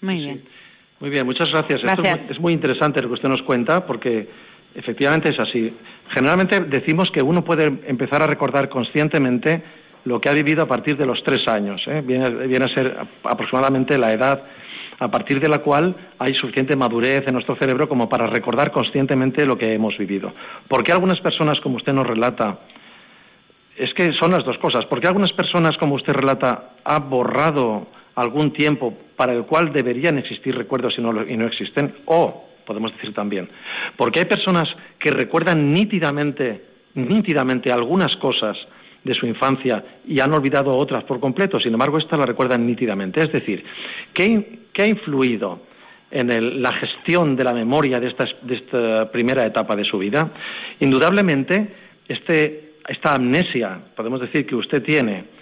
Muy 0.00 0.16
bien. 0.16 0.44
Muy 0.98 1.10
bien, 1.10 1.26
muchas 1.26 1.50
gracias. 1.50 1.82
Esto 1.84 2.02
es 2.30 2.40
muy 2.40 2.54
interesante 2.54 3.02
lo 3.02 3.08
que 3.08 3.14
usted 3.14 3.28
nos 3.28 3.42
cuenta 3.42 3.86
porque 3.86 4.28
efectivamente 4.74 5.30
es 5.30 5.38
así. 5.38 5.74
Generalmente 6.14 6.60
decimos 6.60 7.10
que 7.10 7.22
uno 7.22 7.44
puede 7.44 7.64
empezar 7.86 8.22
a 8.22 8.26
recordar 8.26 8.68
conscientemente 8.68 9.62
lo 10.06 10.20
que 10.20 10.28
ha 10.28 10.32
vivido 10.32 10.62
a 10.62 10.66
partir 10.66 10.96
de 10.96 11.04
los 11.04 11.22
tres 11.24 11.46
años. 11.48 11.82
¿eh? 11.86 12.00
Viene, 12.04 12.24
a 12.24 12.68
ser 12.68 12.96
aproximadamente 13.24 13.98
la 13.98 14.12
edad 14.12 14.42
a 14.98 15.10
partir 15.10 15.40
de 15.40 15.48
la 15.48 15.58
cual 15.58 15.94
hay 16.18 16.32
suficiente 16.34 16.74
madurez 16.74 17.24
en 17.26 17.34
nuestro 17.34 17.56
cerebro 17.56 17.88
como 17.88 18.08
para 18.08 18.26
recordar 18.26 18.72
conscientemente 18.72 19.44
lo 19.44 19.58
que 19.58 19.74
hemos 19.74 19.98
vivido. 19.98 20.32
¿Por 20.68 20.82
qué 20.82 20.92
algunas 20.92 21.20
personas, 21.20 21.60
como 21.60 21.76
usted 21.76 21.92
nos 21.92 22.06
relata, 22.06 22.60
es 23.76 23.92
que 23.94 24.12
son 24.14 24.30
las 24.30 24.44
dos 24.44 24.56
cosas. 24.58 24.86
Porque 24.86 25.06
algunas 25.06 25.32
personas, 25.32 25.76
como 25.76 25.96
usted 25.96 26.14
relata, 26.14 26.76
han 26.84 27.10
borrado 27.10 27.88
algún 28.14 28.52
tiempo 28.52 28.94
para 29.16 29.34
el 29.34 29.44
cual 29.44 29.72
deberían 29.72 30.16
existir 30.18 30.56
recuerdos 30.56 30.94
y 30.96 31.02
no, 31.02 31.26
y 31.26 31.36
no 31.36 31.46
existen, 31.46 31.94
o 32.06 32.44
podemos 32.64 32.92
decir 32.92 33.12
también, 33.12 33.48
porque 33.96 34.20
hay 34.20 34.24
personas 34.24 34.68
que 34.98 35.10
recuerdan 35.10 35.72
nítidamente, 35.72 36.64
nítidamente 36.94 37.70
algunas 37.70 38.16
cosas 38.16 38.56
de 39.06 39.14
su 39.14 39.26
infancia 39.26 39.82
y 40.06 40.20
han 40.20 40.32
olvidado 40.32 40.76
otras 40.76 41.04
por 41.04 41.20
completo, 41.20 41.58
sin 41.58 41.72
embargo, 41.72 41.98
estas 41.98 42.18
las 42.18 42.28
recuerdan 42.28 42.66
nítidamente. 42.66 43.20
Es 43.20 43.32
decir, 43.32 43.64
¿qué, 44.12 44.58
ha 44.78 44.86
influido 44.86 45.60
en 46.10 46.62
la 46.62 46.72
gestión 46.74 47.36
de 47.36 47.44
la 47.44 47.52
memoria 47.52 47.98
de 47.98 48.08
esta 48.08 49.10
primera 49.10 49.46
etapa 49.46 49.74
de 49.74 49.84
su 49.84 49.98
vida? 49.98 50.30
Indudablemente, 50.80 51.68
este 52.08 52.66
esta 52.88 53.14
amnesia, 53.14 53.80
podemos 53.96 54.20
decir, 54.20 54.46
que 54.46 54.54
usted 54.54 54.82
tiene 54.82 55.35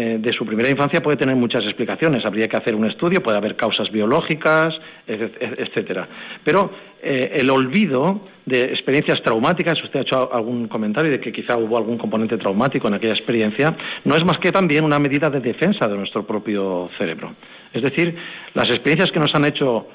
eh, 0.00 0.16
de 0.20 0.32
su 0.32 0.46
primera 0.46 0.70
infancia 0.70 1.02
puede 1.02 1.16
tener 1.16 1.34
muchas 1.34 1.64
explicaciones. 1.64 2.24
Habría 2.24 2.46
que 2.46 2.56
hacer 2.56 2.72
un 2.72 2.88
estudio, 2.88 3.20
puede 3.20 3.36
haber 3.36 3.56
causas 3.56 3.90
biológicas, 3.90 4.72
etcétera. 5.08 6.06
Pero 6.44 6.70
eh, 7.02 7.38
el 7.40 7.50
olvido 7.50 8.20
de 8.46 8.66
experiencias 8.66 9.20
traumáticas, 9.24 9.82
usted 9.82 9.98
ha 9.98 10.02
hecho 10.02 10.32
algún 10.32 10.68
comentario 10.68 11.10
de 11.10 11.18
que 11.18 11.32
quizá 11.32 11.56
hubo 11.56 11.76
algún 11.76 11.98
componente 11.98 12.38
traumático 12.38 12.86
en 12.86 12.94
aquella 12.94 13.14
experiencia, 13.14 13.76
no 14.04 14.14
es 14.14 14.24
más 14.24 14.38
que 14.38 14.52
también 14.52 14.84
una 14.84 15.00
medida 15.00 15.30
de 15.30 15.40
defensa 15.40 15.88
de 15.88 15.96
nuestro 15.96 16.24
propio 16.24 16.88
cerebro. 16.96 17.34
Es 17.72 17.82
decir, 17.82 18.14
las 18.54 18.66
experiencias 18.66 19.10
que 19.10 19.18
nos 19.18 19.34
han 19.34 19.46
hecho 19.46 19.88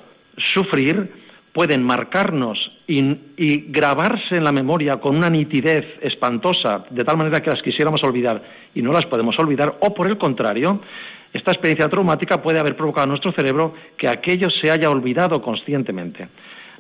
sufrir 0.54 1.23
pueden 1.54 1.84
marcarnos 1.84 2.58
y, 2.88 3.66
grabarse 3.70 4.36
en 4.36 4.44
la 4.44 4.52
memoria 4.52 4.98
con 5.00 5.16
una 5.16 5.30
nitidez 5.30 5.86
espantosa, 6.02 6.86
de 6.90 7.06
tal 7.06 7.16
manera 7.16 7.42
que 7.42 7.52
las 7.52 7.62
quisiéramos 7.62 8.04
olvidar 8.04 8.42
y 8.74 8.82
no 8.82 8.92
las 8.92 9.06
podemos 9.06 9.38
olvidar, 9.38 9.78
o 9.80 9.94
por 9.94 10.08
el 10.08 10.18
contrario, 10.18 10.82
esta 11.32 11.52
experiencia 11.52 11.90
traumática 11.90 12.42
puede 12.42 12.60
haber 12.60 12.76
provocado 12.76 13.06
en 13.06 13.10
nuestro 13.12 13.32
cerebro 13.32 13.74
que 13.98 14.10
aquello 14.10 14.50
se 14.50 14.70
haya 14.72 14.90
olvidado 14.90 15.42
conscientemente. 15.42 16.28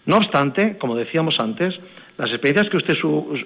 No 0.05 0.17
obstante, 0.17 0.78
como 0.78 0.95
decíamos 0.95 1.36
antes, 1.39 1.74
las 2.18 2.30
experiencias 2.30 2.70
que 2.70 2.78
usted 2.78 2.93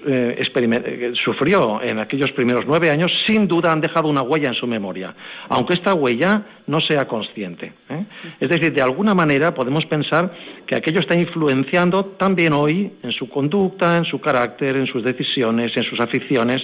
eh, 0.06 0.36
eh, 0.38 1.12
sufrió 1.24 1.80
en 1.80 1.98
aquellos 1.98 2.30
primeros 2.32 2.64
nueve 2.66 2.90
años 2.90 3.10
sin 3.26 3.48
duda 3.48 3.72
han 3.72 3.80
dejado 3.80 4.08
una 4.08 4.22
huella 4.22 4.48
en 4.48 4.54
su 4.54 4.66
memoria, 4.66 5.14
aunque 5.48 5.74
esta 5.74 5.94
huella 5.94 6.42
no 6.66 6.80
sea 6.82 7.06
consciente. 7.08 7.72
¿eh? 7.88 8.04
Es 8.38 8.50
decir, 8.50 8.74
de 8.74 8.82
alguna 8.82 9.14
manera 9.14 9.54
podemos 9.54 9.86
pensar 9.86 10.30
que 10.66 10.76
aquello 10.76 11.00
está 11.00 11.18
influenciando 11.18 12.04
también 12.18 12.52
hoy 12.52 12.92
en 13.02 13.12
su 13.12 13.28
conducta, 13.30 13.96
en 13.96 14.04
su 14.04 14.20
carácter, 14.20 14.76
en 14.76 14.86
sus 14.86 15.02
decisiones, 15.02 15.74
en 15.74 15.84
sus 15.84 15.98
aficiones, 16.00 16.60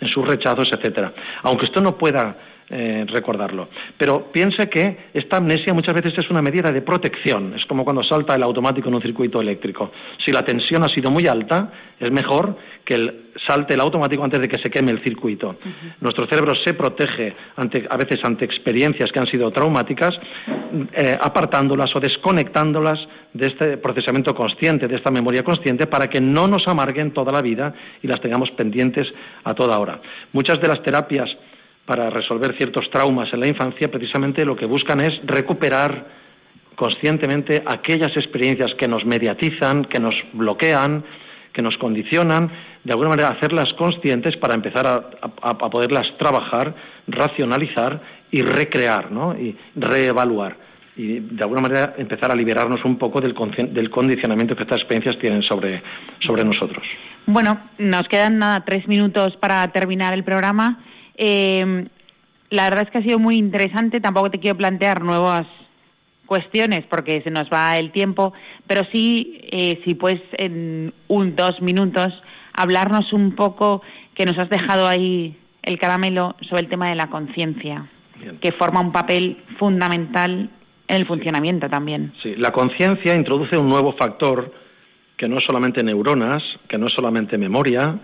en 0.00 0.08
sus 0.08 0.26
rechazos, 0.26 0.68
etcétera. 0.72 1.12
Aunque 1.42 1.66
esto 1.66 1.80
no 1.80 1.96
pueda 1.96 2.36
eh, 2.70 3.04
recordarlo. 3.08 3.68
Pero 3.98 4.32
piense 4.32 4.68
que 4.70 5.10
esta 5.12 5.36
amnesia 5.36 5.74
muchas 5.74 5.94
veces 5.94 6.14
es 6.16 6.30
una 6.30 6.40
medida 6.40 6.72
de 6.72 6.80
protección. 6.80 7.54
Es 7.54 7.64
como 7.66 7.84
cuando 7.84 8.02
salta 8.02 8.34
el 8.34 8.42
automático 8.42 8.88
en 8.88 8.94
un 8.94 9.02
circuito 9.02 9.40
eléctrico. 9.40 9.92
Si 10.24 10.32
la 10.32 10.42
tensión 10.42 10.82
ha 10.82 10.88
sido 10.88 11.10
muy 11.10 11.26
alta, 11.26 11.70
es 12.00 12.10
mejor 12.10 12.56
que 12.84 12.94
el, 12.94 13.24
salte 13.46 13.74
el 13.74 13.80
automático 13.80 14.24
antes 14.24 14.40
de 14.40 14.48
que 14.48 14.58
se 14.58 14.70
queme 14.70 14.92
el 14.92 15.02
circuito. 15.02 15.56
Nuestro 16.00 16.26
cerebro 16.26 16.52
se 16.64 16.74
protege 16.74 17.34
a 17.56 17.96
veces 17.96 18.20
ante 18.22 18.44
experiencias 18.44 19.10
que 19.12 19.18
han 19.18 19.26
sido 19.26 19.50
traumáticas, 19.50 20.14
eh, 20.92 21.16
apartándolas 21.20 21.94
o 21.94 22.00
desconectándolas 22.00 22.98
de 23.32 23.46
este 23.46 23.76
procesamiento 23.78 24.34
consciente, 24.34 24.86
de 24.86 24.96
esta 24.96 25.10
memoria 25.10 25.42
consciente, 25.42 25.86
para 25.86 26.08
que 26.08 26.20
no 26.20 26.46
nos 26.46 26.66
amarguen 26.68 27.12
toda 27.12 27.32
la 27.32 27.42
vida 27.42 27.74
y 28.02 28.06
las 28.06 28.20
tengamos 28.20 28.50
pendientes 28.52 29.06
a 29.44 29.54
toda 29.54 29.78
hora. 29.78 30.00
Muchas 30.32 30.60
de 30.60 30.68
las 30.68 30.82
terapias 30.82 31.28
para 31.86 32.10
resolver 32.10 32.56
ciertos 32.56 32.88
traumas 32.90 33.32
en 33.32 33.40
la 33.40 33.48
infancia, 33.48 33.90
precisamente 33.90 34.44
lo 34.44 34.56
que 34.56 34.66
buscan 34.66 35.00
es 35.00 35.14
recuperar 35.24 36.06
conscientemente 36.76 37.62
aquellas 37.66 38.16
experiencias 38.16 38.74
que 38.74 38.88
nos 38.88 39.04
mediatizan, 39.04 39.84
que 39.84 40.00
nos 40.00 40.14
bloquean, 40.32 41.04
que 41.52 41.62
nos 41.62 41.76
condicionan, 41.78 42.50
de 42.82 42.92
alguna 42.92 43.10
manera 43.10 43.28
hacerlas 43.28 43.72
conscientes 43.74 44.36
para 44.36 44.54
empezar 44.54 44.86
a, 44.86 45.70
poderlas 45.70 46.06
trabajar, 46.18 46.74
racionalizar 47.06 48.00
y 48.30 48.42
recrear, 48.42 49.12
¿no? 49.12 49.34
y 49.38 49.56
reevaluar. 49.76 50.56
Y 50.96 51.20
de 51.20 51.42
alguna 51.42 51.60
manera 51.60 51.94
empezar 51.96 52.30
a 52.30 52.34
liberarnos 52.34 52.84
un 52.84 52.98
poco 52.98 53.20
del, 53.20 53.34
del 53.72 53.90
condicionamiento 53.90 54.54
que 54.54 54.62
estas 54.64 54.80
experiencias 54.80 55.18
tienen 55.18 55.42
sobre, 55.42 55.82
sobre 56.20 56.44
nosotros. 56.44 56.84
Bueno, 57.26 57.58
nos 57.78 58.06
quedan 58.08 58.38
nada 58.38 58.64
tres 58.64 58.86
minutos 58.86 59.36
para 59.36 59.66
terminar 59.68 60.12
el 60.12 60.24
programa. 60.24 60.78
Eh, 61.16 61.86
la 62.50 62.64
verdad 62.70 62.84
es 62.84 62.90
que 62.90 62.98
ha 62.98 63.02
sido 63.02 63.18
muy 63.18 63.36
interesante. 63.36 64.00
Tampoco 64.00 64.30
te 64.30 64.38
quiero 64.38 64.56
plantear 64.56 65.02
nuevas 65.02 65.46
cuestiones 66.26 66.84
porque 66.88 67.20
se 67.22 67.30
nos 67.30 67.50
va 67.50 67.76
el 67.76 67.92
tiempo, 67.92 68.32
pero 68.66 68.82
sí, 68.92 69.40
eh, 69.50 69.80
si 69.84 69.94
puedes 69.94 70.22
en 70.38 70.92
un 71.08 71.36
dos 71.36 71.60
minutos 71.60 72.12
hablarnos 72.52 73.12
un 73.12 73.34
poco 73.34 73.82
que 74.14 74.24
nos 74.24 74.38
has 74.38 74.48
dejado 74.48 74.86
ahí 74.86 75.36
el 75.62 75.78
caramelo 75.78 76.36
sobre 76.48 76.62
el 76.62 76.68
tema 76.68 76.88
de 76.88 76.94
la 76.94 77.08
conciencia, 77.08 77.86
que 78.40 78.52
forma 78.52 78.80
un 78.80 78.92
papel 78.92 79.38
fundamental 79.58 80.50
en 80.88 80.96
el 80.96 81.06
funcionamiento 81.06 81.68
también. 81.68 82.12
Sí, 82.22 82.34
la 82.36 82.52
conciencia 82.52 83.14
introduce 83.14 83.56
un 83.56 83.68
nuevo 83.68 83.92
factor 83.94 84.52
que 85.16 85.28
no 85.28 85.38
es 85.38 85.44
solamente 85.44 85.82
neuronas, 85.82 86.42
que 86.68 86.78
no 86.78 86.86
es 86.86 86.92
solamente 86.92 87.38
memoria, 87.38 87.98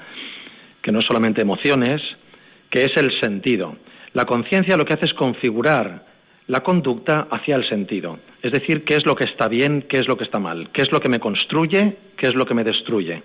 que 0.82 0.90
no 0.92 1.00
es 1.00 1.04
solamente 1.06 1.42
emociones, 1.42 2.00
que 2.70 2.84
es 2.84 2.96
el 2.96 3.18
sentido. 3.20 3.76
La 4.12 4.24
conciencia 4.24 4.76
lo 4.76 4.84
que 4.84 4.94
hace 4.94 5.06
es 5.06 5.14
configurar 5.14 6.06
la 6.50 6.60
conducta 6.60 7.28
hacia 7.30 7.54
el 7.54 7.68
sentido, 7.68 8.18
es 8.42 8.50
decir, 8.50 8.84
qué 8.84 8.96
es 8.96 9.06
lo 9.06 9.14
que 9.14 9.24
está 9.24 9.46
bien, 9.46 9.82
qué 9.88 9.98
es 9.98 10.08
lo 10.08 10.16
que 10.16 10.24
está 10.24 10.40
mal, 10.40 10.70
qué 10.72 10.82
es 10.82 10.90
lo 10.90 10.98
que 11.00 11.08
me 11.08 11.20
construye, 11.20 11.96
qué 12.16 12.26
es 12.26 12.34
lo 12.34 12.44
que 12.44 12.54
me 12.54 12.64
destruye, 12.64 13.22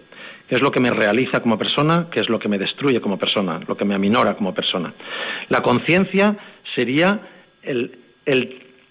qué 0.47 0.55
es 0.55 0.61
lo 0.61 0.69
que 0.69 0.79
me 0.79 0.91
realiza 0.91 1.39
como 1.39 1.57
persona, 1.57 2.07
qué 2.11 2.19
es 2.19 2.29
lo 2.29 2.37
que 2.37 2.47
me 2.47 2.59
destruye 2.59 3.01
como 3.01 3.17
persona, 3.17 3.59
lo 3.67 3.75
que 3.75 3.83
me 3.83 3.95
aminora 3.95 4.35
como 4.35 4.53
persona. 4.53 4.93
La 5.49 5.61
conciencia 5.61 6.37
sería 6.75 7.19
el, 7.63 7.97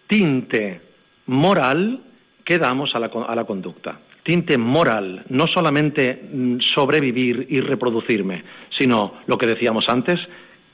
tinte 0.08 0.80
moral 1.26 2.00
que 2.44 2.58
damos 2.58 2.94
a 2.94 2.98
la, 2.98 3.06
a 3.06 3.34
la 3.36 3.44
conducta. 3.44 4.00
Tinte 4.24 4.58
moral, 4.58 5.24
no 5.28 5.46
solamente 5.46 6.28
mm, 6.32 6.58
sobrevivir 6.74 7.46
y 7.50 7.60
reproducirme, 7.60 8.42
sino 8.78 9.14
lo 9.26 9.38
que 9.38 9.46
decíamos 9.46 9.88
antes, 9.88 10.20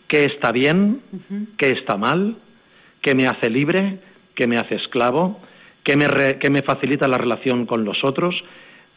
qué 0.09 0.24
está 0.24 0.53
bien, 0.53 1.03
qué 1.57 1.70
está 1.70 1.96
mal, 1.96 2.36
qué 3.01 3.14
me 3.14 3.26
hace 3.26 3.48
libre, 3.48 3.98
qué 4.34 4.46
me 4.46 4.57
hace 4.57 4.74
esclavo, 4.76 5.40
qué 5.84 5.96
me, 5.96 6.09
me 6.51 6.62
facilita 6.62 7.09
la 7.09 7.18
relación 7.18 7.66
con 7.66 7.84
los 7.84 8.03
otros, 8.05 8.34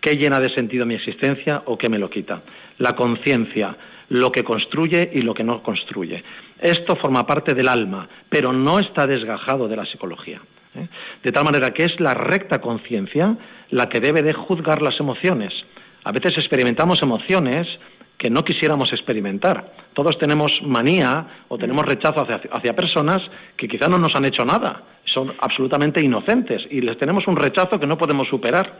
qué 0.01 0.15
llena 0.15 0.39
de 0.39 0.53
sentido 0.53 0.85
mi 0.85 0.95
existencia 0.95 1.63
o 1.65 1.77
qué 1.77 1.89
me 1.89 1.99
lo 1.99 2.09
quita. 2.09 2.41
La 2.79 2.95
conciencia, 2.95 3.77
lo 4.09 4.31
que 4.31 4.43
construye 4.43 5.11
y 5.13 5.21
lo 5.21 5.33
que 5.33 5.43
no 5.43 5.63
construye. 5.63 6.23
Esto 6.59 6.95
forma 6.95 7.25
parte 7.25 7.53
del 7.53 7.67
alma, 7.67 8.07
pero 8.29 8.51
no 8.51 8.79
está 8.79 9.07
desgajado 9.07 9.67
de 9.67 9.75
la 9.75 9.85
psicología. 9.85 10.41
¿eh? 10.75 10.87
De 11.23 11.31
tal 11.31 11.45
manera 11.45 11.71
que 11.71 11.85
es 11.85 11.99
la 11.99 12.13
recta 12.13 12.59
conciencia 12.59 13.37
la 13.69 13.87
que 13.87 13.99
debe 13.99 14.21
de 14.21 14.33
juzgar 14.33 14.81
las 14.81 14.99
emociones. 14.99 15.53
A 16.03 16.11
veces 16.11 16.37
experimentamos 16.37 17.01
emociones 17.01 17.67
que 18.23 18.29
no 18.29 18.45
quisiéramos 18.45 18.89
experimentar. 18.93 19.73
Todos 19.91 20.17
tenemos 20.17 20.49
manía 20.63 21.43
o 21.49 21.57
tenemos 21.57 21.85
rechazo 21.85 22.25
hacia, 22.25 22.73
personas 22.73 23.19
que 23.57 23.67
quizá 23.67 23.89
no 23.89 23.97
nos 23.97 24.15
han 24.15 24.23
hecho 24.23 24.45
nada, 24.45 24.81
son 25.03 25.33
absolutamente 25.41 26.01
inocentes 26.01 26.61
y 26.71 26.79
les 26.79 26.97
tenemos 26.97 27.27
un 27.27 27.35
rechazo 27.35 27.77
que 27.77 27.85
no 27.85 27.97
podemos 27.97 28.29
superar. 28.29 28.79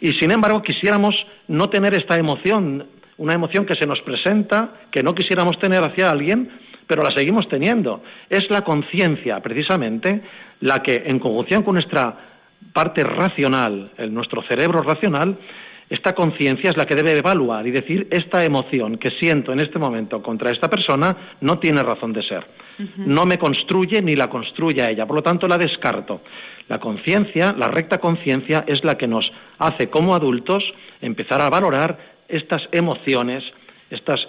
Y 0.00 0.10
sin 0.12 0.30
embargo 0.30 0.62
quisiéramos 0.62 1.16
no 1.48 1.68
tener 1.70 1.94
esta 1.94 2.14
emoción, 2.14 2.86
una 3.16 3.32
emoción 3.32 3.66
que 3.66 3.74
se 3.74 3.84
nos 3.84 4.00
presenta, 4.02 4.74
que 4.92 5.02
no 5.02 5.12
quisiéramos 5.12 5.58
tener 5.58 5.82
hacia 5.82 6.08
alguien, 6.08 6.48
pero 6.86 7.02
la 7.02 7.10
seguimos 7.10 7.48
teniendo. 7.48 8.04
Es 8.30 8.48
la 8.48 8.60
conciencia, 8.60 9.40
precisamente, 9.40 10.22
la 10.60 10.84
que, 10.84 11.02
en 11.04 11.18
conjunción 11.18 11.64
con 11.64 11.74
nuestra 11.74 12.16
parte 12.72 13.02
racional, 13.02 13.90
nuestro 14.08 14.40
cerebro 14.42 14.82
racional, 14.82 15.36
esta 15.88 16.14
conciencia 16.14 16.70
es 16.70 16.76
la 16.76 16.84
que 16.84 16.96
debe 16.96 17.16
evaluar 17.16 17.66
y 17.66 17.70
decir, 17.70 18.08
esta 18.10 18.44
emoción 18.44 18.98
que 18.98 19.10
siento 19.20 19.52
en 19.52 19.60
este 19.60 19.78
momento 19.78 20.20
contra 20.22 20.50
esta 20.50 20.68
persona 20.68 21.36
no 21.40 21.58
tiene 21.58 21.82
razón 21.82 22.12
de 22.12 22.22
ser. 22.22 22.44
No 22.98 23.24
me 23.24 23.38
construye 23.38 24.02
ni 24.02 24.16
la 24.16 24.28
construye 24.28 24.82
a 24.82 24.90
ella, 24.90 25.06
por 25.06 25.16
lo 25.16 25.22
tanto 25.22 25.46
la 25.48 25.56
descarto. 25.56 26.20
La 26.68 26.78
conciencia, 26.78 27.54
la 27.56 27.68
recta 27.68 27.98
conciencia, 27.98 28.64
es 28.66 28.84
la 28.84 28.96
que 28.96 29.06
nos 29.06 29.30
hace 29.58 29.88
como 29.88 30.14
adultos 30.14 30.62
empezar 31.00 31.40
a 31.40 31.48
valorar 31.48 31.96
estas 32.28 32.62
emociones, 32.72 33.44
estas 33.88 34.20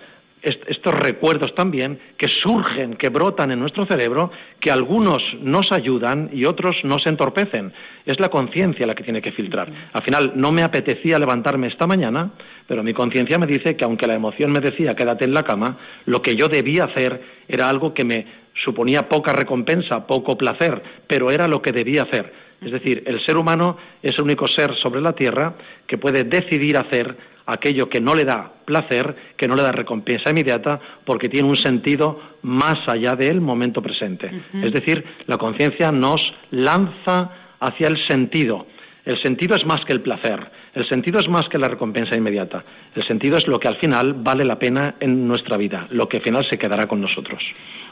estos 0.48 0.94
recuerdos 0.94 1.54
también 1.56 2.00
que 2.18 2.28
surgen, 2.42 2.96
que 2.96 3.10
brotan 3.10 3.52
en 3.52 3.60
nuestro 3.60 3.86
cerebro, 3.86 4.32
que 4.60 4.72
algunos 4.72 5.22
nos 5.42 5.72
ayudan 5.72 6.30
y 6.32 6.46
otros 6.46 6.76
nos 6.84 7.06
entorpecen. 7.06 7.74
Es 8.06 8.20
la 8.20 8.30
conciencia 8.30 8.88
la 8.88 8.96
que 8.96 9.04
tiene 9.04 9.22
que 9.22 9.32
filtrar. 9.32 9.72
Al 9.94 10.04
final, 10.04 10.34
no 10.36 10.52
me 10.52 10.64
apetecía 10.64 11.20
levantarme 11.20 11.68
esta 11.68 11.88
mañana, 11.88 12.32
pero 12.68 12.84
mi 12.84 12.94
conciencia 12.94 13.38
me 13.38 13.48
dice 13.48 13.76
que 13.76 13.86
aunque 13.86 14.08
la 14.08 14.16
emoción 14.16 14.52
me 14.52 14.60
decía 14.60 14.96
quédate 14.96 15.26
en 15.26 15.34
la 15.34 15.44
cama, 15.44 15.78
lo 16.06 16.22
que 16.22 16.36
yo 16.36 16.48
debía 16.48 16.86
hacer 16.86 17.22
era 17.48 17.70
algo 17.70 17.94
que 17.94 18.06
me 18.06 18.26
suponía 18.64 19.08
poca 19.08 19.34
recompensa, 19.34 20.08
poco 20.08 20.38
placer, 20.38 20.82
pero 21.08 21.32
era 21.32 21.48
lo 21.48 21.62
que 21.62 21.72
debía 21.72 22.04
hacer. 22.04 22.48
Es 22.62 22.72
decir, 22.72 23.04
el 23.06 23.24
ser 23.24 23.38
humano 23.38 23.78
es 24.02 24.18
el 24.18 24.24
único 24.24 24.48
ser 24.48 24.74
sobre 24.82 25.02
la 25.02 25.14
Tierra 25.14 25.54
que 25.86 25.98
puede 25.98 26.24
decidir 26.24 26.78
hacer 26.78 27.16
aquello 27.48 27.90
que 27.90 28.00
no 28.00 28.14
le 28.14 28.26
da 28.26 28.52
placer, 28.66 29.16
que 29.38 29.48
no 29.48 29.56
le 29.56 29.64
da 29.64 29.72
recompensa 29.72 30.30
inmediata, 30.30 30.80
porque 31.06 31.30
tiene 31.30 31.50
un 31.50 31.58
sentido 31.58 32.20
más 32.44 32.76
allá 32.88 33.16
del 33.16 33.42
momento 33.42 33.82
presente. 33.82 34.30
Es 34.62 34.74
decir, 34.74 35.04
la 35.26 35.38
conciencia 35.38 35.92
nos 35.92 36.22
lanza 36.52 37.32
hacia 37.60 37.88
el 37.88 37.98
sentido. 38.08 38.68
El 39.06 39.22
sentido 39.22 39.56
es 39.56 39.66
más 39.66 39.84
que 39.86 39.94
el 39.94 40.02
placer. 40.02 40.52
El 40.74 40.88
sentido 40.90 41.20
es 41.20 41.30
más 41.30 41.48
que 41.50 41.58
la 41.58 41.70
recompensa 41.70 42.18
inmediata. 42.18 42.64
El 42.94 43.08
sentido 43.08 43.38
es 43.38 43.48
lo 43.48 43.60
que 43.60 43.70
al 43.70 43.78
final 43.78 44.14
vale 44.14 44.44
la 44.44 44.60
pena 44.60 44.96
en 45.00 45.28
nuestra 45.28 45.56
vida, 45.56 45.88
lo 45.90 46.08
que 46.10 46.18
al 46.18 46.24
final 46.24 46.46
se 46.52 46.58
quedará 46.58 46.88
con 46.88 47.00
nosotros. 47.00 47.42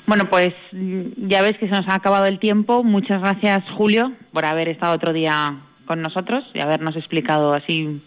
Bueno, 0.05 0.25
pues 0.29 0.53
mm, 0.71 1.27
ya 1.27 1.41
ves 1.41 1.57
que 1.57 1.67
se 1.67 1.71
nos 1.71 1.87
ha 1.87 1.95
acabado 1.95 2.25
el 2.25 2.37
tiempo. 2.39 2.83
Muchas 2.83 3.21
gracias, 3.21 3.63
Julio, 3.77 4.11
por 4.33 4.45
haber 4.45 4.67
estado 4.67 4.93
otro 4.93 5.13
día 5.13 5.55
con 5.85 6.01
nosotros 6.01 6.43
y 6.53 6.59
habernos 6.59 6.95
explicado 6.95 7.53
así, 7.53 8.01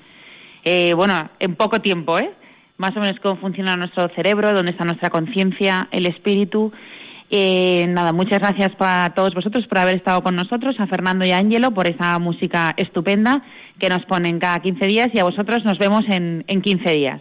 eh, 0.71 0.93
bueno, 0.95 1.31
en 1.41 1.55
poco 1.55 1.81
tiempo, 1.81 2.19
¿eh? 2.19 2.31
Más 2.77 2.97
o 2.97 3.01
menos 3.01 3.19
cómo 3.21 3.37
funciona 3.41 3.77
nuestro 3.77 4.09
cerebro, 4.15 4.53
dónde 4.53 4.73
está 4.73 4.85
nuestra 4.85 5.09
conciencia, 5.11 5.89
el 5.91 6.07
espíritu 6.07 6.73
eh, 7.31 7.87
nada, 7.89 8.13
muchas 8.13 8.39
gracias 8.39 8.75
para 8.77 9.13
todos 9.15 9.35
vosotros 9.35 9.67
por 9.67 9.79
haber 9.79 9.97
estado 9.97 10.23
con 10.23 10.35
nosotros, 10.35 10.77
a 10.79 10.87
Fernando 10.87 11.27
y 11.27 11.33
a 11.33 11.39
Ángelo 11.39 11.73
por 11.73 11.87
esa 11.87 12.19
música 12.19 12.73
estupenda 12.77 13.43
que 13.79 13.91
nos 13.91 14.05
ponen 14.07 14.39
cada 14.39 14.61
15 14.61 14.85
días 14.87 15.09
y 15.13 15.19
a 15.19 15.25
vosotros 15.25 15.65
nos 15.65 15.79
vemos 15.79 16.05
en, 16.09 16.45
en 16.47 16.63
15 16.63 16.91
días. 16.91 17.21